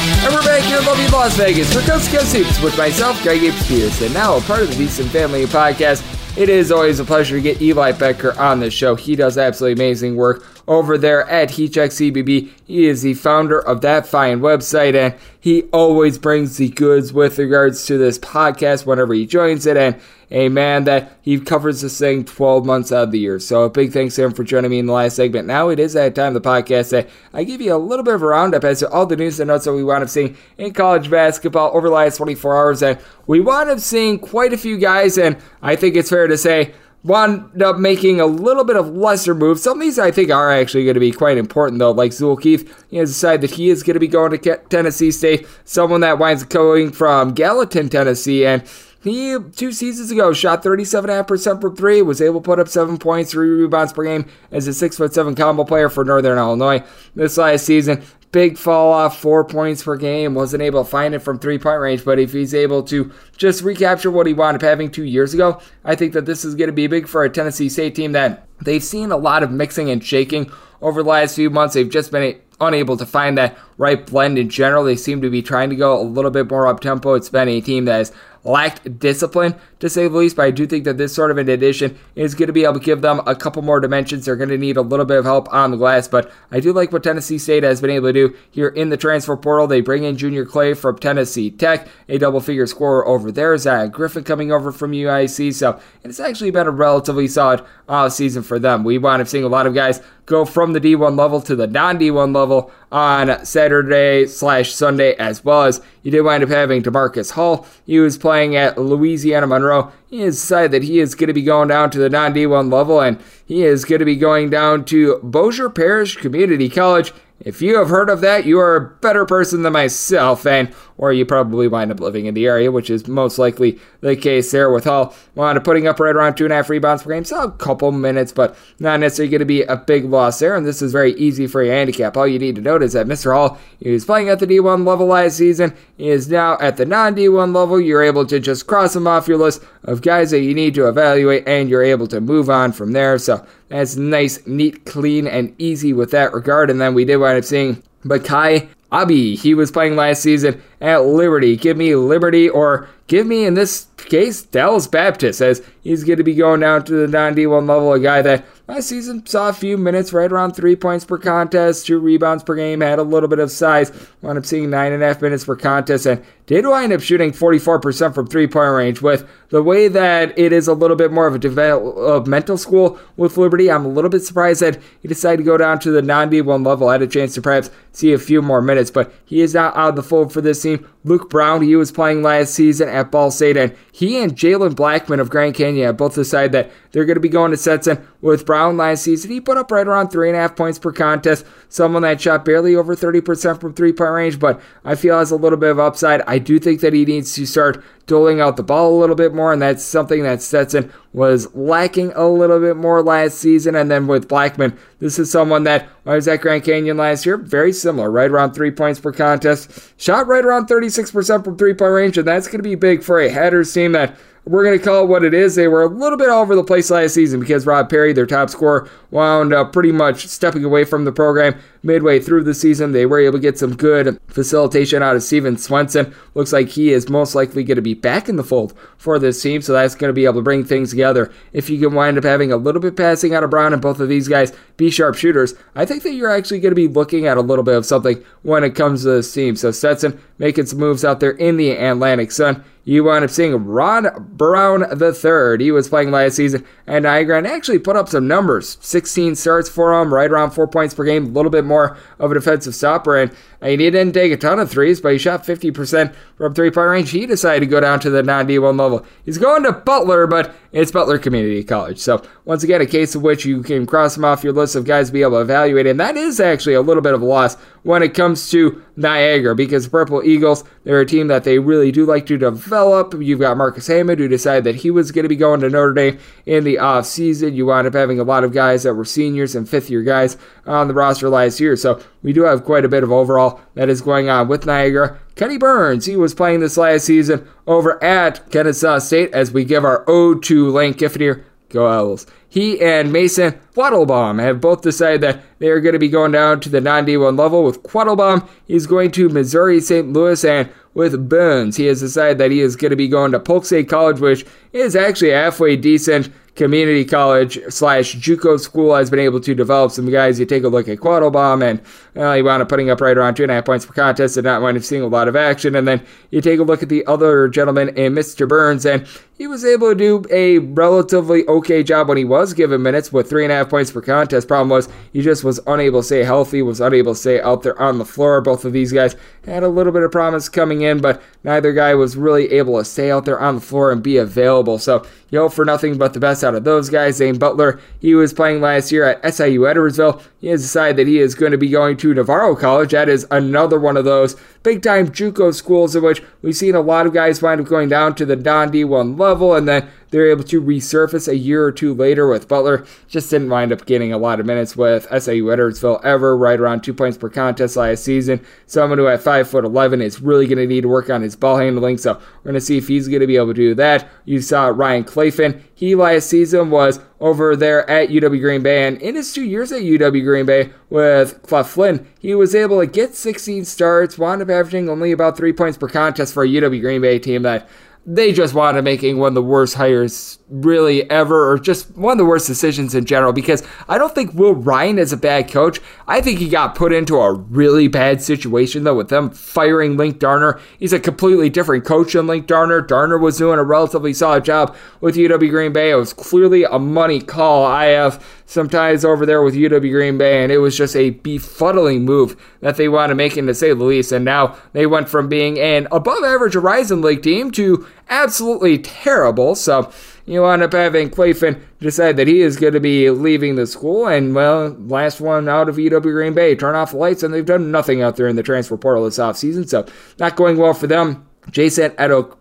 And 0.00 0.34
we're 0.34 0.42
back 0.42 0.62
here 0.62 0.78
in 0.78 0.84
lovely 0.86 1.06
Las 1.08 1.36
Vegas 1.36 1.70
for 1.74 1.80
Coast 1.80 2.10
to 2.10 2.16
Coast 2.16 2.34
Hoops 2.34 2.62
with 2.62 2.78
myself, 2.78 3.22
Greg 3.22 3.42
Apes 3.42 4.00
and 4.00 4.14
now 4.14 4.38
a 4.38 4.40
part 4.40 4.62
of 4.62 4.68
the 4.68 4.74
VSiN 4.86 5.08
Family 5.08 5.44
Podcast. 5.44 6.02
It 6.38 6.48
is 6.48 6.72
always 6.72 7.00
a 7.00 7.04
pleasure 7.04 7.36
to 7.36 7.42
get 7.42 7.60
Eli 7.60 7.92
Boettger 7.92 8.34
on 8.38 8.60
the 8.60 8.70
show. 8.70 8.94
He 8.94 9.14
does 9.14 9.36
absolutely 9.36 9.74
amazing 9.82 10.16
work 10.16 10.42
over 10.66 10.98
there 10.98 11.28
at 11.28 11.50
HeatCheck 11.50 12.12
CBB. 12.12 12.50
He 12.66 12.86
is 12.86 13.02
the 13.02 13.14
founder 13.14 13.60
of 13.60 13.80
that 13.80 14.06
fine 14.06 14.40
website, 14.40 14.94
and 14.94 15.14
he 15.40 15.62
always 15.72 16.18
brings 16.18 16.56
the 16.56 16.68
goods 16.68 17.12
with 17.12 17.38
regards 17.38 17.86
to 17.86 17.98
this 17.98 18.18
podcast 18.18 18.86
whenever 18.86 19.14
he 19.14 19.26
joins 19.26 19.66
it. 19.66 19.76
And 19.76 20.00
a 20.30 20.48
man 20.48 20.84
that 20.84 21.18
he 21.22 21.40
covers 21.40 21.80
this 21.80 21.98
thing 21.98 22.24
12 22.24 22.64
months 22.64 22.92
out 22.92 23.04
of 23.04 23.10
the 23.10 23.18
year. 23.18 23.38
So 23.38 23.64
a 23.64 23.70
big 23.70 23.92
thanks 23.92 24.14
to 24.14 24.24
him 24.24 24.32
for 24.32 24.44
joining 24.44 24.70
me 24.70 24.78
in 24.78 24.86
the 24.86 24.92
last 24.92 25.16
segment. 25.16 25.46
Now 25.46 25.70
it 25.70 25.80
is 25.80 25.94
that 25.94 26.14
time 26.14 26.36
of 26.36 26.42
the 26.42 26.48
podcast 26.48 26.90
that 26.90 27.08
I 27.34 27.44
give 27.44 27.60
you 27.60 27.74
a 27.74 27.78
little 27.78 28.04
bit 28.04 28.14
of 28.14 28.22
a 28.22 28.26
roundup 28.26 28.64
as 28.64 28.78
to 28.80 28.88
all 28.90 29.06
the 29.06 29.16
news 29.16 29.40
and 29.40 29.48
notes 29.48 29.64
that 29.64 29.72
we 29.72 29.82
wound 29.82 30.04
up 30.04 30.08
seeing 30.08 30.36
in 30.56 30.72
college 30.72 31.10
basketball 31.10 31.76
over 31.76 31.88
the 31.88 31.94
last 31.94 32.18
24 32.18 32.56
hours. 32.56 32.82
And 32.82 32.98
we 33.26 33.40
wound 33.40 33.70
up 33.70 33.80
seeing 33.80 34.18
quite 34.18 34.52
a 34.52 34.58
few 34.58 34.78
guys, 34.78 35.18
and 35.18 35.36
I 35.62 35.74
think 35.74 35.96
it's 35.96 36.10
fair 36.10 36.28
to 36.28 36.38
say 36.38 36.74
wound 37.02 37.62
up 37.62 37.78
making 37.78 38.20
a 38.20 38.26
little 38.26 38.64
bit 38.64 38.76
of 38.76 38.94
lesser 38.94 39.34
moves. 39.34 39.62
Some 39.62 39.78
of 39.78 39.80
these 39.80 39.98
I 39.98 40.10
think 40.10 40.30
are 40.30 40.50
actually 40.52 40.84
going 40.84 40.94
to 40.94 41.00
be 41.00 41.12
quite 41.12 41.38
important, 41.38 41.78
though. 41.78 41.92
Like 41.92 42.12
Zool 42.12 42.38
Kueth, 42.38 42.70
he 42.90 42.98
has 42.98 43.10
decided 43.10 43.40
that 43.42 43.56
he 43.56 43.70
is 43.70 43.82
going 43.82 43.94
to 43.94 44.00
be 44.00 44.08
going 44.08 44.38
to 44.38 44.56
Tennessee 44.68 45.10
State, 45.10 45.46
someone 45.64 46.02
that 46.02 46.18
winds 46.18 46.42
up 46.42 46.50
going 46.50 46.92
from 46.92 47.32
Gallatin, 47.32 47.88
Tennessee, 47.88 48.44
and 48.44 48.62
he, 49.02 49.36
two 49.56 49.72
seasons 49.72 50.10
ago, 50.10 50.32
shot 50.32 50.62
37.5% 50.62 51.60
from 51.60 51.74
three, 51.74 52.02
was 52.02 52.20
able 52.20 52.40
to 52.40 52.44
put 52.44 52.58
up 52.58 52.68
seven 52.68 52.98
points, 52.98 53.30
three 53.30 53.48
rebounds 53.48 53.94
per 53.94 54.04
game 54.04 54.26
as 54.50 54.68
a 54.68 54.74
six 54.74 54.96
foot 54.96 55.14
seven 55.14 55.34
combo 55.34 55.64
player 55.64 55.88
for 55.88 56.04
Northern 56.04 56.36
Illinois. 56.36 56.84
This 57.14 57.38
last 57.38 57.64
season, 57.64 58.02
big 58.30 58.58
fall 58.58 58.92
off, 58.92 59.18
four 59.18 59.42
points 59.44 59.82
per 59.82 59.96
game, 59.96 60.34
wasn't 60.34 60.62
able 60.62 60.84
to 60.84 60.90
find 60.90 61.14
it 61.14 61.20
from 61.20 61.38
three 61.38 61.58
point 61.58 61.80
range. 61.80 62.04
But 62.04 62.18
if 62.18 62.32
he's 62.32 62.52
able 62.52 62.82
to 62.84 63.10
just 63.38 63.62
recapture 63.62 64.10
what 64.10 64.26
he 64.26 64.34
wound 64.34 64.56
up 64.56 64.62
having 64.62 64.90
two 64.90 65.04
years 65.04 65.32
ago, 65.32 65.60
I 65.82 65.94
think 65.94 66.12
that 66.12 66.26
this 66.26 66.44
is 66.44 66.54
going 66.54 66.68
to 66.68 66.72
be 66.72 66.86
big 66.86 67.08
for 67.08 67.24
a 67.24 67.30
Tennessee 67.30 67.70
State 67.70 67.94
team 67.94 68.12
that 68.12 68.46
they've 68.60 68.84
seen 68.84 69.12
a 69.12 69.16
lot 69.16 69.42
of 69.42 69.50
mixing 69.50 69.90
and 69.90 70.04
shaking 70.04 70.50
over 70.82 71.02
the 71.02 71.08
last 71.08 71.36
few 71.36 71.48
months. 71.48 71.74
They've 71.74 71.88
just 71.88 72.12
been 72.12 72.38
unable 72.60 72.96
to 72.96 73.06
find 73.06 73.38
that 73.38 73.56
right 73.78 74.06
blend 74.06 74.38
in 74.38 74.50
general. 74.50 74.84
They 74.84 74.96
seem 74.96 75.22
to 75.22 75.30
be 75.30 75.42
trying 75.42 75.70
to 75.70 75.76
go 75.76 76.00
a 76.00 76.02
little 76.02 76.30
bit 76.30 76.50
more 76.50 76.66
up 76.66 76.80
tempo. 76.80 77.14
It's 77.14 77.30
been 77.30 77.48
a 77.48 77.60
team 77.60 77.86
that 77.86 77.96
has 77.96 78.12
lacked 78.44 78.98
discipline, 78.98 79.54
to 79.80 79.88
say 79.88 80.06
the 80.06 80.16
least, 80.16 80.36
but 80.36 80.44
I 80.44 80.50
do 80.50 80.66
think 80.66 80.84
that 80.84 80.98
this 80.98 81.14
sort 81.14 81.30
of 81.30 81.38
an 81.38 81.48
addition 81.48 81.98
is 82.14 82.34
going 82.34 82.46
to 82.46 82.52
be 82.52 82.64
able 82.64 82.74
to 82.74 82.80
give 82.80 83.00
them 83.00 83.20
a 83.26 83.34
couple 83.34 83.62
more 83.62 83.80
dimensions. 83.80 84.24
They're 84.24 84.36
going 84.36 84.50
to 84.50 84.58
need 84.58 84.76
a 84.76 84.82
little 84.82 85.06
bit 85.06 85.18
of 85.18 85.24
help 85.24 85.52
on 85.52 85.70
the 85.70 85.76
glass, 85.76 86.06
but 86.06 86.30
I 86.50 86.60
do 86.60 86.72
like 86.72 86.92
what 86.92 87.02
Tennessee 87.02 87.38
State 87.38 87.62
has 87.62 87.80
been 87.80 87.90
able 87.90 88.08
to 88.08 88.12
do 88.12 88.36
here 88.50 88.68
in 88.68 88.90
the 88.90 88.96
transfer 88.96 89.36
portal. 89.36 89.66
They 89.66 89.80
bring 89.80 90.04
in 90.04 90.16
Junior 90.16 90.44
Clay 90.44 90.74
from 90.74 90.98
Tennessee 90.98 91.50
Tech, 91.50 91.88
a 92.08 92.18
double 92.18 92.40
figure 92.40 92.66
scorer 92.66 93.06
over 93.06 93.32
there. 93.32 93.56
Zach 93.56 93.90
Griffin 93.90 94.22
coming 94.24 94.52
over 94.52 94.70
from 94.70 94.92
UIC, 94.92 95.54
so 95.54 95.80
it's 96.04 96.20
actually 96.20 96.50
been 96.50 96.66
a 96.66 96.70
relatively 96.70 97.26
solid 97.26 97.64
uh, 97.88 98.08
season 98.08 98.42
for 98.42 98.58
them. 98.58 98.84
We 98.84 98.98
wound 98.98 99.22
up 99.22 99.28
seeing 99.28 99.44
a 99.44 99.48
lot 99.48 99.66
of 99.66 99.74
guys 99.74 100.00
go 100.26 100.44
from 100.44 100.72
the 100.72 100.80
D1 100.80 101.18
level 101.18 101.40
to 101.40 101.56
the 101.56 101.66
non 101.66 101.98
D1 101.98 102.34
level 102.34 102.70
on 102.92 103.44
Saturday 103.44 104.26
slash 104.26 104.72
Sunday, 104.72 105.14
as 105.14 105.44
well 105.44 105.64
as 105.64 105.80
you 106.02 106.10
did 106.10 106.22
wind 106.22 106.42
up 106.42 106.50
having 106.50 106.82
Demarcus 106.82 107.32
Hall. 107.32 107.66
He 107.84 107.98
was 107.98 108.16
playing 108.16 108.56
at 108.56 108.78
Louisiana 108.78 109.46
Monroe. 109.46 109.69
He 110.08 110.20
has 110.20 110.36
decided 110.36 110.70
that 110.72 110.82
he 110.82 111.00
is 111.00 111.14
going 111.14 111.28
to 111.28 111.34
be 111.34 111.42
going 111.42 111.68
down 111.68 111.90
to 111.90 111.98
the 111.98 112.10
non 112.10 112.34
D1 112.34 112.72
level 112.72 113.00
and 113.00 113.20
he 113.44 113.62
is 113.62 113.84
going 113.84 114.00
to 114.00 114.04
be 114.04 114.16
going 114.16 114.50
down 114.50 114.84
to 114.86 115.18
Bossier 115.22 115.70
Parish 115.70 116.16
Community 116.16 116.68
College 116.68 117.12
if 117.40 117.62
you 117.62 117.78
have 117.78 117.88
heard 117.88 118.10
of 118.10 118.20
that, 118.20 118.44
you 118.44 118.60
are 118.60 118.76
a 118.76 118.88
better 119.00 119.24
person 119.24 119.62
than 119.62 119.72
myself, 119.72 120.46
and 120.46 120.74
or 120.98 121.10
you 121.10 121.24
probably 121.24 121.66
wind 121.66 121.90
up 121.90 121.98
living 121.98 122.26
in 122.26 122.34
the 122.34 122.46
area, 122.46 122.70
which 122.70 122.90
is 122.90 123.08
most 123.08 123.38
likely 123.38 123.78
the 124.02 124.14
case 124.14 124.50
there. 124.50 124.70
With 124.70 124.84
Hall 124.84 125.14
wound 125.34 125.56
up 125.56 125.64
putting 125.64 125.86
up 125.86 125.98
right 125.98 126.14
around 126.14 126.34
two 126.34 126.44
and 126.44 126.52
a 126.52 126.56
half 126.56 126.68
rebounds 126.68 127.02
per 127.02 127.10
game, 127.10 127.24
so 127.24 127.42
a 127.42 127.50
couple 127.52 127.92
minutes, 127.92 128.30
but 128.30 128.54
not 128.78 129.00
necessarily 129.00 129.30
going 129.30 129.38
to 129.38 129.46
be 129.46 129.62
a 129.62 129.76
big 129.76 130.04
loss 130.04 130.38
there. 130.38 130.54
And 130.54 130.66
this 130.66 130.82
is 130.82 130.92
very 130.92 131.14
easy 131.14 131.46
for 131.46 131.62
your 131.62 131.72
handicap. 131.74 132.16
All 132.16 132.28
you 132.28 132.38
need 132.38 132.56
to 132.56 132.60
note 132.60 132.82
is 132.82 132.92
that 132.92 133.06
Mr. 133.06 133.32
Hall 133.32 133.58
was 133.80 134.04
playing 134.04 134.28
at 134.28 134.38
the 134.38 134.46
D1 134.46 134.86
level 134.86 135.06
last 135.06 135.38
season. 135.38 135.74
Is 135.96 136.28
now 136.28 136.58
at 136.60 136.76
the 136.76 136.84
non 136.84 137.14
D1 137.14 137.54
level. 137.54 137.80
You're 137.80 138.02
able 138.02 138.26
to 138.26 138.38
just 138.38 138.66
cross 138.66 138.94
him 138.94 139.06
off 139.06 139.28
your 139.28 139.38
list 139.38 139.64
of 139.84 140.02
guys 140.02 140.30
that 140.30 140.40
you 140.40 140.54
need 140.54 140.74
to 140.74 140.88
evaluate, 140.88 141.46
and 141.46 141.68
you're 141.68 141.82
able 141.82 142.06
to 142.08 142.20
move 142.20 142.50
on 142.50 142.72
from 142.72 142.92
there. 142.92 143.18
So 143.18 143.46
that's 143.68 143.96
nice, 143.96 144.46
neat, 144.46 144.84
clean, 144.84 145.26
and 145.26 145.54
easy 145.58 145.92
with 145.92 146.10
that 146.10 146.32
regard. 146.32 146.70
And 146.70 146.80
then 146.80 146.94
we 146.94 147.04
did 147.04 147.16
wind 147.16 147.38
up 147.38 147.44
seeing 147.44 147.82
Bakai 148.04 148.68
Abi. 148.92 149.36
He 149.36 149.54
was 149.54 149.70
playing 149.70 149.96
last 149.96 150.22
season 150.22 150.60
at 150.80 151.04
Liberty. 151.04 151.56
Give 151.56 151.76
me 151.76 151.94
Liberty, 151.94 152.48
or 152.48 152.88
give 153.06 153.26
me, 153.26 153.44
in 153.44 153.54
this 153.54 153.86
case, 153.96 154.42
Dallas 154.42 154.86
Baptist, 154.86 155.40
as 155.40 155.62
he's 155.82 156.04
going 156.04 156.18
to 156.18 156.24
be 156.24 156.34
going 156.34 156.60
down 156.60 156.84
to 156.84 156.94
the 156.94 157.08
non 157.08 157.34
D1 157.34 157.68
level. 157.68 157.92
A 157.92 158.00
guy 158.00 158.22
that 158.22 158.44
last 158.70 158.88
season 158.88 159.26
saw 159.26 159.48
a 159.48 159.52
few 159.52 159.76
minutes, 159.76 160.12
right 160.12 160.30
around 160.30 160.52
three 160.52 160.76
points 160.76 161.04
per 161.04 161.18
contest, 161.18 161.86
two 161.86 161.98
rebounds 161.98 162.44
per 162.44 162.54
game, 162.54 162.80
had 162.80 163.00
a 163.00 163.02
little 163.02 163.28
bit 163.28 163.40
of 163.40 163.50
size. 163.50 163.90
Wound 164.22 164.38
up 164.38 164.46
seeing 164.46 164.70
nine 164.70 164.92
and 164.92 165.02
a 165.02 165.06
half 165.06 165.20
minutes 165.20 165.44
per 165.44 165.56
contest, 165.56 166.06
and 166.06 166.24
did 166.46 166.66
wind 166.66 166.92
up 166.92 167.00
shooting 167.00 167.32
44% 167.32 168.14
from 168.14 168.26
three 168.26 168.46
point 168.46 168.72
range. 168.72 169.02
With 169.02 169.28
the 169.48 169.62
way 169.62 169.88
that 169.88 170.38
it 170.38 170.52
is 170.52 170.68
a 170.68 170.74
little 170.74 170.96
bit 170.96 171.10
more 171.10 171.26
of 171.26 171.34
a 171.34 171.38
developmental 171.38 172.56
school 172.56 172.98
with 173.16 173.36
Liberty, 173.36 173.70
I'm 173.70 173.84
a 173.84 173.88
little 173.88 174.10
bit 174.10 174.24
surprised 174.24 174.62
that 174.62 174.80
he 175.00 175.08
decided 175.08 175.38
to 175.38 175.42
go 175.42 175.56
down 175.56 175.80
to 175.80 175.90
the 175.90 176.02
non 176.02 176.30
D1 176.30 176.64
level. 176.64 176.88
Had 176.88 177.02
a 177.02 177.06
chance 177.06 177.34
to 177.34 177.42
perhaps 177.42 177.70
see 177.92 178.12
a 178.12 178.18
few 178.18 178.40
more 178.40 178.62
minutes, 178.62 178.90
but 178.90 179.12
he 179.24 179.40
is 179.40 179.54
now 179.54 179.68
out 179.74 179.90
of 179.90 179.96
the 179.96 180.02
fold 180.02 180.32
for 180.32 180.40
this 180.40 180.62
team. 180.62 180.88
Luke 181.02 181.30
Brown, 181.30 181.62
he 181.62 181.76
was 181.76 181.90
playing 181.90 182.22
last 182.22 182.54
season 182.54 182.88
at 182.88 183.10
Ball 183.10 183.30
State, 183.30 183.56
and 183.56 183.74
he 183.90 184.22
and 184.22 184.36
Jalen 184.36 184.74
Blackmon 184.74 185.18
of 185.18 185.30
Grand 185.30 185.54
Canyon 185.54 185.96
both 185.96 186.14
decided 186.14 186.52
that 186.52 186.70
they're 186.92 187.04
going 187.04 187.16
to 187.16 187.20
be 187.20 187.28
going 187.28 187.50
to 187.50 187.56
Stetson 187.56 188.06
with 188.20 188.46
Brown 188.46 188.76
last 188.76 189.02
season. 189.02 189.30
He 189.30 189.40
put 189.40 189.56
up 189.56 189.70
right 189.70 189.86
around 189.86 190.08
three 190.08 190.28
and 190.28 190.36
a 190.36 190.40
half 190.40 190.56
points 190.56 190.78
per 190.78 190.92
contest. 190.92 191.46
Someone 191.68 192.02
that 192.02 192.20
shot 192.20 192.44
barely 192.44 192.74
over 192.74 192.94
30% 192.94 193.60
from 193.60 193.74
three 193.74 193.92
point 193.92 194.12
range, 194.12 194.38
but 194.38 194.60
I 194.84 194.94
feel 194.94 195.18
has 195.18 195.30
a 195.30 195.36
little 195.36 195.58
bit 195.58 195.70
of 195.70 195.78
upside. 195.78 196.22
I 196.22 196.38
do 196.38 196.58
think 196.58 196.80
that 196.80 196.92
he 196.92 197.04
needs 197.04 197.34
to 197.34 197.46
start 197.46 197.82
doling 198.06 198.40
out 198.40 198.56
the 198.56 198.62
ball 198.62 198.92
a 198.92 198.98
little 198.98 199.14
bit 199.14 199.32
more, 199.32 199.52
and 199.52 199.62
that's 199.62 199.84
something 199.84 200.24
that 200.24 200.42
Stetson 200.42 200.92
was 201.12 201.54
lacking 201.54 202.12
a 202.16 202.26
little 202.26 202.58
bit 202.58 202.76
more 202.76 203.02
last 203.02 203.38
season. 203.38 203.76
And 203.76 203.90
then 203.90 204.06
with 204.06 204.28
Blackmon, 204.28 204.76
this 204.98 205.18
is 205.18 205.30
someone 205.30 205.64
that 205.64 205.88
I 206.04 206.16
was 206.16 206.26
at 206.26 206.40
Grand 206.40 206.64
Canyon 206.64 206.96
last 206.96 207.24
year, 207.24 207.36
very 207.36 207.72
similar, 207.72 208.10
right 208.10 208.30
around 208.30 208.52
three 208.52 208.72
points 208.72 208.98
per 208.98 209.12
contest, 209.12 209.92
shot 209.96 210.26
right 210.26 210.44
around 210.44 210.66
36% 210.66 211.44
from 211.44 211.56
three 211.56 211.74
point 211.74 211.92
range, 211.92 212.18
and 212.18 212.26
that's 212.26 212.48
going 212.48 212.58
to 212.58 212.68
be 212.68 212.74
big 212.74 213.02
for 213.02 213.20
a 213.20 213.28
Hatters 213.28 213.72
team 213.72 213.92
that 213.92 214.16
we're 214.50 214.64
going 214.64 214.76
to 214.76 214.84
call 214.84 215.04
it 215.04 215.06
what 215.06 215.22
it 215.22 215.32
is. 215.32 215.54
They 215.54 215.68
were 215.68 215.84
a 215.84 215.86
little 215.86 216.18
bit 216.18 216.28
all 216.28 216.42
over 216.42 216.56
the 216.56 216.64
place 216.64 216.90
last 216.90 217.14
season 217.14 217.38
because 217.38 217.66
Rob 217.66 217.88
Perry, 217.88 218.12
their 218.12 218.26
top 218.26 218.50
scorer, 218.50 218.90
wound 219.12 219.54
up 219.54 219.72
pretty 219.72 219.92
much 219.92 220.26
stepping 220.26 220.64
away 220.64 220.82
from 220.82 221.04
the 221.04 221.12
program 221.12 221.56
midway 221.82 222.20
through 222.20 222.44
the 222.44 222.54
season. 222.54 222.92
They 222.92 223.06
were 223.06 223.20
able 223.20 223.38
to 223.38 223.42
get 223.42 223.58
some 223.58 223.76
good 223.76 224.20
facilitation 224.28 225.02
out 225.02 225.16
of 225.16 225.22
Steven 225.22 225.56
Swenson. 225.56 226.14
Looks 226.34 226.52
like 226.52 226.68
he 226.68 226.92
is 226.92 227.08
most 227.08 227.34
likely 227.34 227.64
going 227.64 227.76
to 227.76 227.82
be 227.82 227.94
back 227.94 228.28
in 228.28 228.36
the 228.36 228.44
fold 228.44 228.76
for 228.96 229.18
this 229.18 229.40
team, 229.40 229.62
so 229.62 229.72
that's 229.72 229.94
going 229.94 230.08
to 230.08 230.14
be 230.14 230.24
able 230.24 230.34
to 230.34 230.42
bring 230.42 230.64
things 230.64 230.90
together. 230.90 231.32
If 231.52 231.70
you 231.70 231.78
can 231.78 231.94
wind 231.94 232.18
up 232.18 232.24
having 232.24 232.52
a 232.52 232.56
little 232.56 232.80
bit 232.80 232.96
passing 232.96 233.34
out 233.34 233.44
of 233.44 233.50
Brown 233.50 233.72
and 233.72 233.82
both 233.82 234.00
of 234.00 234.08
these 234.08 234.28
guys 234.28 234.52
be 234.76 234.90
sharpshooters, 234.90 235.54
I 235.74 235.84
think 235.84 236.02
that 236.02 236.14
you're 236.14 236.30
actually 236.30 236.60
going 236.60 236.72
to 236.72 236.76
be 236.76 236.88
looking 236.88 237.26
at 237.26 237.36
a 237.36 237.42
little 237.42 237.64
bit 237.64 237.76
of 237.76 237.86
something 237.86 238.22
when 238.42 238.64
it 238.64 238.74
comes 238.74 239.02
to 239.02 239.10
this 239.10 239.32
team. 239.32 239.56
So 239.56 239.70
Stetson 239.70 240.20
making 240.38 240.66
some 240.66 240.78
moves 240.78 241.04
out 241.04 241.20
there 241.20 241.32
in 241.32 241.56
the 241.56 241.70
Atlantic 241.70 242.32
Sun 242.32 242.64
you 242.84 243.04
wound 243.04 243.24
up 243.24 243.30
seeing 243.30 243.54
Ron 243.66 244.08
Brown 244.32 244.82
III. 244.82 245.62
He 245.62 245.70
was 245.70 245.88
playing 245.88 246.10
last 246.10 246.36
season 246.36 246.66
and 246.86 247.04
Niagara 247.04 247.46
actually 247.48 247.78
put 247.78 247.96
up 247.96 248.08
some 248.08 248.26
numbers 248.26 248.78
16 248.80 249.36
starts 249.36 249.68
for 249.68 249.92
him, 249.94 250.12
right 250.12 250.30
around 250.30 250.52
four 250.52 250.66
points 250.66 250.94
per 250.94 251.04
game, 251.04 251.26
a 251.26 251.28
little 251.28 251.50
bit 251.50 251.64
more 251.70 251.96
of 252.18 252.30
a 252.30 252.34
defensive 252.34 252.74
stopper. 252.74 253.16
And 253.16 253.34
he 253.62 253.76
didn't 253.76 254.12
take 254.12 254.32
a 254.32 254.36
ton 254.36 254.58
of 254.58 254.70
threes, 254.70 255.00
but 255.00 255.12
he 255.12 255.18
shot 255.18 255.44
50% 255.44 256.14
from 256.36 256.54
three 256.54 256.70
point 256.70 256.88
range. 256.88 257.10
He 257.10 257.26
decided 257.26 257.60
to 257.60 257.66
go 257.66 257.80
down 257.80 258.00
to 258.00 258.10
the 258.10 258.22
non 258.22 258.48
D1 258.48 258.78
level. 258.78 259.04
He's 259.24 259.38
going 259.38 259.64
to 259.64 259.72
Butler, 259.72 260.26
but 260.26 260.54
it's 260.72 260.92
Butler 260.92 261.18
Community 261.18 261.62
College. 261.62 261.98
So, 261.98 262.22
once 262.44 262.62
again, 262.62 262.80
a 262.80 262.86
case 262.86 263.14
of 263.14 263.22
which 263.22 263.44
you 263.44 263.62
can 263.62 263.86
cross 263.86 264.16
him 264.16 264.24
off 264.24 264.44
your 264.44 264.52
list 264.52 264.76
of 264.76 264.84
guys 264.84 265.08
to 265.08 265.12
be 265.12 265.22
able 265.22 265.32
to 265.32 265.40
evaluate. 265.40 265.86
And 265.86 266.00
that 266.00 266.16
is 266.16 266.40
actually 266.40 266.74
a 266.74 266.80
little 266.80 267.02
bit 267.02 267.12
of 267.12 267.20
a 267.20 267.26
loss 267.26 267.56
when 267.82 268.02
it 268.02 268.14
comes 268.14 268.50
to 268.50 268.82
Niagara 268.96 269.54
because 269.54 269.88
Purple 269.88 270.22
Eagles, 270.22 270.64
they're 270.84 271.00
a 271.00 271.06
team 271.06 271.26
that 271.26 271.44
they 271.44 271.58
really 271.58 271.90
do 271.90 272.06
like 272.06 272.26
to 272.26 272.38
develop. 272.38 273.14
You've 273.20 273.40
got 273.40 273.56
Marcus 273.56 273.86
Hammond, 273.88 274.20
who 274.20 274.28
decided 274.28 274.64
that 274.64 274.76
he 274.76 274.90
was 274.90 275.12
going 275.12 275.24
to 275.24 275.28
be 275.28 275.36
going 275.36 275.60
to 275.60 275.68
Notre 275.68 275.92
Dame 275.92 276.18
in 276.46 276.64
the 276.64 276.76
offseason. 276.76 277.54
You 277.54 277.66
wound 277.66 277.86
up 277.86 277.94
having 277.94 278.20
a 278.20 278.24
lot 278.24 278.44
of 278.44 278.52
guys 278.52 278.84
that 278.84 278.94
were 278.94 279.04
seniors 279.04 279.54
and 279.54 279.68
fifth 279.68 279.90
year 279.90 280.02
guys 280.02 280.36
on 280.66 280.88
the 280.88 280.94
roster 280.94 281.28
last 281.28 281.60
year. 281.60 281.76
So, 281.76 282.00
we 282.22 282.32
do 282.32 282.42
have 282.42 282.64
quite 282.64 282.84
a 282.84 282.88
bit 282.88 283.02
of 283.02 283.10
overall 283.10 283.49
that 283.74 283.88
is 283.88 284.02
going 284.02 284.28
on 284.28 284.48
with 284.48 284.66
Niagara. 284.66 285.18
Kenny 285.34 285.56
Burns, 285.56 286.06
he 286.06 286.16
was 286.16 286.34
playing 286.34 286.60
this 286.60 286.76
last 286.76 287.06
season 287.06 287.48
over 287.66 288.02
at 288.04 288.50
Kennesaw 288.50 288.98
State 288.98 289.32
as 289.32 289.52
we 289.52 289.64
give 289.64 289.84
our 289.84 290.04
ode 290.06 290.42
to 290.44 290.70
Lane 290.70 290.94
Kiffin 290.94 291.42
Go 291.70 291.88
Owls. 291.88 292.26
He 292.48 292.80
and 292.80 293.12
Mason 293.12 293.58
Quattlebaum 293.74 294.42
have 294.42 294.60
both 294.60 294.82
decided 294.82 295.20
that 295.20 295.40
they 295.60 295.68
are 295.68 295.80
going 295.80 295.92
to 295.92 295.98
be 296.00 296.08
going 296.08 296.32
down 296.32 296.60
to 296.60 296.68
the 296.68 296.80
non 296.80 297.06
D1 297.06 297.38
level. 297.38 297.64
With 297.64 297.82
Quattlebaum, 297.82 298.48
he's 298.66 298.86
going 298.86 299.12
to 299.12 299.28
Missouri 299.28 299.80
St. 299.80 300.12
Louis, 300.12 300.44
and 300.44 300.68
with 300.92 301.28
Burns, 301.28 301.76
he 301.76 301.86
has 301.86 302.00
decided 302.00 302.38
that 302.38 302.50
he 302.50 302.60
is 302.60 302.74
going 302.74 302.90
to 302.90 302.96
be 302.96 303.08
going 303.08 303.30
to 303.32 303.40
Polk 303.40 303.64
State 303.64 303.88
College, 303.88 304.18
which 304.18 304.44
is 304.72 304.96
actually 304.96 305.30
halfway 305.30 305.76
decent 305.76 306.30
community 306.60 307.06
college 307.06 307.58
slash 307.70 308.16
JUCO 308.16 308.60
school 308.60 308.94
has 308.94 309.08
been 309.08 309.18
able 309.18 309.40
to 309.40 309.54
develop 309.54 309.92
some 309.92 310.10
guys. 310.10 310.38
You 310.38 310.44
take 310.44 310.62
a 310.62 310.68
look 310.68 310.88
at 310.88 310.98
Quattlebaum, 310.98 311.62
and 311.62 311.80
well, 312.14 312.34
he 312.34 312.42
wound 312.42 312.60
up 312.60 312.68
putting 312.68 312.90
up 312.90 313.00
right 313.00 313.16
around 313.16 313.36
two 313.36 313.44
and 313.44 313.50
a 313.50 313.54
half 313.54 313.64
points 313.64 313.86
per 313.86 313.94
contest 313.94 314.36
and 314.36 314.44
not 314.44 314.60
wind 314.60 314.76
up 314.76 314.84
seeing 314.84 315.00
a 315.00 315.06
lot 315.06 315.26
of 315.26 315.36
action. 315.36 315.74
And 315.74 315.88
then 315.88 316.04
you 316.30 316.42
take 316.42 316.60
a 316.60 316.62
look 316.62 316.82
at 316.82 316.90
the 316.90 317.06
other 317.06 317.48
gentleman 317.48 317.88
in 317.96 318.12
Mr. 318.12 318.46
Burns, 318.46 318.84
and 318.84 319.06
he 319.40 319.46
was 319.46 319.64
able 319.64 319.88
to 319.88 319.94
do 319.94 320.22
a 320.30 320.58
relatively 320.58 321.48
okay 321.48 321.82
job 321.82 322.08
when 322.08 322.18
he 322.18 322.26
was 322.26 322.52
given 322.52 322.82
minutes 322.82 323.10
with 323.10 323.26
three 323.26 323.42
and 323.42 323.50
a 323.50 323.56
half 323.56 323.70
points 323.70 323.90
per 323.90 324.02
contest. 324.02 324.46
Problem 324.46 324.68
was 324.68 324.86
he 325.14 325.22
just 325.22 325.44
was 325.44 325.58
unable 325.66 326.00
to 326.00 326.06
stay 326.06 326.22
healthy, 326.22 326.60
was 326.60 326.78
unable 326.78 327.14
to 327.14 327.18
stay 327.18 327.40
out 327.40 327.62
there 327.62 327.80
on 327.80 327.96
the 327.96 328.04
floor. 328.04 328.42
Both 328.42 328.66
of 328.66 328.74
these 328.74 328.92
guys 328.92 329.16
had 329.46 329.62
a 329.62 329.68
little 329.68 329.94
bit 329.94 330.02
of 330.02 330.12
promise 330.12 330.50
coming 330.50 330.82
in, 330.82 331.00
but 331.00 331.22
neither 331.42 331.72
guy 331.72 331.94
was 331.94 332.18
really 332.18 332.52
able 332.52 332.76
to 332.76 332.84
stay 332.84 333.10
out 333.10 333.24
there 333.24 333.40
on 333.40 333.54
the 333.54 333.60
floor 333.62 333.90
and 333.90 334.02
be 334.02 334.18
available. 334.18 334.78
So 334.78 335.06
hope 335.32 335.54
for 335.54 335.64
nothing 335.64 335.96
but 335.96 336.12
the 336.12 336.20
best 336.20 336.44
out 336.44 336.54
of 336.54 336.64
those 336.64 336.90
guys. 336.90 337.16
Zane 337.16 337.38
Butler, 337.38 337.80
he 337.98 338.14
was 338.14 338.34
playing 338.34 338.60
last 338.60 338.92
year 338.92 339.04
at 339.04 339.34
SIU 339.34 339.60
Edwardsville. 339.60 340.22
He 340.42 340.48
has 340.48 340.60
decided 340.60 340.96
that 340.98 341.06
he 341.06 341.18
is 341.18 341.34
going 341.34 341.52
to 341.52 341.58
be 341.58 341.70
going 341.70 341.96
to 341.96 342.12
Navarro 342.12 342.54
College. 342.54 342.90
That 342.90 343.08
is 343.08 343.26
another 343.30 343.80
one 343.80 343.96
of 343.96 344.04
those 344.04 344.36
big 344.62 344.82
time 344.82 345.08
JUCO 345.08 345.54
schools 345.54 345.96
in 345.96 346.02
which 346.02 346.22
we've 346.42 346.56
seen 346.56 346.74
a 346.74 346.80
lot 346.80 347.06
of 347.06 347.14
guys 347.14 347.42
wind 347.42 347.60
up 347.60 347.66
going 347.66 347.88
down 347.88 348.14
to 348.16 348.26
the 348.26 348.36
non 348.36 348.70
D1 348.70 349.18
level 349.18 349.54
and 349.54 349.66
then 349.68 349.88
they're 350.10 350.30
able 350.30 350.44
to 350.44 350.60
resurface 350.60 351.28
a 351.28 351.36
year 351.36 351.64
or 351.64 351.72
two 351.72 351.94
later 351.94 352.28
with 352.28 352.48
Butler. 352.48 352.84
Just 353.08 353.30
didn't 353.30 353.50
wind 353.50 353.72
up 353.72 353.86
getting 353.86 354.12
a 354.12 354.18
lot 354.18 354.40
of 354.40 354.46
minutes 354.46 354.76
with 354.76 355.04
SIU 355.04 355.44
Edwardsville 355.46 356.04
ever, 356.04 356.36
right 356.36 356.58
around 356.58 356.82
two 356.82 356.94
points 356.94 357.16
per 357.16 357.28
contest 357.28 357.76
last 357.76 358.04
season. 358.04 358.44
Someone 358.66 358.98
who 358.98 359.08
at 359.08 359.22
five 359.22 359.48
foot 359.48 359.64
eleven 359.64 360.02
is 360.02 360.20
really 360.20 360.46
going 360.46 360.58
to 360.58 360.66
need 360.66 360.82
to 360.82 360.88
work 360.88 361.10
on 361.10 361.22
his 361.22 361.36
ball 361.36 361.58
handling. 361.58 361.98
So 361.98 362.14
we're 362.14 362.52
going 362.52 362.54
to 362.54 362.60
see 362.60 362.78
if 362.78 362.88
he's 362.88 363.08
going 363.08 363.20
to 363.20 363.26
be 363.26 363.36
able 363.36 363.48
to 363.48 363.54
do 363.54 363.74
that. 363.74 364.08
You 364.24 364.40
saw 364.40 364.66
Ryan 364.68 365.04
Clayfin. 365.04 365.62
He 365.74 365.94
last 365.94 366.28
season 366.28 366.70
was 366.70 367.00
over 367.20 367.54
there 367.54 367.88
at 367.88 368.08
UW 368.08 368.40
Green 368.40 368.62
Bay, 368.62 368.86
and 368.86 369.00
in 369.00 369.14
his 369.14 369.32
two 369.32 369.44
years 369.44 369.72
at 369.72 369.82
UW 369.82 370.24
Green 370.24 370.46
Bay 370.46 370.70
with 370.88 371.42
Clef 371.42 371.68
Flynn, 371.68 372.06
he 372.18 372.34
was 372.34 372.54
able 372.54 372.80
to 372.80 372.86
get 372.86 373.14
16 373.14 373.64
starts, 373.64 374.18
wound 374.18 374.42
up 374.42 374.50
averaging 374.50 374.88
only 374.88 375.12
about 375.12 375.36
three 375.36 375.52
points 375.52 375.78
per 375.78 375.88
contest 375.88 376.34
for 376.34 376.44
a 376.44 376.48
UW 376.48 376.80
Green 376.80 377.00
Bay 377.00 377.18
team 377.18 377.42
that 377.42 377.68
they 378.06 378.32
just 378.32 378.54
wound 378.54 378.76
up 378.76 378.84
making 378.84 379.18
one 379.18 379.28
of 379.28 379.34
the 379.34 379.42
worst 379.42 379.74
hires 379.74 380.38
really 380.48 381.08
ever, 381.10 381.50
or 381.50 381.58
just 381.58 381.96
one 381.96 382.12
of 382.12 382.18
the 382.18 382.24
worst 382.24 382.46
decisions 382.46 382.94
in 382.94 383.04
general. 383.04 383.32
Because 383.32 383.62
I 383.88 383.98
don't 383.98 384.14
think 384.14 384.34
Will 384.34 384.54
Ryan 384.54 384.98
is 384.98 385.12
a 385.12 385.16
bad 385.16 385.50
coach. 385.50 385.80
I 386.08 386.20
think 386.20 386.38
he 386.38 386.48
got 386.48 386.74
put 386.74 386.92
into 386.92 387.16
a 387.16 387.32
really 387.32 387.88
bad 387.88 388.22
situation 388.22 388.84
though 388.84 388.96
with 388.96 389.10
them 389.10 389.30
firing 389.30 389.96
Linc 389.96 390.18
Darner. 390.18 390.58
He's 390.78 390.92
a 390.92 391.00
completely 391.00 391.50
different 391.50 391.84
coach 391.84 392.14
than 392.14 392.26
Linc 392.26 392.46
Darner. 392.46 392.80
Darner 392.80 393.18
was 393.18 393.38
doing 393.38 393.58
a 393.58 393.64
relatively 393.64 394.12
solid 394.14 394.44
job 394.44 394.74
with 395.00 395.16
UW 395.16 395.50
Green 395.50 395.72
Bay. 395.72 395.90
It 395.90 395.96
was 395.96 396.12
clearly 396.12 396.64
a 396.64 396.78
money 396.78 397.20
call. 397.20 397.64
I 397.64 397.86
have 397.86 398.24
some 398.50 398.68
ties 398.68 399.04
over 399.04 399.24
there 399.24 399.44
with 399.44 399.54
UW 399.54 399.92
Green 399.92 400.18
Bay, 400.18 400.42
and 400.42 400.50
it 400.50 400.58
was 400.58 400.76
just 400.76 400.96
a 400.96 401.12
befuddling 401.12 402.00
move 402.00 402.34
that 402.62 402.76
they 402.76 402.88
wanted 402.88 403.10
to 403.10 403.14
make, 403.14 403.34
to 403.34 403.54
say 403.54 403.72
the 403.72 403.84
least. 403.84 404.10
And 404.10 404.24
now 404.24 404.56
they 404.72 404.86
went 404.86 405.08
from 405.08 405.28
being 405.28 405.56
an 405.60 405.86
above 405.92 406.24
average 406.24 406.54
Horizon 406.54 407.00
League 407.00 407.22
team 407.22 407.52
to 407.52 407.86
absolutely 408.08 408.78
terrible. 408.78 409.54
So 409.54 409.92
you 410.26 410.44
end 410.46 410.64
up 410.64 410.72
having 410.72 411.10
Clayfin 411.10 411.62
decide 411.78 412.16
that 412.16 412.26
he 412.26 412.40
is 412.40 412.56
going 412.56 412.72
to 412.72 412.80
be 412.80 413.08
leaving 413.08 413.54
the 413.54 413.68
school, 413.68 414.08
and 414.08 414.34
well, 414.34 414.70
last 414.80 415.20
one 415.20 415.48
out 415.48 415.68
of 415.68 415.76
UW 415.76 416.02
Green 416.02 416.34
Bay, 416.34 416.56
turn 416.56 416.74
off 416.74 416.90
the 416.90 416.96
lights, 416.96 417.22
and 417.22 417.32
they've 417.32 417.46
done 417.46 417.70
nothing 417.70 418.02
out 418.02 418.16
there 418.16 418.26
in 418.26 418.34
the 418.34 418.42
transfer 418.42 418.76
portal 418.76 419.04
this 419.04 419.18
offseason, 419.18 419.68
so 419.68 419.86
not 420.18 420.34
going 420.34 420.56
well 420.56 420.74
for 420.74 420.88
them. 420.88 421.24
Jason 421.50 421.92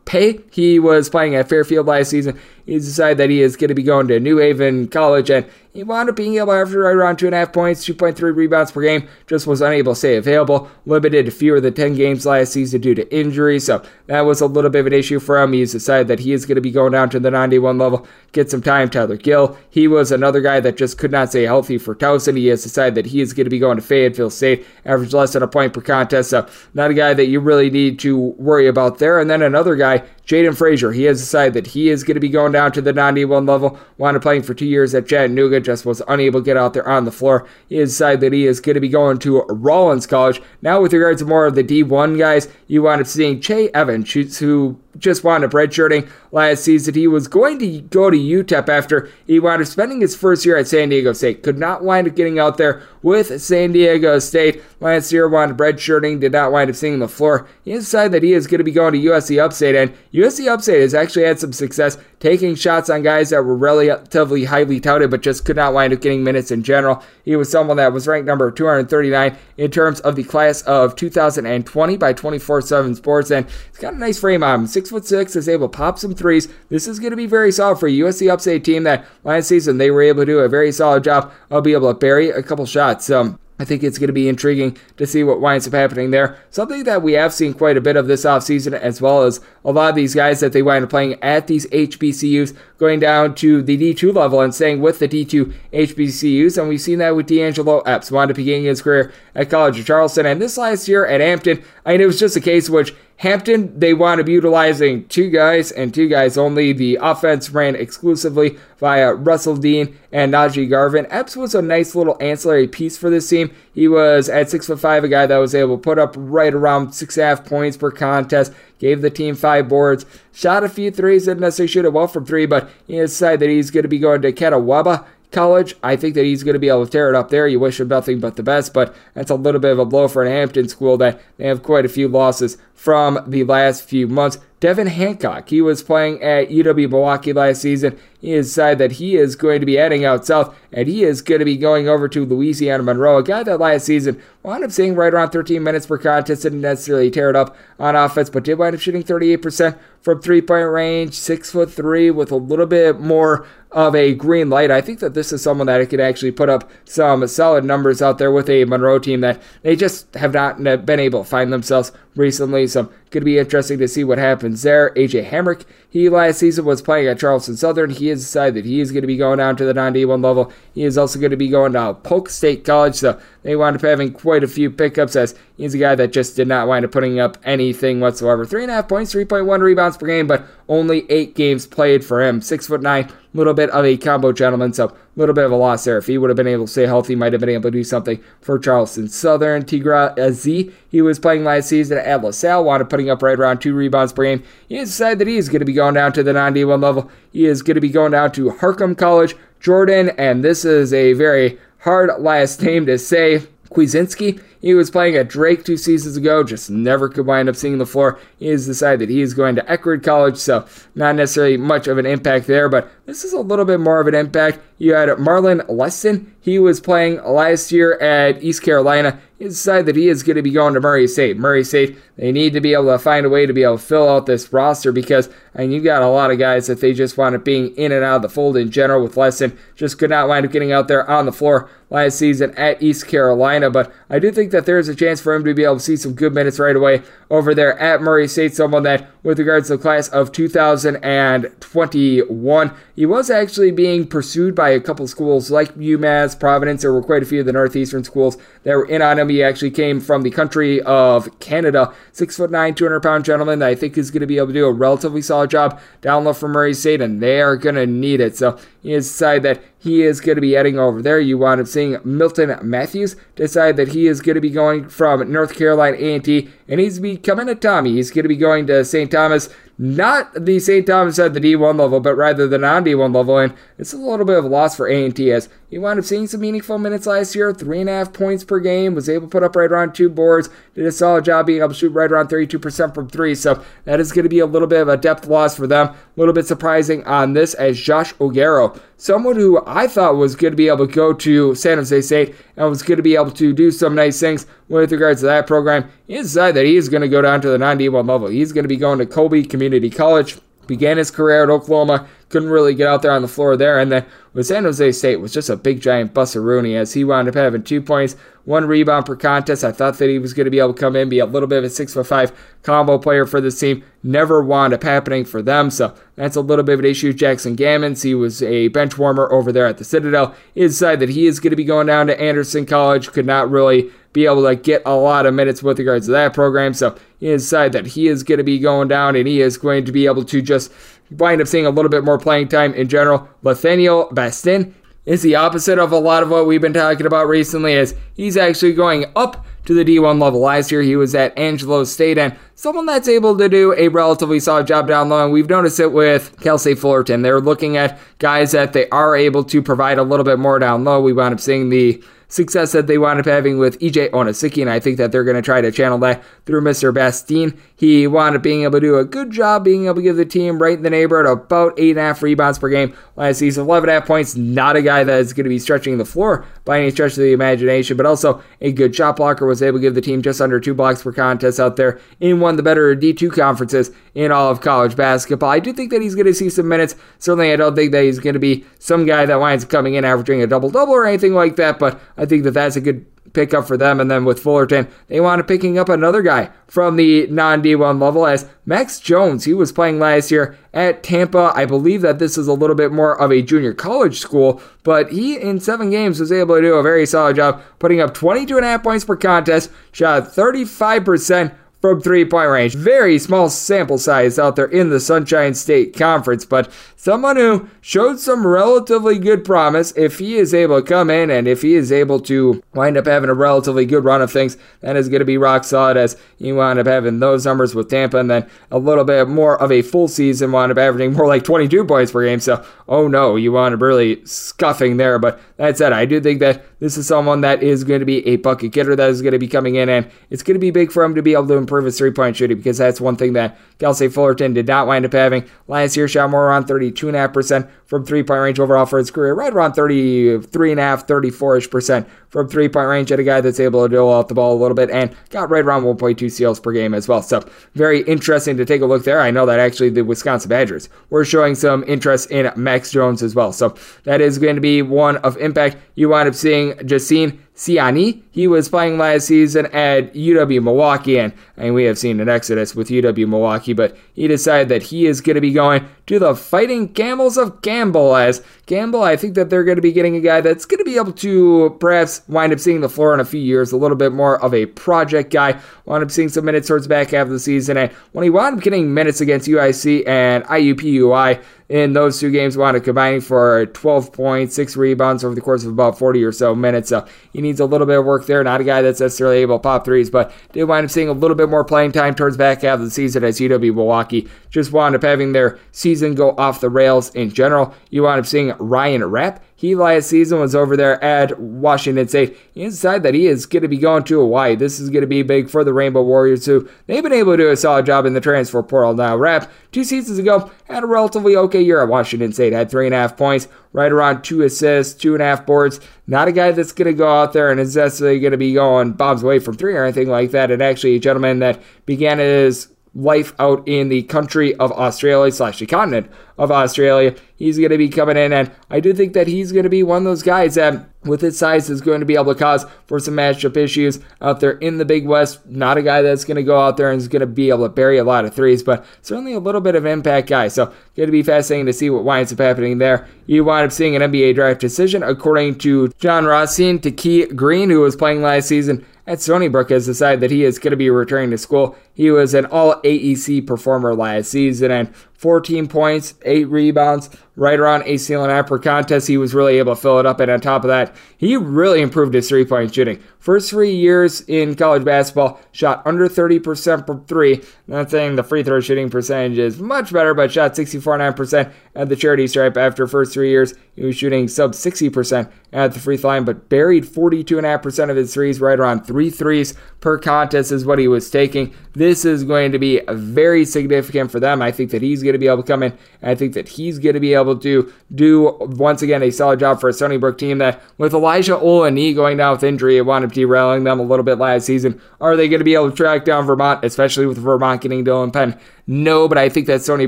Pay, 0.06 0.40
he 0.52 0.80
was 0.80 1.10
playing 1.10 1.36
at 1.36 1.50
Fairfield 1.50 1.88
last 1.88 2.10
season. 2.10 2.40
He's 2.66 2.86
decided 2.86 3.18
that 3.18 3.30
he 3.30 3.42
is 3.42 3.56
going 3.56 3.70
to 3.70 3.76
be 3.76 3.84
going 3.84 4.08
to 4.08 4.20
New 4.20 4.38
Haven 4.38 4.88
College, 4.88 5.30
and 5.30 5.46
he 5.74 5.84
wound 5.84 6.10
up 6.10 6.16
being 6.16 6.36
able 6.36 6.48
to 6.48 6.52
average 6.54 6.76
right 6.76 6.96
around 6.96 7.18
two 7.18 7.28
and 7.28 7.36
a 7.36 7.38
half 7.38 7.54
points, 7.54 7.88
2.3 7.88 8.36
rebounds 8.36 8.72
per 8.72 8.82
game, 8.82 9.08
just 9.28 9.46
was 9.46 9.62
unable 9.62 9.94
to 9.94 10.00
stay 10.00 10.16
available. 10.16 10.70
Limited 10.86 11.32
fewer 11.32 11.62
than 11.62 11.74
10 11.74 11.96
games 11.96 12.26
last 12.26 12.54
season 12.54 12.82
due 12.82 12.96
to 12.96 13.16
injury, 13.16 13.60
so 13.60 13.84
that 14.08 14.22
was 14.22 14.42
a 14.42 14.48
little 14.48 14.72
bit 14.72 14.80
of 14.80 14.88
an 14.88 14.94
issue 14.94 15.20
for 15.20 15.40
him. 15.40 15.54
He's 15.54 15.72
decided 15.72 16.08
that 16.08 16.20
he 16.20 16.34
is 16.34 16.46
going 16.46 16.56
to 16.56 16.62
be 16.62 16.72
going 16.72 16.94
down 16.94 17.10
to 17.12 17.20
the 17.20 17.30
91 17.30 17.78
level, 17.78 18.08
get 18.32 18.50
some 18.50 18.62
time. 18.62 18.90
Tyler 18.90 19.18
Gill, 19.18 19.58
he 19.70 19.88
was 19.88 20.12
another 20.12 20.42
guy 20.42 20.60
that 20.60 20.78
just 20.78 20.98
could 20.98 21.12
not 21.12 21.30
stay 21.30 21.44
healthy 21.44 21.78
for 21.78 21.96
Towson. 21.96 22.36
He 22.36 22.48
has 22.48 22.64
decided 22.64 22.96
that 22.96 23.06
he 23.06 23.22
is 23.22 23.34
going 23.34 23.46
to 23.46 23.52
be 23.52 23.60
going 23.60 23.78
to 23.78 23.84
Fayetteville 23.84 24.32
State, 24.32 24.66
average 24.86 25.14
less 25.14 25.34
than 25.34 25.44
a 25.44 25.48
point 25.48 25.74
per 25.74 25.82
contest, 25.82 26.32
so 26.32 26.48
not 26.74 26.92
a 26.92 26.96
guy 26.96 27.14
that 27.14 27.28
you 27.28 27.40
really 27.40 27.70
need 27.70 28.00
to 28.00 28.18
worry 28.18 28.68
about 28.68 28.98
there. 28.98 29.20
And 29.20 29.30
then 29.30 29.42
another 29.44 29.76
guy, 29.76 30.04
Jaden 30.30 30.56
Frazier, 30.56 30.92
he 30.92 31.06
has 31.06 31.20
decided 31.20 31.56
that 31.56 31.72
he 31.72 31.90
is 31.90 32.04
going 32.04 32.14
to 32.14 32.20
be 32.20 32.30
going 32.30 32.52
down 32.52 32.72
to 32.74 32.82
the 32.82 32.94
91 32.94 33.48
level. 33.48 33.80
Wound 33.98 34.16
up 34.16 34.22
playing 34.22 34.44
for 34.44 34.54
two 34.54 34.68
years 34.68 34.94
at 34.94 35.08
Chattanooga, 35.08 35.60
just 35.60 35.88
was 35.88 36.04
unable 36.08 36.40
to 36.40 36.46
get 36.46 36.56
out 36.56 36.76
there 36.76 36.88
on 36.88 37.06
the 37.06 37.12
floor. 37.12 37.48
He 37.68 37.78
has 37.78 37.90
decided 37.90 38.20
that 38.22 38.34
he 38.34 38.46
is 38.46 38.62
going 38.62 38.76
to 38.76 38.80
be 38.80 38.90
going 38.90 39.18
to 39.20 39.42
Rollins 39.50 40.06
College. 40.06 40.40
Now, 40.62 40.84
with 40.84 40.94
regards 40.94 41.24
to 41.24 41.28
more 41.28 41.48
of 41.48 41.56
the 41.56 41.64
D1 41.64 42.16
guys, 42.20 42.48
you 42.68 42.84
wind 42.84 43.02
up 43.02 43.08
seeing 43.08 43.42
Che 43.42 43.72
Evans, 43.74 44.38
who 44.38 44.80
just 45.00 45.24
wound 45.24 45.44
up 45.44 45.52
redshirting 45.52 46.10
last 46.32 46.64
season. 46.64 46.94
He 46.94 47.08
was 47.08 47.28
going 47.28 47.58
to 47.60 47.82
go 47.82 48.10
to 48.10 48.18
UTEP 48.18 48.70
after 48.70 49.10
he 49.26 49.40
wound 49.40 49.62
up 49.62 49.68
spending 49.68 50.02
his 50.02 50.16
first 50.16 50.46
year 50.46 50.58
at 50.58 50.68
San 50.68 50.90
Diego 50.90 51.14
State. 51.14 51.42
Could 51.42 51.58
not 51.58 51.84
wind 51.84 52.08
up 52.08 52.16
getting 52.16 52.38
out 52.38 52.58
there 52.58 52.84
with 53.02 53.42
San 53.42 53.72
Diego 53.72 54.20
State. 54.20 54.62
Last 54.82 55.12
year, 55.12 55.28
wound 55.28 55.52
up 55.52 55.58
redshirting, 55.58 56.20
did 56.20 56.32
not 56.32 56.52
wind 56.52 56.70
up 56.70 56.76
seeing 56.76 57.00
the 57.00 57.08
floor. 57.08 57.48
He 57.64 57.74
decided 57.74 58.12
that 58.14 58.24
he 58.24 58.34
is 58.34 58.48
going 58.48 58.60
to 58.60 58.64
be 58.64 58.72
going 58.72 58.94
to 58.94 59.00
USC 59.00 59.42
Upstate, 59.44 59.76
and 59.76 59.94
USC 60.14 60.48
Upstate 60.48 60.82
has 60.82 60.94
actually 60.94 61.26
had 61.26 61.40
some 61.40 61.54
success 61.54 61.98
taking 62.20 62.56
shots 62.56 62.90
on 62.90 63.02
guys 63.02 63.30
that 63.30 63.44
were 63.44 63.56
relatively 63.56 64.46
highly 64.46 64.80
touted, 64.80 65.10
but 65.10 65.22
just 65.22 65.46
could 65.46 65.56
not 65.56 65.74
wind 65.74 65.94
up 65.94 66.02
getting 66.02 66.24
minutes 66.24 66.52
in 66.52 66.64
general. 66.64 67.04
He 67.24 67.36
was 67.36 67.50
someone 67.50 67.78
that 67.78 67.94
was 67.94 68.08
ranked 68.08 68.28
number 68.28 68.52
239 68.52 69.38
in 69.58 69.72
terms 69.72 70.00
of 70.02 70.16
the 70.16 70.24
class 70.24 70.62
of 70.64 70.96
2020 70.96 71.98
by 71.98 72.14
24/7 72.14 72.96
Sports, 72.96 73.32
and 73.32 73.46
he's 73.46 73.80
got 73.80 73.94
a 73.94 73.98
nice 73.98 74.20
frame 74.20 74.44
on 74.44 74.62
him. 74.62 74.68
Six 74.68 74.89
foot 74.90 75.06
six, 75.06 75.36
is 75.36 75.50
able 75.50 75.70
to 75.70 75.78
pop 75.78 76.00
some 76.00 76.14
threes. 76.14 76.48
This 76.70 76.88
is 76.88 77.00
going 77.00 77.12
to 77.12 77.18
be 77.18 77.26
very 77.26 77.52
solid 77.52 77.78
for 77.78 77.90
USC 77.90 78.30
Upstate 78.30 78.64
team 78.64 78.84
that 78.84 79.06
last 79.24 79.48
season 79.48 79.78
they 79.78 79.92
were 79.92 80.02
able 80.02 80.24
to 80.24 80.26
do 80.26 80.40
a 80.40 80.50
very 80.50 80.72
solid 80.72 81.04
job 81.04 81.32
of 81.50 81.64
being 81.64 81.76
able 81.76 81.94
to 81.94 82.00
bury 82.00 82.30
a 82.30 82.44
couple 82.44 82.66
shots. 82.66 83.10
Um, 83.10 83.40
I 83.62 83.66
think 83.66 83.84
it's 83.84 83.98
going 83.98 84.08
to 84.08 84.14
be 84.14 84.30
intriguing 84.30 84.78
to 84.96 85.06
see 85.06 85.22
what 85.22 85.42
winds 85.42 85.68
up 85.68 85.74
happening 85.74 86.12
there. 86.12 86.38
Something 86.50 86.86
that 86.86 87.04
we 87.04 87.14
have 87.14 87.34
seen 87.34 87.54
quite 87.54 87.76
a 87.76 87.82
bit 87.82 87.98
of 87.98 88.08
this 88.08 88.24
offseason, 88.24 88.72
as 88.72 89.02
well 89.02 89.24
as 89.24 89.42
a 89.66 89.74
lot 89.74 89.90
of 89.90 89.96
these 89.96 90.16
guys 90.16 90.40
that 90.40 90.54
they 90.54 90.62
wind 90.62 90.86
up 90.86 90.90
playing 90.90 91.22
at 91.22 91.48
these 91.48 91.68
HBCUs, 91.68 92.56
going 92.78 93.02
down 93.02 93.36
to 93.36 93.62
the 93.62 93.78
D2 93.78 94.16
level 94.16 94.40
and 94.40 94.56
staying 94.56 94.80
with 94.80 95.00
the 95.00 95.10
D2 95.10 95.54
HBCUs. 95.74 96.58
And 96.58 96.70
we've 96.70 96.80
seen 96.80 97.00
that 97.00 97.18
with 97.18 97.28
D'Angelo 97.28 97.82
Epps, 97.82 98.12
wound 98.12 98.32
up 98.32 98.38
beginning 98.38 98.64
his 98.64 98.82
career 98.82 99.12
at 99.36 99.50
College 99.50 99.78
of 99.78 99.86
Charleston. 99.86 100.26
And 100.26 100.42
this 100.42 100.58
last 100.58 100.88
year 100.88 101.06
at 101.06 101.20
Hampton, 101.20 101.62
I 101.86 101.92
mean, 101.92 102.02
it 102.02 102.06
was 102.06 102.20
just 102.20 102.38
a 102.38 102.42
case 102.42 102.70
which 102.70 102.96
Hampton, 103.20 103.78
they 103.78 103.94
wound 103.94 104.22
up 104.22 104.30
utilizing 104.30 105.06
two 105.10 105.30
guys 105.30 105.74
and 105.74 105.94
two 105.94 106.08
guys 106.08 106.38
only. 106.38 106.72
The 106.72 106.98
offense 107.02 107.50
ran 107.50 107.76
exclusively 107.76 108.58
via 108.78 109.14
Russell 109.14 109.58
Dean 109.58 110.00
and 110.10 110.34
Najee 110.34 110.70
Garvin. 110.70 111.06
Epps 111.10 111.36
was 111.36 111.54
a 111.54 111.62
nice 111.62 111.96
little 111.96 112.16
ancillary 112.22 112.66
piece 112.66 112.98
for 112.98 113.10
this 113.10 113.28
team. 113.28 113.54
He 113.74 113.90
was 113.90 114.30
at 114.30 114.50
six 114.50 114.68
foot 114.68 114.80
five, 114.80 115.04
a 115.04 115.10
guy 115.10 115.26
that 115.26 115.38
was 115.38 115.54
able 115.54 115.76
to 115.76 115.82
put 115.82 116.00
up 116.00 116.14
right 116.18 116.54
around 116.54 116.94
six 116.94 117.18
and 117.18 117.26
a 117.26 117.28
half 117.28 117.44
points 117.44 117.76
per 117.76 117.92
contest. 117.92 118.54
Gave 118.78 119.02
the 119.02 119.10
team 119.10 119.36
five 119.36 119.68
boards, 119.68 120.06
shot 120.32 120.64
a 120.64 120.70
few 120.70 120.90
threes, 120.90 121.26
didn't 121.26 121.42
necessarily 121.42 121.68
shoot 121.68 121.84
it 121.84 121.92
well 121.92 122.08
from 122.08 122.26
three, 122.26 122.46
but 122.46 122.70
he 122.88 122.96
decided 122.96 123.42
that 123.42 123.50
he's 123.50 123.70
going 123.70 123.84
to 123.84 123.90
be 123.90 124.00
going 124.00 124.22
to 124.22 124.32
Catawba 124.32 125.06
college. 125.32 125.76
I 125.84 125.96
think 125.96 126.16
that 126.16 126.26
he's 126.26 126.44
going 126.44 126.54
to 126.54 126.60
be 126.60 126.70
able 126.70 126.86
to 126.86 126.92
tear 126.92 127.10
it 127.10 127.16
up 127.16 127.30
there. 127.30 127.48
You 127.48 127.60
wish 127.60 127.80
him 127.80 127.88
nothing 127.88 128.20
but 128.20 128.36
the 128.36 128.44
best, 128.44 128.74
but 128.74 128.96
that's 129.14 129.32
a 129.32 129.36
little 129.36 129.62
bit 129.62 129.72
of 129.72 129.80
a 129.80 129.86
blow 129.86 130.08
for 130.08 130.24
an 130.24 130.32
Hampton 130.32 130.68
school 130.70 130.98
that 130.98 131.22
they 131.38 131.48
have 131.48 131.64
quite 131.64 131.86
a 131.86 131.90
few 131.90 132.08
losses 132.08 132.58
from 132.74 133.20
the 133.28 133.44
last 133.44 133.84
few 133.84 134.08
months. 134.08 134.40
Devin 134.60 134.88
Hancock, 134.88 135.50
he 135.50 135.62
was 135.62 135.84
playing 135.84 136.22
at 136.22 136.50
UW 136.50 136.90
Milwaukee 136.90 137.32
last 137.32 137.62
season. 137.62 137.98
He 138.20 138.34
decided 138.34 138.78
that 138.80 138.94
he 138.94 139.16
is 139.16 139.36
going 139.36 139.62
to 139.62 139.66
be 139.66 139.76
heading 139.76 140.04
out 140.04 140.26
south, 140.26 140.56
and 140.74 140.88
he 140.88 141.04
is 141.04 141.22
going 141.22 141.40
to 141.40 141.46
be 141.46 141.56
going 141.58 141.88
over 141.88 142.10
to 142.10 142.26
Louisiana 142.26 142.84
Monroe, 142.84 143.18
a 143.18 143.24
guy 143.24 143.44
that 143.44 143.60
last 143.60 143.86
season 143.86 144.22
wound 144.44 144.64
up 144.64 144.72
seeing 144.72 144.96
right 144.96 145.14
around 145.14 145.32
13 145.32 145.62
minutes 145.62 145.86
per 145.86 145.98
contest, 145.98 146.44
didn't 146.44 146.62
necessarily 146.62 147.12
tear 147.12 147.30
it 147.30 147.36
up 147.36 147.56
on 147.78 147.96
offense, 147.96 148.30
but 148.30 148.44
did 148.44 148.58
wind 148.58 148.76
up 148.76 148.82
shooting 148.82 149.04
38% 149.04 149.78
from 150.02 150.22
three-point 150.22 150.70
range, 150.70 151.14
six 151.14 151.52
foot 151.52 151.72
three, 151.72 152.10
with 152.10 152.32
a 152.32 152.38
little 152.38 152.66
bit 152.66 153.00
more 153.00 153.46
of 153.72 153.94
a 153.96 154.16
green 154.16 154.50
light. 154.50 154.72
I 154.72 154.82
think 154.82 155.00
that 155.00 155.14
this 155.14 155.32
is 155.32 155.44
someone 155.44 155.68
that 155.68 155.88
could 155.90 156.00
actually 156.00 156.32
put 156.32 156.50
up 156.50 156.70
some 156.86 157.26
solid 157.28 157.64
numbers 157.64 158.02
out 158.02 158.18
there 158.18 158.32
with 158.32 158.50
a 158.50 158.66
Monroe 158.66 158.98
team 158.98 159.22
that 159.22 159.42
they 159.62 159.76
just 159.76 160.14
have 160.16 160.34
not 160.34 160.86
been 160.86 161.00
able 161.00 161.24
to 161.24 161.30
find 161.30 161.54
themselves 161.54 161.92
recently. 162.16 162.66
So 162.66 162.92
to 163.12 163.22
be 163.22 163.38
interesting 163.38 163.78
to 163.80 163.88
see 163.88 164.04
what 164.04 164.18
happens 164.18 164.64
there. 164.64 164.92
AJ 164.96 165.30
Hamrick, 165.30 165.66
he 165.90 166.10
last 166.10 166.40
season 166.40 166.66
was 166.66 166.82
playing 166.82 167.08
at 167.08 167.20
Charleston 167.20 167.58
Southern. 167.58 167.92
He 167.92 168.08
has 168.08 168.22
decided 168.22 168.56
that 168.56 168.66
he 168.66 168.80
is 168.80 168.92
going 168.92 169.02
to 169.02 169.08
be 169.08 169.18
going 169.18 169.38
down 169.38 169.56
to 169.58 169.66
the 169.66 169.74
non 169.74 169.94
D1 169.94 170.24
level. 170.24 170.52
He 170.74 170.84
is 170.84 170.98
also 170.98 171.20
going 171.20 171.32
to 171.32 171.38
be 171.38 171.48
going 171.48 171.74
to 171.74 171.94
Polk 171.94 172.30
State 172.30 172.66
College. 172.66 172.96
So 172.96 173.20
they 173.44 173.56
wound 173.56 173.76
up 173.76 173.82
having 173.82 174.12
quite 174.12 174.44
a 174.44 174.48
few 174.48 174.70
pickups 174.70 175.16
as 175.16 175.36
he's 175.56 175.74
a 175.74 175.78
guy 175.78 175.96
that 175.96 176.12
just 176.12 176.36
did 176.36 176.48
not 176.48 176.68
wind 176.68 176.86
up 176.86 176.92
putting 176.92 177.20
up 177.20 177.38
anything 177.44 178.00
whatsoever. 178.00 178.46
Three 178.46 178.64
and 178.64 178.72
a 178.72 178.76
half 178.76 178.88
points, 178.88 179.14
3.1 179.14 179.62
rebounds 179.62 179.98
per 179.98 180.08
game, 180.08 180.28
but 180.28 180.44
only 180.68 181.10
eight 181.10 181.36
games 181.36 181.66
played 181.66 182.04
for 182.04 182.22
him. 182.22 182.42
Six 182.42 182.68
foot 182.68 182.82
nine, 182.82 183.10
little 183.34 183.54
bit 183.54 183.70
of 183.70 183.86
a 183.86 183.98
combo 183.98 184.32
gentleman, 184.32 184.74
so 184.74 184.88
a 184.88 184.94
little 185.16 185.36
bit 185.36 185.46
of 185.46 185.52
a 185.52 185.56
loss 185.56 185.84
there. 185.84 185.98
If 185.98 186.08
he 186.08 186.18
would 186.18 186.30
have 186.30 186.38
been 186.38 186.48
able 186.48 186.66
to 186.66 186.72
stay 186.72 186.86
healthy, 186.86 187.16
might 187.16 187.34
have 187.34 187.40
been 187.40 187.50
able 187.50 187.64
to 187.64 187.72
do 187.72 187.84
something 187.84 188.22
for 188.42 188.60
Charleston 188.60 189.08
Southern. 189.08 189.64
Tigra 189.64 190.32
Z, 190.32 190.72
he 190.90 191.02
was 191.02 191.20
playing 191.20 191.44
last 191.44 191.70
season 191.70 191.98
at 191.98 192.22
LaSalle, 192.22 192.64
wound 192.64 192.84
up 192.84 192.90
putting 192.90 193.10
up 193.10 193.24
right 193.24 193.40
around 193.40 193.60
two 193.60 193.74
rebounds 193.74 194.14
per 194.14 194.24
game. 194.24 194.44
He 194.68 194.76
has 194.76 194.90
decided 194.90 195.20
that 195.20 195.28
he 195.28 195.38
is 195.38 195.50
going 195.50 195.60
to 195.60 195.66
be 195.66 195.74
going 195.74 195.94
down 195.94 196.14
to 196.14 196.24
the 196.24 196.34
91 196.34 196.82
level. 196.82 197.10
He 197.32 197.46
is 197.46 197.62
going 197.62 197.76
to 197.76 197.82
be 197.82 197.90
going 197.90 198.12
down 198.12 198.32
to 198.34 198.52
Harcum 198.52 198.98
College, 198.98 199.36
Jordan, 199.60 200.10
and 200.18 200.44
this 200.44 200.66
is 200.66 200.94
a 200.94 201.14
very 201.14 201.60
hard 201.80 202.10
last 202.20 202.62
name 202.62 202.86
to 202.86 202.98
say. 202.98 203.42
Kwizinski, 203.70 204.42
he 204.62 204.74
was 204.74 204.92
playing 204.92 205.16
at 205.16 205.30
Drake 205.30 205.64
two 205.64 205.78
seasons 205.78 206.18
ago, 206.18 206.44
just 206.44 206.70
never 206.70 207.08
could 207.08 207.26
wind 207.26 207.48
up 207.48 207.56
seeing 207.56 207.78
the 207.78 207.86
floor. 207.86 208.20
He 208.38 208.48
has 208.48 208.66
decided 208.66 209.00
that 209.00 209.12
he 209.12 209.22
is 209.22 209.34
going 209.34 209.56
to 209.56 209.64
Eckerd 209.64 210.04
College, 210.04 210.38
so 210.38 210.68
not 210.96 211.16
necessarily 211.16 211.58
much 211.58 211.88
of 211.88 211.98
an 211.98 212.06
impact 212.06 212.48
there, 212.48 212.68
but 212.68 212.92
this 213.06 213.24
is 213.24 213.34
a 213.34 213.40
little 213.40 213.66
bit 213.66 213.80
more 213.80 214.02
of 214.02 214.08
an 214.08 214.16
impact. 214.16 214.60
You 214.78 214.94
had 214.94 215.10
Marlon 215.10 215.66
Leston. 215.68 216.32
He 216.42 216.60
was 216.60 216.80
playing 216.80 217.24
last 217.24 217.72
year 217.72 217.98
at 218.00 218.44
East 218.44 218.62
Carolina. 218.62 219.20
He 219.38 219.46
decided 219.46 219.86
that 219.86 219.96
he 219.96 220.10
is 220.10 220.24
going 220.24 220.36
to 220.36 220.42
be 220.42 220.52
going 220.52 220.74
to 220.74 220.82
Murray 220.82 221.08
State. 221.08 221.38
Murray 221.38 221.64
State, 221.64 221.98
they 222.18 222.32
need 222.32 222.54
to 222.54 222.62
be 222.62 222.74
able 222.74 222.88
to 222.88 223.00
find 223.00 223.26
a 223.26 223.30
way 223.30 223.46
to 223.46 223.54
be 223.54 223.64
able 223.64 223.78
to 223.78 223.84
fill 223.84 224.10
out 224.10 224.26
this 224.26 224.52
roster 224.52 224.92
because 224.92 225.30
I 225.56 225.62
mean, 225.62 225.72
you've 225.72 225.84
got 225.84 226.02
a 226.02 226.08
lot 226.08 226.32
of 226.32 226.40
guys 226.40 226.68
that 226.68 226.82
they 226.82 226.94
just 226.94 227.18
wind 227.18 227.36
up 227.36 227.46
being 227.46 227.76
in 227.76 227.92
and 227.92 228.04
out 228.04 228.18
of 228.18 228.22
the 228.22 228.30
fold 228.30 228.58
in 228.58 228.70
general 228.70 229.02
with 229.02 229.16
Leston. 229.16 229.58
Just 229.76 229.98
could 229.98 230.10
not 230.10 230.28
wind 230.28 230.46
up 230.46 230.52
getting 230.52 230.72
out 230.72 230.88
there 230.88 231.10
on 231.10 231.26
the 231.26 231.32
floor 231.32 231.70
last 231.90 232.18
season 232.18 232.54
at 232.56 232.82
East 232.82 233.08
Carolina. 233.08 233.70
But 233.70 233.94
I 234.10 234.20
do 234.20 234.32
think 234.32 234.52
that 234.52 234.66
there 234.66 234.80
is 234.80 234.88
a 234.90 234.96
chance 234.96 235.22
for 235.22 235.36
him 235.36 235.46
to 235.46 235.54
be 235.54 235.64
able 235.64 235.76
to 235.76 235.82
see 235.82 235.96
some 235.96 236.14
good 236.14 236.34
minutes 236.34 236.58
right 236.58 236.76
away 236.76 237.04
over 237.30 237.54
there 237.54 237.78
at 237.78 238.02
Murray 238.02 238.28
State. 238.28 238.56
Someone 238.56 238.82
that, 238.84 239.08
with 239.22 239.38
regards 239.38 239.68
to 239.68 239.78
the 239.78 239.82
class 239.82 240.08
of 240.10 240.32
2021, 240.32 242.74
he 242.96 243.06
was 243.06 243.30
actually 243.30 243.70
being 243.72 244.08
pursued 244.08 244.56
by 244.56 244.70
a 244.70 244.80
couple 244.80 245.08
schools 245.08 245.52
like 245.52 245.76
UMass, 245.76 246.40
Providence. 246.40 246.82
There 246.82 246.92
were 246.92 247.04
quite 247.04 247.22
a 247.22 247.28
few 247.28 247.42
of 247.42 247.46
the 247.46 247.54
Northeastern 247.54 248.04
schools 248.04 248.36
that 248.64 248.76
were 248.76 248.88
in 248.88 249.04
on 249.04 249.20
him. 249.20 249.30
He 249.30 249.44
actually 249.44 249.72
came 249.72 250.00
from 250.00 250.24
the 250.24 250.32
country 250.32 250.82
of 250.82 251.40
Canada. 251.40 251.94
Six 252.12 252.38
foot 252.38 252.50
nine, 252.50 252.74
200 252.74 253.02
pound 253.02 253.26
gentleman 253.26 253.60
that 253.60 253.70
I 253.70 253.76
think 253.76 253.96
is 253.96 254.10
going 254.10 254.22
to 254.22 254.28
be 254.28 254.38
able 254.38 254.48
to 254.48 254.54
do 254.54 254.66
a 254.66 254.74
relatively 254.74 255.22
solid 255.22 255.52
job 255.52 255.80
down 256.02 256.24
low 256.24 256.34
for 256.34 256.50
Murray 256.50 256.74
State, 256.74 257.02
and 257.02 257.22
they 257.22 257.42
are 257.42 257.56
going 257.56 257.76
to 257.76 257.86
need 257.86 258.22
it. 258.22 258.36
So 258.36 258.58
he 258.82 258.92
has 258.92 259.08
decided 259.08 259.44
that 259.44 259.64
he 259.78 260.04
is 260.04 260.22
going 260.22 260.36
to 260.36 260.42
be 260.42 260.54
heading 260.54 260.80
over 260.80 261.02
there. 261.02 261.20
You 261.20 261.38
wound 261.38 261.62
up 261.62 261.68
seeing 261.68 261.98
Milton 262.04 262.58
Matthews 262.62 263.16
decide 263.36 263.78
that 263.78 263.90
he 263.90 264.08
is 264.08 264.22
going 264.22 264.36
to 264.36 264.42
be 264.42 264.50
going 264.50 264.90
from 264.90 265.32
North 265.32 265.56
Carolina 265.56 265.98
A&T, 265.98 266.50
and 266.70 266.80
he's 266.80 267.00
becoming 267.00 267.50
a 267.50 267.56
Tommy. 267.56 267.94
He's 267.94 268.12
going 268.12 268.24
to 268.24 268.30
be 268.30 268.38
going 268.38 268.68
to 268.68 268.86
St. 268.86 269.12
Thomas 269.12 269.50
not 269.82 270.34
the 270.34 270.60
St. 270.60 270.86
Thomas 270.86 271.18
at 271.20 271.34
the 271.34 271.40
D1 271.40 271.80
level, 271.80 272.02
but 272.02 272.16
rather 272.16 272.50
the 272.50 272.58
non 272.58 272.84
D1 272.84 273.16
level. 273.16 273.38
And 273.38 273.54
it's 273.78 273.94
a 273.94 273.98
little 273.98 274.26
bit 274.26 274.38
of 274.38 274.44
a 274.44 274.50
loss 274.50 274.76
for 274.76 274.88
A&T 274.88 275.32
as 275.32 275.48
he 275.70 275.78
wound 275.78 276.00
up 276.00 276.06
seeing 276.06 276.28
some 276.28 276.42
meaningful 276.42 276.78
minutes 276.78 277.08
last 277.08 277.34
year, 277.34 277.54
three 277.54 277.80
and 277.80 277.90
a 277.90 277.94
half 277.94 278.12
points 278.12 278.44
per 278.44 278.60
game, 278.60 278.94
was 278.94 279.08
able 279.08 279.28
to 279.28 279.32
put 279.32 279.42
up 279.42 279.56
right 279.56 279.72
around 279.72 279.96
two 279.96 280.10
boards, 280.10 280.50
did 280.76 280.86
a 280.86 280.92
solid 280.92 281.24
job 281.24 281.46
being 281.46 281.60
able 281.60 281.70
to 281.70 281.76
shoot 281.76 281.94
right 281.94 282.12
around 282.12 282.28
32% 282.28 282.94
from 282.94 283.08
three. 283.08 283.34
So 283.34 283.64
that 283.86 284.02
is 284.02 284.12
going 284.12 284.24
to 284.24 284.30
be 284.30 284.40
a 284.40 284.46
little 284.46 284.68
bit 284.68 284.82
of 284.82 284.90
a 284.90 284.98
depth 284.98 285.28
loss 285.28 285.56
for 285.56 285.66
them. 285.66 285.88
A 285.88 285.96
little 286.18 286.34
bit 286.34 286.46
surprising 286.46 287.06
on 287.06 287.32
this 287.32 287.54
as 287.54 287.80
Josh 287.80 288.14
Ogaro, 288.16 288.78
someone 288.98 289.38
who 289.38 289.64
I 289.66 289.88
thought 289.88 290.18
was 290.18 290.36
going 290.36 290.52
to 290.52 290.58
be 290.58 290.68
able 290.68 290.88
to 290.88 290.94
go 290.94 291.14
to 291.14 291.56
San 291.56 291.78
Jose 291.78 292.02
State 292.02 292.36
and 292.58 292.70
was 292.70 292.84
going 292.84 292.98
to 292.98 293.04
be 293.04 293.16
able 293.16 293.32
to 293.32 293.54
do 293.54 293.72
some 293.72 293.96
nice 293.96 294.20
things 294.20 294.46
with 294.68 294.92
regards 294.92 295.22
to 295.22 295.28
that 295.28 295.48
program. 295.48 295.90
Decided 296.10 296.56
that 296.56 296.66
he's 296.66 296.90
going 296.90 297.02
to 297.02 297.08
go 297.08 297.22
down 297.22 297.40
to 297.42 297.50
the 297.50 297.58
91 297.58 298.08
level. 298.08 298.28
He's 298.28 298.52
going 298.52 298.64
to 298.64 298.70
be 298.70 298.78
going 298.78 298.98
to 299.00 299.06
Colby 299.06 299.44
Community 299.46 299.90
College. 299.90 300.38
Began 300.66 300.98
his 300.98 301.12
career 301.12 301.44
at 301.44 301.50
Oklahoma, 301.50 302.08
couldn't 302.30 302.50
really 302.50 302.76
get 302.76 302.88
out 302.88 303.02
there 303.02 303.12
on 303.12 303.22
the 303.22 303.28
floor 303.28 303.58
there, 303.58 303.80
and 303.80 303.92
then 303.92 304.06
with 304.34 304.46
San 304.46 304.64
Jose 304.64 304.92
State 304.94 305.18
was 305.18 305.34
just 305.34 305.50
a 305.50 305.58
big 305.58 305.82
giant 305.82 306.16
Rooney 306.16 306.76
as 306.76 306.94
he 306.94 307.04
wound 307.04 307.28
up 307.28 307.34
having 307.34 307.64
two 307.64 307.82
points, 307.82 308.16
one 308.46 308.66
rebound 308.66 309.06
per 309.06 309.16
contest. 309.16 309.64
I 309.64 309.72
thought 309.72 309.98
that 309.98 310.10
he 310.10 310.20
was 310.20 310.34
going 310.34 310.46
to 310.46 310.52
be 310.52 310.60
able 310.60 310.74
to 310.74 310.80
come 310.80 310.96
in, 310.96 311.10
be 311.10 311.20
a 311.20 311.26
little 311.26 311.48
bit 311.48 311.58
of 311.58 311.64
a 311.64 311.70
six 311.70 311.94
foot 311.94 312.08
five 312.08 312.32
combo 312.62 312.98
player 312.98 313.26
for 313.26 313.42
this 313.42 313.60
team. 313.60 313.84
Never 314.04 314.44
wound 314.44 314.74
up 314.74 314.84
happening 314.84 315.26
for 315.26 315.42
them, 315.42 315.72
so 315.72 315.96
that's 316.16 316.36
a 316.36 316.42
little 316.42 316.64
bit 316.64 316.74
of 316.74 316.80
an 316.80 316.86
issue. 316.86 317.12
Jackson 317.12 317.56
Gammons, 317.56 318.04
he 318.04 318.14
was 318.14 318.44
a 318.44 318.68
bench 318.70 318.98
warmer 318.98 319.32
over 319.32 319.52
there 319.52 319.66
at 319.66 319.78
the 319.78 319.84
Citadel. 319.84 320.36
He 320.54 320.62
decided 320.62 321.00
that 321.00 321.14
he 321.14 321.26
is 321.26 321.40
going 321.40 321.52
to 321.52 321.58
be 321.58 321.66
going 321.66 321.88
down 321.88 322.08
to 322.08 322.22
Anderson 322.22 322.66
College. 322.66 323.12
Could 323.12 323.26
not 323.26 323.50
really 323.50 323.92
be 324.14 324.26
able 324.26 324.44
to 324.48 324.56
get 324.56 324.82
a 324.86 324.96
lot 324.96 325.26
of 325.26 325.34
minutes 325.34 325.62
with 325.62 325.78
regards 325.78 326.08
to 326.08 326.12
that 326.12 326.34
program. 326.34 326.74
So 326.74 326.98
he 327.20 327.28
decided 327.28 327.74
that 327.74 327.92
he 327.92 328.08
is 328.08 328.24
going 328.24 328.40
to 328.40 328.44
be 328.44 328.58
going 328.58 328.88
down 328.88 329.16
and 329.16 329.28
he 329.28 329.42
is 329.42 329.58
going 329.58 329.86
to 329.86 329.92
be 329.92 330.08
able 330.08 330.26
to 330.26 330.42
just 330.42 330.72
wind 331.12 331.42
up 331.42 331.48
seeing 331.48 331.66
a 331.66 331.70
little 331.70 331.90
bit 331.90 332.04
more 332.04 332.18
playing 332.18 332.48
time 332.48 332.74
in 332.74 332.88
general. 332.88 333.28
Nathaniel 333.44 334.10
Bastin 334.12 334.74
is 335.06 335.22
the 335.24 335.36
opposite 335.36 335.80
of 335.80 335.92
a 335.92 335.98
lot 335.98 336.22
of 336.22 336.30
what 336.30 336.46
we've 336.46 336.62
been 336.62 336.74
talking 336.74 337.06
about 337.06 337.28
recently, 337.28 337.76
as 337.76 337.96
he's 338.14 338.38
actually 338.38 338.74
going 338.74 339.06
up 339.16 339.46
to 339.66 339.74
the 339.74 339.84
D1 339.84 340.22
level. 340.22 340.40
Last 340.40 340.72
year, 340.72 340.82
he 340.82 340.96
was 340.96 341.16
at 341.16 341.38
Angelo 341.38 341.84
State, 341.84 342.18
and 342.18 342.36
someone 342.56 342.86
that's 342.86 343.08
able 343.08 343.38
to 343.38 343.50
do 343.50 343.74
a 343.78 343.88
relatively 343.88 344.40
solid 344.40 344.68
job 344.68 344.88
down 344.88 345.10
low. 345.10 345.24
And 345.24 345.34
we've 345.34 345.50
noticed 345.50 345.80
it 345.80 345.92
with 345.92 346.40
Cal 346.42 346.58
State 346.58 346.80
Fullerton. 346.80 347.22
They're 347.22 347.42
looking 347.42 347.78
at 347.78 348.00
guys 348.20 348.52
that 348.52 348.74
they 348.74 348.88
are 348.90 349.16
able 349.16 349.44
to 349.46 349.62
provide 349.62 349.98
a 349.98 350.04
little 350.04 350.24
bit 350.24 350.40
more 350.40 350.60
down 350.60 350.84
low. 350.84 351.02
We 351.02 351.14
wound 351.14 351.34
up 351.34 351.40
seeing 351.40 351.70
the 351.70 352.04
success 352.30 352.72
that 352.72 352.88
they 352.88 352.98
wound 352.98 353.20
up 353.20 353.26
having 353.26 353.58
with 353.58 353.78
EJ 353.80 354.12
Anosike, 354.12 354.62
and 354.62 354.70
I 354.70 354.80
think 354.80 354.98
that 354.98 355.12
they're 355.12 355.24
going 355.24 355.36
to 355.36 355.42
try 355.42 355.60
to 355.60 355.72
channel 355.72 355.98
that 356.00 356.24
through 356.46 356.62
Mr. 356.62 356.94
Bastine. 356.94 357.60
He 357.76 358.08
wound 358.08 358.36
up 358.36 358.44
being 358.44 358.64
able 358.64 358.80
to 358.80 358.80
do 358.80 358.98
a 358.98 359.06
good 359.06 359.32
job 359.32 359.64
being 359.64 359.86
able 359.86 359.96
to 359.96 360.02
give 360.02 360.16
the 360.16 360.26
team 360.26 360.60
right 360.60 360.78
in 360.78 360.84
the 360.84 360.90
neighborhood 360.90 361.26
about 361.26 361.76
8.5 361.76 362.22
rebounds 362.22 362.60
per 362.60 362.70
game 362.70 362.96
last 363.16 363.40
season, 363.40 363.66
11.5 363.66 364.06
points. 364.06 364.36
Not 364.36 364.76
a 364.76 364.82
guy 364.82 365.04
that 365.04 365.20
is 365.20 365.34
going 365.34 365.44
to 365.44 365.50
be 365.50 365.60
stretching 365.60 365.98
the 365.98 366.06
floor 366.06 366.46
by 366.66 366.80
any 366.80 366.92
stretch 366.92 367.14
of 367.14 367.18
the 367.18 367.34
imagination, 367.34 367.98
but 367.98 368.06
also 368.06 368.42
a 368.62 368.72
good 368.72 368.96
shot 368.96 369.18
blocker, 369.18 369.46
was 369.46 369.62
able 369.62 369.80
to 369.80 369.82
give 369.82 369.96
the 369.96 370.02
team 370.02 370.22
just 370.22 370.40
under 370.40 370.60
two 370.60 370.74
blocks 370.74 371.04
per 371.04 371.12
contest 371.12 371.60
out 371.60 371.76
there 371.76 372.00
in 372.20 372.40
one 372.40 372.52
of 372.52 372.58
the 372.58 372.64
better 372.64 372.96
D2 372.96 373.32
conferences 373.34 373.92
in 374.14 374.32
all 374.32 374.52
of 374.52 374.62
college 374.62 374.96
basketball. 374.96 375.50
I 375.50 375.60
do 375.60 375.74
think 375.74 375.92
that 375.92 376.02
he's 376.02 376.16
going 376.16 376.28
to 376.28 376.34
see 376.34 376.50
some 376.50 376.68
minutes. 376.68 376.96
Certainly, 377.18 377.54
I 377.54 377.56
don't 377.56 377.76
think 377.76 377.92
that 377.92 378.04
he's 378.04 378.20
going 378.20 378.34
to 378.34 378.40
be 378.40 378.66
some 378.78 379.06
guy 379.06 379.26
that 379.26 379.40
winds 379.40 379.64
up 379.64 379.70
coming 379.70 379.96
in 379.96 380.06
averaging 380.06 380.42
a 380.42 380.48
double 380.48 380.70
double 380.70 380.94
or 380.94 381.06
anything 381.06 381.34
like 381.34 381.56
that, 381.56 381.80
but 381.80 382.00
I 382.20 382.26
think 382.26 382.44
that 382.44 382.52
that's 382.52 382.76
a 382.76 382.82
good 382.82 383.06
pickup 383.34 383.66
for 383.66 383.78
them. 383.78 384.00
And 384.00 384.10
then 384.10 384.26
with 384.26 384.40
Fullerton, 384.40 384.88
they 385.08 385.20
up 385.20 385.48
picking 385.48 385.78
up 385.78 385.90
another 385.90 386.22
guy 386.22 386.50
from 386.68 386.96
the 386.96 387.28
non 387.28 387.62
D1 387.62 388.02
level 388.02 388.26
as 388.26 388.50
Max 388.66 389.00
Jones. 389.00 389.46
He 389.46 389.54
was 389.54 389.72
playing 389.72 390.00
last 390.00 390.32
year 390.32 390.58
at 390.74 391.04
Tampa. 391.04 391.52
I 391.56 391.66
believe 391.66 392.02
that 392.02 392.20
this 392.20 392.38
is 392.38 392.48
a 392.48 392.54
little 392.54 392.76
bit 392.76 392.92
more 392.92 393.20
of 393.20 393.32
a 393.32 393.42
junior 393.42 393.74
college 393.74 394.20
school, 394.20 394.62
but 394.84 395.12
he 395.12 395.38
in 395.38 395.60
seven 395.60 395.90
games 395.90 396.20
was 396.20 396.32
able 396.32 396.56
to 396.56 396.62
do 396.62 396.76
a 396.76 396.84
very 396.84 397.06
solid 397.06 397.38
job, 397.38 397.62
putting 397.80 398.02
up 398.02 398.14
22 398.14 398.58
and 398.58 398.66
a 398.66 398.70
half 398.70 398.84
points 398.84 399.06
per 399.06 399.16
contest, 399.16 399.72
shot 399.92 400.24
35% 400.24 401.56
from 401.82 402.02
three 402.02 402.26
point 402.26 402.50
range. 402.50 402.76
Very 402.76 403.18
small 403.20 403.50
sample 403.50 403.98
size 403.98 404.38
out 404.38 404.56
there 404.56 404.66
in 404.66 404.90
the 404.90 405.00
Sunshine 405.00 405.54
State 405.54 405.96
Conference, 405.96 406.46
but 406.46 406.72
someone 406.96 407.38
who 407.38 407.70
showed 407.82 408.20
some 408.20 408.46
relatively 408.46 409.18
good 409.18 409.46
promise. 409.46 409.94
If 409.96 410.20
he 410.20 410.36
is 410.36 410.54
able 410.54 410.82
to 410.82 410.88
come 410.88 411.10
in 411.10 411.30
and 411.32 411.48
if 411.48 411.62
he 411.62 411.76
is 411.76 411.92
able 411.92 412.20
to 412.22 412.62
wind 412.74 412.98
up 412.98 413.06
having 413.06 413.30
a 413.30 413.34
relatively 413.34 413.86
good 413.86 414.04
run 414.04 414.22
of 414.22 414.32
things, 414.32 414.58
that 414.82 414.96
is 414.96 415.10
going 415.10 415.20
to 415.20 415.26
be 415.26 415.38
rock 415.38 415.64
solid 415.64 415.98
as 415.98 416.18
you 416.38 416.56
wind 416.56 416.80
up 416.80 416.88
having 416.88 417.20
those 417.20 417.46
numbers 417.46 417.74
with 417.74 417.90
Tampa 417.90 418.18
and 418.18 418.30
then 418.30 418.50
a 418.72 418.78
little 418.78 419.06
bit 419.06 419.28
more 419.28 419.62
of 419.62 419.72
a 419.72 419.82
full 419.82 420.08
season, 420.08 420.52
wind 420.52 420.72
up 420.72 420.78
averaging 420.78 421.14
more 421.14 421.28
like 421.28 421.44
22 421.44 421.86
points 421.86 422.12
per 422.12 422.26
game. 422.26 422.40
So, 422.40 422.66
oh 422.88 423.08
no, 423.08 423.36
you 423.36 423.52
wind 423.54 423.74
up 423.74 423.82
really 423.82 424.24
scuffing 424.26 424.98
there. 424.98 425.20
But 425.20 425.40
that 425.60 425.78
said, 425.78 425.92
I 425.92 426.06
do 426.06 426.22
think 426.22 426.40
that 426.40 426.64
this 426.80 426.98
is 426.98 427.06
someone 427.06 427.42
that 427.42 427.62
is 427.62 427.84
going 427.84 428.00
to 428.00 428.06
be 428.06 428.26
a 428.26 428.38
bucket 428.38 428.72
getter 428.72 428.96
that 428.96 429.10
is 429.10 429.22
going 429.22 429.34
to 429.34 429.40
be 429.40 429.48
coming 429.48 429.76
in 429.76 429.90
and 429.90 430.10
it's 430.30 430.42
going 430.42 430.56
to 430.56 430.60
be 430.60 430.72
big 430.72 430.90
for 430.90 431.04
him 431.04 431.16
to 431.16 431.22
be 431.22 431.34
able 431.34 431.48
to 431.48 431.56
improve 431.56 431.84
his 431.84 431.98
three 431.98 432.12
point 432.12 432.38
shooting 432.38 432.56
because 432.56 432.78
that's 432.78 433.02
one 433.02 433.18
thing 433.18 433.34
that 433.34 433.58
Cal 433.78 433.94
State 433.94 434.14
Fullerton 434.14 434.54
did 434.54 434.68
not 434.68 434.88
wind 434.88 435.06
up 435.06 435.12
having. 435.12 435.44
Last 435.68 435.98
year, 435.98 436.08
shot 436.08 436.30
more 436.30 436.46
around 436.48 436.68
32.5% 436.68 437.70
from 437.88 438.06
three 438.06 438.24
point 438.24 438.40
range 438.40 438.58
overall 438.58 438.86
for 438.86 439.00
his 439.00 439.12
career, 439.12 439.34
right 439.34 439.52
around 439.52 439.74
33.5, 439.74 441.02
34 441.02 441.58
ish 441.58 441.70
percent 441.70 442.08
from 442.30 442.48
three 442.48 442.70
point 442.70 442.88
range. 442.88 443.12
And 443.12 443.20
a 443.20 443.24
guy 443.24 443.42
that's 443.42 443.60
able 443.60 443.88
to 443.88 443.94
dole 443.94 444.14
out 444.14 444.28
the 444.28 444.34
ball 444.34 444.54
a 444.54 444.60
little 444.60 444.76
bit 444.76 444.90
and 444.90 445.16
got 445.30 445.50
right 445.50 445.64
around 445.64 445.84
1.2 445.84 446.32
steals 446.32 446.60
per 446.60 446.72
game 446.72 446.94
as 446.94 447.08
well. 447.08 447.22
So, 447.22 447.48
very 447.76 448.02
interesting 448.02 448.58
to 448.58 448.66
take 448.66 448.82
a 448.82 448.86
look 448.86 449.04
there. 449.04 449.20
I 449.20 449.32
know 449.32 449.46
that 449.46 449.60
actually 449.60 449.90
the 449.90 450.04
Wisconsin 450.04 450.50
Badgers 450.50 450.90
were 451.10 451.26
showing 451.26 451.56
some 451.56 451.84
interest 451.88 452.30
in 452.32 452.52
Max 452.56 452.92
Jones 452.92 453.22
as 453.22 453.36
well. 453.36 453.52
So, 453.52 453.76
that 454.04 454.22
is 454.22 454.38
going 454.38 454.56
to 454.56 454.62
be 454.62 454.82
one 454.82 455.18
of 455.18 455.38
impact. 455.38 455.78
You 455.96 456.10
wind 456.10 456.30
up 456.30 456.36
seeing 456.36 456.74
Jacine 456.86 457.40
Siani. 457.60 458.22
He 458.32 458.48
was 458.48 458.70
playing 458.70 458.98
last 458.98 459.28
season 459.28 459.66
at 459.68 460.14
UW 460.14 460.64
Milwaukee, 460.64 461.20
and, 461.20 461.34
we 461.58 461.84
have 461.84 461.98
seen 461.98 462.22
an 462.22 462.30
exodus 462.30 462.74
with 462.74 462.88
UW 462.88 463.28
Milwaukee, 463.28 463.74
but 463.74 463.98
he 464.14 464.30
decided 464.30 464.70
that 464.70 464.82
he 464.82 465.08
is 465.08 465.20
going 465.20 465.36
to 465.36 465.42
be 465.42 465.52
going 465.52 465.86
to 466.06 466.20
the 466.20 466.36
Fighting 466.36 466.88
Camels 466.88 467.36
of 467.38 467.62
Campbell. 467.62 468.16
As 468.16 468.42
Campbell, 468.66 469.04
I 469.04 469.18
think 469.18 469.36
that 469.36 469.50
they're 469.50 469.66
going 469.66 469.76
to 469.76 469.82
be 469.82 469.92
getting 469.92 470.16
a 470.16 470.22
guy 470.22 470.40
that's 470.40 470.66
going 470.66 470.78
to 470.78 470.86
be 470.86 470.96
able 470.96 471.12
to 471.12 471.76
perhaps 471.82 472.22
wind 472.30 472.54
up 472.54 472.62
seeing 472.62 472.80
the 472.80 472.88
floor 472.88 473.14
in 473.14 473.20
a 473.20 473.26
few 473.26 473.42
years, 473.42 473.74
a 473.74 473.78
little 473.78 473.98
bit 473.98 474.14
more 474.14 474.42
of 474.42 474.54
a 474.54 474.68
project 474.68 475.30
guy. 475.34 475.60
Wound 475.84 476.06
up 476.06 476.12
seeing 476.12 476.30
some 476.30 476.46
minutes 476.46 476.70
towards 476.70 476.88
back 476.88 477.10
half 477.10 477.28
of 477.28 477.32
the 477.32 477.40
season, 477.40 477.76
and 477.76 477.92
when 478.14 478.24
he 478.24 478.30
wound 478.30 478.58
up 478.58 478.64
getting 478.64 478.94
minutes 478.94 479.20
against 479.20 479.50
UIC 479.50 480.08
and 480.08 480.46
IUPUI, 480.46 481.44
in 481.70 481.94
those 481.94 482.20
two 482.20 482.32
games, 482.32 482.58
wound 482.58 482.76
up 482.76 482.84
combining 482.84 483.22
for 483.22 483.68
12 483.68 484.12
points, 484.12 484.56
six 484.56 484.76
rebounds 484.76 485.24
over 485.24 485.36
the 485.36 485.42
course 485.42 485.64
of 485.64 485.72
about 485.72 486.00
40 486.00 486.24
or 486.24 486.32
so 486.32 486.56
minutes. 486.56 486.90
So 486.90 487.06
he 487.32 487.42
needs 487.42 487.60
a 487.60 487.66
little 487.66 487.86
bit 487.86 488.00
of 488.00 488.06
work 488.06 488.26
there. 488.26 488.44
Not 488.44 488.60
a 488.60 488.64
guy 488.64 488.82
that's 488.82 489.00
necessarily 489.00 489.38
able 489.38 489.60
to 489.60 489.62
pop 489.62 489.86
threes, 489.86 490.10
but 490.10 490.34
did 490.52 490.64
wind 490.64 490.86
up 490.86 490.92
seeing 490.92 491.10
a 491.10 491.14
little 491.14 491.36
bit 491.36 491.48
more 491.48 491.64
playing 491.64 491.92
time 491.92 492.16
towards 492.16 492.38
back 492.38 492.64
half 492.64 492.80
of 492.80 492.86
the 492.86 492.90
season 492.90 493.24
as 493.24 493.40
UW 493.40 493.76
Milwaukee 493.76 494.28
just 494.50 494.72
wound 494.72 494.96
up 494.96 495.04
having 495.04 495.32
their 495.32 495.60
season 495.72 496.16
go 496.16 496.32
off 496.38 496.62
the 496.62 496.70
rails 496.70 497.14
in 497.16 497.30
general. 497.30 497.74
You 497.90 498.04
wound 498.04 498.20
up 498.20 498.26
seeing 498.26 498.54
Ryan 498.60 499.06
Rapp 499.06 499.44
he 499.60 499.76
last 499.76 500.08
season 500.08 500.40
was 500.40 500.56
over 500.56 500.78
there 500.78 501.04
at 501.04 501.38
Washington 501.38 502.08
State. 502.08 502.38
He 502.54 502.64
decided 502.64 503.04
that 503.04 503.14
he 503.14 503.28
is 503.28 503.46
going 503.46 503.64
to 503.64 503.68
be 503.68 503.76
going 503.76 504.06
to 504.06 504.22
Hawaii. 504.22 504.56
This 504.56 504.80
is 504.80 504.90
going 504.90 505.02
to 505.02 505.08
be 505.08 505.22
big 505.22 505.50
for 505.50 505.66
the 505.66 505.74
Rainbow 505.74 506.02
Warriors, 506.02 506.46
who 506.46 506.70
they've 506.88 507.04
been 507.04 507.12
able 507.12 507.34
to 507.34 507.44
do 507.44 507.50
a 507.50 507.58
solid 507.58 507.86
job 507.86 508.06
in 508.06 508.14
the 508.14 508.22
transfer 508.22 508.64
portal 508.64 508.94
now. 508.94 509.18
Rapp, 509.18 509.52
two 509.74 509.84
seasons 509.84 510.18
ago, 510.18 510.50
had 510.70 510.84
a 510.84 510.88
relatively 510.88 511.36
okay 511.36 511.62
year 511.62 511.84
at 511.84 511.90
Washington 511.90 512.32
State. 512.32 512.54
Had 512.54 512.72
three 512.72 512.86
and 512.86 512.96
a 512.96 513.00
half 513.00 513.18
points, 513.18 513.50
right 513.74 513.92
around 513.92 514.22
two 514.22 514.44
assists, 514.44 514.94
two 514.94 515.14
and 515.14 515.22
a 515.22 515.26
half 515.26 515.46
boards. 515.46 515.82
Not 516.08 516.30
a 516.30 516.32
guy 516.32 516.54
that's 516.54 516.72
going 516.72 516.86
to 516.86 516.94
go 516.94 517.14
out 517.14 517.34
there 517.34 517.52
and 517.52 517.60
is 517.60 517.76
necessarily 517.76 518.22
going 518.22 518.32
to 518.32 518.38
be 518.38 518.54
going 518.54 518.94
bombs 518.94 519.24
away 519.24 519.40
from 519.40 519.58
three 519.58 519.76
or 519.76 519.84
anything 519.84 520.08
like 520.08 520.32
that. 520.32 520.52
And 520.52 520.62
actually, 520.62 520.96
a 520.96 521.00
gentleman 521.00 521.40
that 521.40 521.62
began 521.86 522.20
his 522.20 522.70
life 522.94 523.34
out 523.40 523.68
in 523.68 523.90
the 523.90 524.04
country 524.04 524.56
of 524.56 524.72
Australia 524.72 525.32
slash 525.32 525.60
the 525.60 525.66
continent 525.66 526.12
of 526.38 526.52
Australia. 526.52 527.16
He's 527.40 527.58
going 527.58 527.72
to 527.72 527.78
be 527.78 527.88
coming 527.88 528.18
in, 528.18 528.34
and 528.34 528.52
I 528.70 528.82
do 528.82 528.94
think 528.94 529.14
that 529.14 529.28
he's 529.28 529.54
going 529.54 529.64
to 529.64 529.70
be 529.70 529.82
one 529.82 530.00
of 530.00 530.04
those 530.04 530.24
guys 530.24 530.56
that, 530.56 530.90
with 531.06 531.22
his 531.22 531.38
size, 531.38 531.70
is 531.70 531.80
going 531.80 532.02
to 532.02 532.06
be 532.06 532.16
able 532.16 532.34
to 532.34 532.40
cause 532.40 532.66
for 532.86 533.00
some 533.00 533.14
matchup 533.14 533.56
issues 533.56 534.02
out 534.22 534.42
there 534.42 534.52
in 534.52 534.78
the 534.78 534.84
Big 534.84 535.08
West. 535.08 535.46
Not 535.46 535.78
a 535.78 535.82
guy 535.82 536.02
that's 536.02 536.26
going 536.26 536.36
to 536.36 536.44
go 536.44 536.60
out 536.60 536.76
there 536.76 536.92
and 536.92 537.00
is 537.00 537.08
going 537.08 537.22
to 537.22 537.26
be 537.26 537.48
able 537.48 537.64
to 537.64 537.70
bury 537.70 537.98
a 537.98 538.04
lot 538.04 538.26
of 538.26 538.36
threes, 538.36 538.62
but 538.62 538.86
certainly 539.02 539.34
a 539.34 539.40
little 539.40 539.62
bit 539.62 539.76
of 539.76 539.86
impact 539.86 540.28
guy. 540.28 540.50
So, 540.50 540.66
going 540.98 541.08
to 541.08 541.14
be 541.14 541.24
fascinating 541.24 541.68
to 541.68 541.74
see 541.74 541.90
what 541.90 542.04
winds 542.04 542.34
up 542.34 542.40
happening 542.40 542.78
there. 542.78 543.08
You 543.26 543.46
wind 543.46 543.68
up 543.68 543.72
seeing 543.72 543.96
an 543.96 544.02
NBA 544.02 544.36
draft 544.36 544.60
decision, 544.60 545.02
according 545.02 545.60
to 545.60 545.94
Jon 545.98 546.26
Rothstein, 546.26 546.80
Tykei 546.80 547.34
Greene, 547.34 547.70
who 547.70 547.80
was 547.80 547.96
playing 547.96 548.22
last 548.22 548.50
season 548.50 548.86
at 549.10 549.20
Stony 549.20 549.48
Brook 549.48 549.72
has 549.72 549.88
decided 549.88 550.20
that 550.20 550.30
he 550.30 550.44
is 550.44 550.60
going 550.60 550.70
to 550.70 550.78
be 550.78 550.92
returning 550.92 551.32
to 551.32 551.38
school. 551.40 551.76
He 551.96 552.12
was 552.12 552.36
an 552.36 552.46
all 552.46 552.76
AEC 552.84 553.46
performer 553.48 553.96
last 553.96 554.30
season 554.30 554.70
and 554.70 554.96
14 555.16 555.68
points, 555.68 556.14
8 556.22 556.48
rebounds, 556.48 557.10
right 557.40 557.58
around 557.58 557.84
a 557.86 557.96
ceiling 557.98 558.30
after 558.30 558.60
contest. 558.60 559.08
He 559.08 559.18
was 559.18 559.34
really 559.34 559.58
able 559.58 559.74
to 559.74 559.82
fill 559.82 560.00
it 560.00 560.06
up. 560.06 560.20
And 560.20 560.30
on 560.30 560.42
top 560.42 560.66
of 560.66 560.68
that, 560.68 560.94
he 561.18 561.38
really 561.38 561.82
improved 561.82 562.14
his 562.14 562.28
three 562.28 562.46
point 562.46 562.74
shooting. 562.74 563.02
First 563.18 563.50
three 563.50 563.74
years 563.74 564.22
in 564.22 564.56
college 564.56 564.84
basketball, 564.84 565.40
shot 565.52 565.82
under 565.86 566.08
30% 566.08 566.86
from 566.86 567.06
three. 567.06 567.42
Not 567.68 567.92
saying 567.92 568.16
the 568.16 568.24
free 568.24 568.44
throw 568.44 568.60
shooting 568.60 568.90
percentage 568.90 569.38
is 569.38 569.60
much 569.60 569.92
better, 569.92 570.14
but 570.14 570.32
shot 570.32 570.54
64.9% 570.54 571.52
at 571.76 571.90
the 571.90 571.96
charity 571.96 572.28
stripe 572.28 572.58
after 572.58 572.88
first 572.88 573.14
three 573.14 573.30
years. 573.30 573.54
He 573.76 573.86
was 573.86 573.96
shooting 573.96 574.28
sub 574.28 574.52
60% 574.52 575.32
at 575.54 575.74
the 575.74 575.80
free 575.80 575.98
throw 575.98 576.10
line, 576.12 576.26
but 576.26 576.50
buried 576.50 576.86
42.5% 576.86 577.90
of 577.90 577.96
his 577.96 578.14
threes, 578.14 578.42
right 578.42 578.60
around 578.60 578.86
three 578.86 579.10
threes 579.10 579.54
per 579.80 579.98
contest 579.98 580.52
is 580.52 580.66
what 580.66 580.80
he 580.80 580.88
was 580.88 581.10
taking. 581.10 581.54
This 581.74 582.06
is 582.06 582.24
going 582.24 582.52
to 582.52 582.60
be 582.60 582.82
very 582.90 583.46
significant 583.46 584.12
for 584.12 584.20
them. 584.20 584.42
I 584.42 584.52
think 584.52 584.72
that 584.72 584.82
he's 584.82 585.04
going 585.04 585.14
to 585.14 585.20
be 585.20 585.28
able 585.28 585.44
to 585.44 585.48
come 585.48 585.64
in. 585.64 585.78
I 586.02 586.16
think 586.16 586.34
that 586.34 586.50
he's 586.50 586.80
going 586.80 586.94
to 586.94 587.00
be 587.00 587.14
able 587.14 587.29
to 587.38 587.72
do, 587.94 588.38
once 588.42 588.82
again, 588.82 589.04
a 589.04 589.12
solid 589.12 589.40
job 589.40 589.60
for 589.60 589.70
a 589.70 589.74
Stony 589.74 589.98
Brook 589.98 590.18
team 590.18 590.38
that, 590.40 590.62
with 590.78 590.94
Elijah 590.94 591.36
Olaniyi 591.36 591.96
going 591.96 592.18
down 592.18 592.34
with 592.34 592.44
injury, 592.44 592.78
it 592.78 592.86
wound 592.86 593.06
up 593.06 593.12
derailing 593.12 593.64
them 593.64 593.80
a 593.80 593.84
little 593.84 594.04
bit 594.04 594.18
last 594.18 594.46
season. 594.46 594.80
Are 595.02 595.16
they 595.16 595.28
going 595.28 595.40
to 595.40 595.46
be 595.46 595.56
able 595.56 595.70
to 595.70 595.76
track 595.76 596.06
down 596.06 596.26
Vermont, 596.26 596.64
especially 596.64 597.06
with 597.06 597.18
Vermont 597.18 597.62
getting 597.62 597.86
Dylan 597.86 598.14
Penn? 598.14 598.40
No, 598.72 599.08
but 599.08 599.18
I 599.18 599.30
think 599.30 599.48
that 599.48 599.64
Stony 599.64 599.88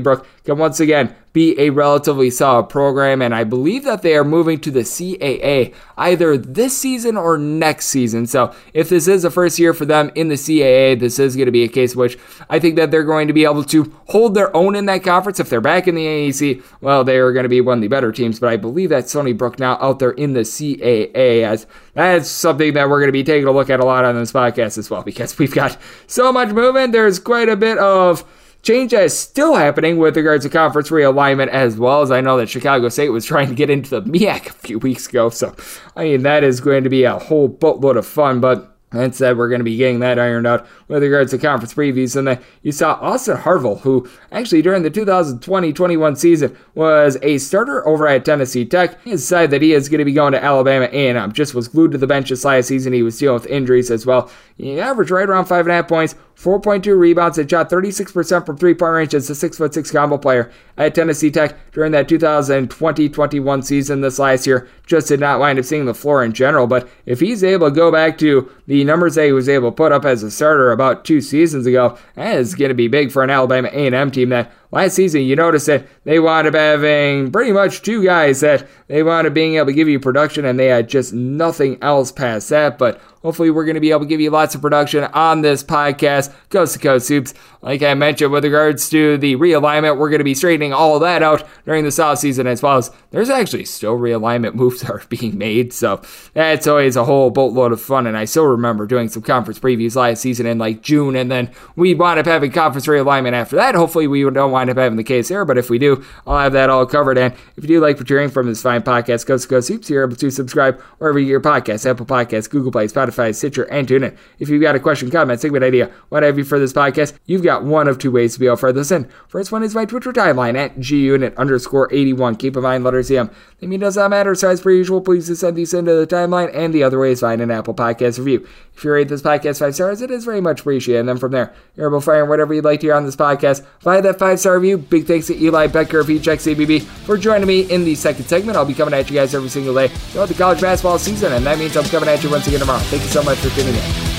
Brook 0.00 0.26
can 0.42 0.58
once 0.58 0.80
again 0.80 1.14
be 1.32 1.56
a 1.56 1.70
relatively 1.70 2.30
solid 2.30 2.64
program, 2.64 3.22
and 3.22 3.32
I 3.32 3.44
believe 3.44 3.84
that 3.84 4.02
they 4.02 4.16
are 4.16 4.24
moving 4.24 4.58
to 4.58 4.72
the 4.72 4.80
CAA 4.80 5.72
either 5.96 6.36
this 6.36 6.76
season 6.76 7.16
or 7.16 7.38
next 7.38 7.86
season. 7.86 8.26
So 8.26 8.52
if 8.74 8.88
this 8.88 9.06
is 9.06 9.22
the 9.22 9.30
first 9.30 9.60
year 9.60 9.72
for 9.72 9.84
them 9.84 10.10
in 10.16 10.26
the 10.26 10.34
CAA, 10.34 10.98
this 10.98 11.20
is 11.20 11.36
going 11.36 11.46
to 11.46 11.52
be 11.52 11.62
a 11.62 11.68
case 11.68 11.94
which 11.94 12.18
I 12.50 12.58
think 12.58 12.74
that 12.74 12.90
they're 12.90 13.04
going 13.04 13.28
to 13.28 13.32
be 13.32 13.44
able 13.44 13.62
to 13.62 13.94
hold 14.08 14.34
their 14.34 14.54
own 14.54 14.74
in 14.74 14.86
that 14.86 15.04
conference. 15.04 15.38
If 15.38 15.48
they're 15.48 15.60
back 15.60 15.86
in 15.86 15.94
the 15.94 16.04
AEC, 16.04 16.64
well, 16.80 17.04
they 17.04 17.18
are 17.18 17.32
going 17.32 17.44
to 17.44 17.48
be 17.48 17.60
one 17.60 17.78
of 17.78 17.82
the 17.82 17.88
better 17.88 18.10
teams, 18.10 18.40
but 18.40 18.48
I 18.48 18.56
believe 18.56 18.88
that 18.88 19.08
Stony 19.08 19.32
Brook 19.32 19.60
now 19.60 19.78
out 19.80 20.00
there 20.00 20.10
in 20.10 20.32
the 20.32 20.40
CAA 20.40 21.44
as 21.44 21.68
that's 21.94 22.28
something 22.28 22.72
that 22.72 22.88
we're 22.88 22.98
going 22.98 23.06
to 23.08 23.12
be 23.12 23.22
taking 23.22 23.46
a 23.46 23.52
look 23.52 23.70
at 23.70 23.78
a 23.78 23.84
lot 23.84 24.04
on 24.04 24.16
this 24.16 24.32
podcast 24.32 24.76
as 24.76 24.90
well 24.90 25.04
because 25.04 25.38
we've 25.38 25.54
got 25.54 25.78
so 26.08 26.32
much 26.32 26.48
movement. 26.48 26.92
There's 26.92 27.20
quite 27.20 27.48
a 27.48 27.54
bit 27.54 27.78
of 27.78 28.24
change 28.62 28.92
that 28.92 29.04
is 29.04 29.18
still 29.18 29.54
happening 29.54 29.98
with 29.98 30.16
regards 30.16 30.44
to 30.44 30.50
conference 30.50 30.90
realignment 30.90 31.48
as 31.48 31.76
well 31.76 32.02
as 32.02 32.10
I 32.10 32.20
know 32.20 32.36
that 32.36 32.48
Chicago 32.48 32.88
State 32.88 33.10
was 33.10 33.24
trying 33.24 33.48
to 33.48 33.54
get 33.54 33.70
into 33.70 33.90
the 33.90 34.02
MEAC 34.02 34.46
a 34.46 34.52
few 34.52 34.78
weeks 34.78 35.08
ago. 35.08 35.30
So, 35.30 35.54
I 35.96 36.04
mean, 36.04 36.22
that 36.22 36.44
is 36.44 36.60
going 36.60 36.84
to 36.84 36.90
be 36.90 37.04
a 37.04 37.18
whole 37.18 37.48
boatload 37.48 37.96
of 37.96 38.06
fun, 38.06 38.40
but 38.40 38.72
that 38.92 39.14
said, 39.14 39.38
we're 39.38 39.48
going 39.48 39.60
to 39.60 39.64
be 39.64 39.76
getting 39.76 40.00
that 40.00 40.18
ironed 40.18 40.46
out 40.46 40.66
with 40.88 41.02
regards 41.02 41.30
to 41.30 41.38
conference 41.38 41.72
previews. 41.72 42.14
And 42.14 42.28
then 42.28 42.40
you 42.62 42.72
saw 42.72 42.98
Austin 43.00 43.38
Harville, 43.38 43.76
who 43.76 44.08
actually 44.30 44.60
during 44.60 44.82
the 44.82 44.90
2020-21 44.90 46.18
season 46.18 46.56
was 46.74 47.16
a 47.22 47.38
starter 47.38 47.86
over 47.88 48.06
at 48.06 48.24
Tennessee 48.24 48.66
Tech. 48.66 49.02
He 49.02 49.12
decided 49.12 49.50
that 49.50 49.62
he 49.62 49.72
is 49.72 49.88
going 49.88 50.00
to 50.00 50.04
be 50.04 50.12
going 50.12 50.32
to 50.32 50.44
Alabama 50.44 50.90
A&M. 50.92 51.32
Just 51.32 51.54
was 51.54 51.68
glued 51.68 51.92
to 51.92 51.98
the 51.98 52.06
bench 52.06 52.28
this 52.28 52.44
last 52.44 52.68
season. 52.68 52.92
He 52.92 53.02
was 53.02 53.18
dealing 53.18 53.40
with 53.40 53.46
injuries 53.46 53.90
as 53.90 54.04
well. 54.04 54.30
He 54.58 54.78
averaged 54.78 55.10
right 55.10 55.28
around 55.28 55.46
five 55.46 55.64
and 55.64 55.72
a 55.72 55.76
half 55.76 55.88
points, 55.88 56.14
4.2 56.36 56.98
rebounds, 56.98 57.38
and 57.38 57.48
shot 57.48 57.70
36% 57.70 58.46
from 58.46 58.56
three 58.56 58.74
point 58.74 58.92
range 58.92 59.14
as 59.14 59.30
a 59.30 59.32
6'6 59.32 59.92
combo 59.92 60.18
player 60.18 60.50
at 60.76 60.94
Tennessee 60.94 61.30
Tech 61.30 61.54
during 61.72 61.92
that 61.92 62.08
2020 62.08 63.08
21 63.08 63.62
season 63.62 64.00
this 64.00 64.18
last 64.18 64.46
year. 64.46 64.68
Just 64.86 65.08
did 65.08 65.20
not 65.20 65.38
wind 65.38 65.58
up 65.58 65.64
seeing 65.64 65.86
the 65.86 65.94
floor 65.94 66.24
in 66.24 66.32
general. 66.32 66.66
But 66.66 66.88
if 67.06 67.20
he's 67.20 67.44
able 67.44 67.68
to 67.70 67.74
go 67.74 67.92
back 67.92 68.18
to 68.18 68.50
the 68.66 68.84
numbers 68.84 69.14
that 69.14 69.26
he 69.26 69.32
was 69.32 69.48
able 69.48 69.70
to 69.70 69.76
put 69.76 69.92
up 69.92 70.04
as 70.04 70.22
a 70.22 70.30
starter 70.30 70.72
about 70.72 71.04
two 71.04 71.20
seasons 71.20 71.66
ago, 71.66 71.98
that 72.14 72.36
is 72.36 72.54
going 72.54 72.70
to 72.70 72.74
be 72.74 72.88
big 72.88 73.12
for 73.12 73.22
an 73.22 73.30
Alabama 73.30 73.68
A&M 73.68 74.10
team 74.10 74.30
that 74.30 74.52
last 74.72 74.94
season, 74.96 75.22
you 75.22 75.36
notice 75.36 75.66
that 75.66 75.86
they 76.04 76.18
wound 76.18 76.48
up 76.48 76.54
having 76.54 77.30
pretty 77.30 77.52
much 77.52 77.82
two 77.82 78.02
guys 78.02 78.40
that 78.40 78.66
they 78.88 79.02
wound 79.02 79.26
up 79.26 79.34
being 79.34 79.54
able 79.54 79.66
to 79.66 79.72
give 79.72 79.88
you 79.88 80.00
production, 80.00 80.44
and 80.44 80.58
they 80.58 80.66
had 80.66 80.88
just 80.88 81.12
nothing 81.12 81.78
else 81.80 82.10
past 82.10 82.48
that. 82.48 82.78
But 82.78 83.00
Hopefully, 83.22 83.50
we're 83.50 83.64
going 83.64 83.76
to 83.76 83.80
be 83.80 83.90
able 83.90 84.00
to 84.00 84.06
give 84.06 84.20
you 84.20 84.30
lots 84.30 84.56
of 84.56 84.60
production 84.60 85.04
on 85.04 85.42
this 85.42 85.62
podcast, 85.62 86.34
Coast 86.50 86.74
to 86.74 86.80
Coast 86.80 87.08
Hoops. 87.08 87.34
Like 87.62 87.80
I 87.80 87.94
mentioned, 87.94 88.32
with 88.32 88.42
regards 88.42 88.90
to 88.90 89.16
the 89.16 89.36
realignment, 89.36 89.96
we're 89.96 90.08
going 90.08 90.18
to 90.18 90.24
be 90.24 90.34
straightening 90.34 90.72
all 90.72 90.98
that 90.98 91.22
out 91.22 91.46
during 91.64 91.84
the 91.84 91.92
south 91.92 92.18
season 92.18 92.48
as 92.48 92.62
well 92.62 92.78
as 92.78 92.90
there's 93.12 93.30
actually 93.30 93.64
still 93.64 93.96
realignment 93.96 94.54
moves 94.56 94.80
that 94.80 94.90
are 94.90 95.02
being 95.08 95.38
made. 95.38 95.72
So 95.72 96.02
that's 96.34 96.66
always 96.66 96.96
a 96.96 97.04
whole 97.04 97.30
boatload 97.30 97.70
of 97.70 97.80
fun. 97.80 98.08
And 98.08 98.16
I 98.16 98.24
still 98.24 98.46
remember 98.46 98.86
doing 98.86 99.08
some 99.08 99.22
conference 99.22 99.60
previews 99.60 99.94
last 99.94 100.20
season 100.20 100.46
in 100.46 100.58
like 100.58 100.82
June, 100.82 101.14
and 101.14 101.30
then 101.30 101.52
we 101.76 101.94
wound 101.94 102.18
up 102.18 102.26
having 102.26 102.50
conference 102.50 102.88
realignment 102.88 103.34
after 103.34 103.54
that. 103.54 103.76
Hopefully, 103.76 104.08
we 104.08 104.28
don't 104.28 104.50
wind 104.62 104.70
up 104.70 104.82
having 104.82 104.96
the 104.96 105.04
case 105.04 105.28
here, 105.28 105.44
but 105.44 105.58
if 105.58 105.68
we 105.68 105.78
do, 105.78 106.04
I'll 106.26 106.38
have 106.38 106.52
that 106.52 106.70
all 106.70 106.86
covered. 106.86 107.18
And 107.18 107.34
if 107.56 107.64
you 107.64 107.68
do 107.68 107.80
like 107.80 107.98
what 107.98 108.08
you're 108.08 108.20
hearing 108.20 108.30
from 108.30 108.46
this 108.46 108.62
fine 108.62 108.82
podcast, 108.82 109.26
Coast 109.26 109.44
to 109.44 109.48
Coast 109.48 109.68
Hoops, 109.68 109.90
you're 109.90 110.04
able 110.04 110.16
to 110.16 110.30
subscribe 110.30 110.80
wherever 110.98 111.18
you 111.18 111.26
get 111.26 111.30
your 111.30 111.40
podcasts 111.40 111.88
Apple 111.88 112.06
Podcasts, 112.06 112.48
Google 112.48 112.70
Play, 112.70 112.86
Spotify. 112.86 113.32
Stitcher, 113.42 113.64
and 113.64 113.88
TuneIn. 113.88 114.16
If 114.38 114.48
you've 114.48 114.62
got 114.62 114.76
a 114.76 114.80
question, 114.80 115.10
comment, 115.10 115.40
segment 115.40 115.64
idea, 115.64 115.90
what 116.10 116.22
have 116.22 116.38
you 116.38 116.44
for 116.44 116.58
this 116.58 116.72
podcast, 116.72 117.14
you've 117.26 117.42
got 117.42 117.64
one 117.64 117.88
of 117.88 117.98
two 117.98 118.12
ways 118.12 118.34
to 118.34 118.40
be 118.40 118.46
able 118.46 118.56
to 118.58 118.72
this 118.72 118.92
in. 118.92 119.08
First 119.26 119.50
one 119.50 119.64
is 119.64 119.74
my 119.74 119.84
Twitter 119.84 120.12
timeline 120.12 120.56
at 120.56 120.76
gunit 120.76 121.36
underscore 121.36 121.92
81. 121.92 122.36
Keep 122.36 122.56
in 122.56 122.62
mind, 122.62 122.84
letters 122.84 123.10
CM. 123.10 123.32
The 123.58 123.66
mean 123.66 123.80
does 123.80 123.96
not 123.96 124.10
matter, 124.10 124.32
as 124.32 124.60
per 124.60 124.70
usual, 124.70 125.00
please 125.00 125.38
send 125.38 125.56
these 125.56 125.74
into 125.74 125.94
the 125.94 126.06
timeline, 126.06 126.54
and 126.54 126.72
the 126.72 126.82
other 126.82 126.98
way 126.98 127.12
is 127.12 127.20
find 127.20 127.40
an 127.40 127.50
Apple 127.50 127.74
Podcast 127.74 128.18
review. 128.18 128.46
If 128.76 128.84
you 128.84 128.92
rate 128.92 129.08
this 129.08 129.22
podcast 129.22 129.58
five 129.58 129.74
stars, 129.74 130.00
it 130.00 130.10
is 130.10 130.24
very 130.24 130.40
much 130.40 130.60
appreciated. 130.60 131.00
And 131.00 131.08
then 131.08 131.18
from 131.18 131.32
there, 131.32 131.52
you're 131.76 131.88
able 131.88 132.00
to 132.00 132.04
find 132.04 132.28
whatever 132.28 132.54
you'd 132.54 132.64
like 132.64 132.80
to 132.80 132.86
hear 132.86 132.94
on 132.94 133.04
this 133.04 133.16
podcast 133.16 133.64
via 133.82 134.02
that 134.02 134.18
five 134.18 134.40
star 134.40 134.51
review. 134.54 134.78
Big 134.78 135.06
thanks 135.06 135.26
to 135.26 135.36
Eli 135.36 135.66
Boettger 135.66 136.00
of 136.00 136.08
Heat 136.08 136.22
Check 136.22 136.38
CBB 136.38 136.82
for 136.82 137.16
joining 137.16 137.46
me 137.46 137.62
in 137.70 137.84
the 137.84 137.94
second 137.94 138.24
segment. 138.26 138.56
I'll 138.56 138.64
be 138.64 138.74
coming 138.74 138.94
at 138.94 139.08
you 139.10 139.16
guys 139.16 139.34
every 139.34 139.48
single 139.48 139.74
day 139.74 139.88
throughout 139.88 140.28
the 140.28 140.34
college 140.34 140.60
basketball 140.60 140.98
season, 140.98 141.32
and 141.32 141.44
that 141.46 141.58
means 141.58 141.76
I'm 141.76 141.84
coming 141.84 142.08
at 142.08 142.22
you 142.22 142.30
once 142.30 142.46
again 142.46 142.60
tomorrow. 142.60 142.80
Thank 142.80 143.02
you 143.02 143.08
so 143.08 143.22
much 143.22 143.38
for 143.38 143.50
tuning 143.50 143.74
in. 143.74 144.12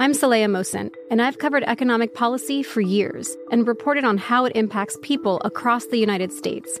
I'm 0.00 0.12
Saleha 0.12 0.46
Mohsin, 0.46 0.90
and 1.10 1.20
I've 1.20 1.36
covered 1.36 1.62
economic 1.64 2.14
policy 2.14 2.62
for 2.62 2.80
years 2.80 3.36
and 3.52 3.68
reported 3.68 4.02
on 4.02 4.16
how 4.16 4.46
it 4.46 4.56
impacts 4.56 4.96
people 5.02 5.42
across 5.44 5.84
the 5.84 5.98
United 5.98 6.32
States. 6.32 6.80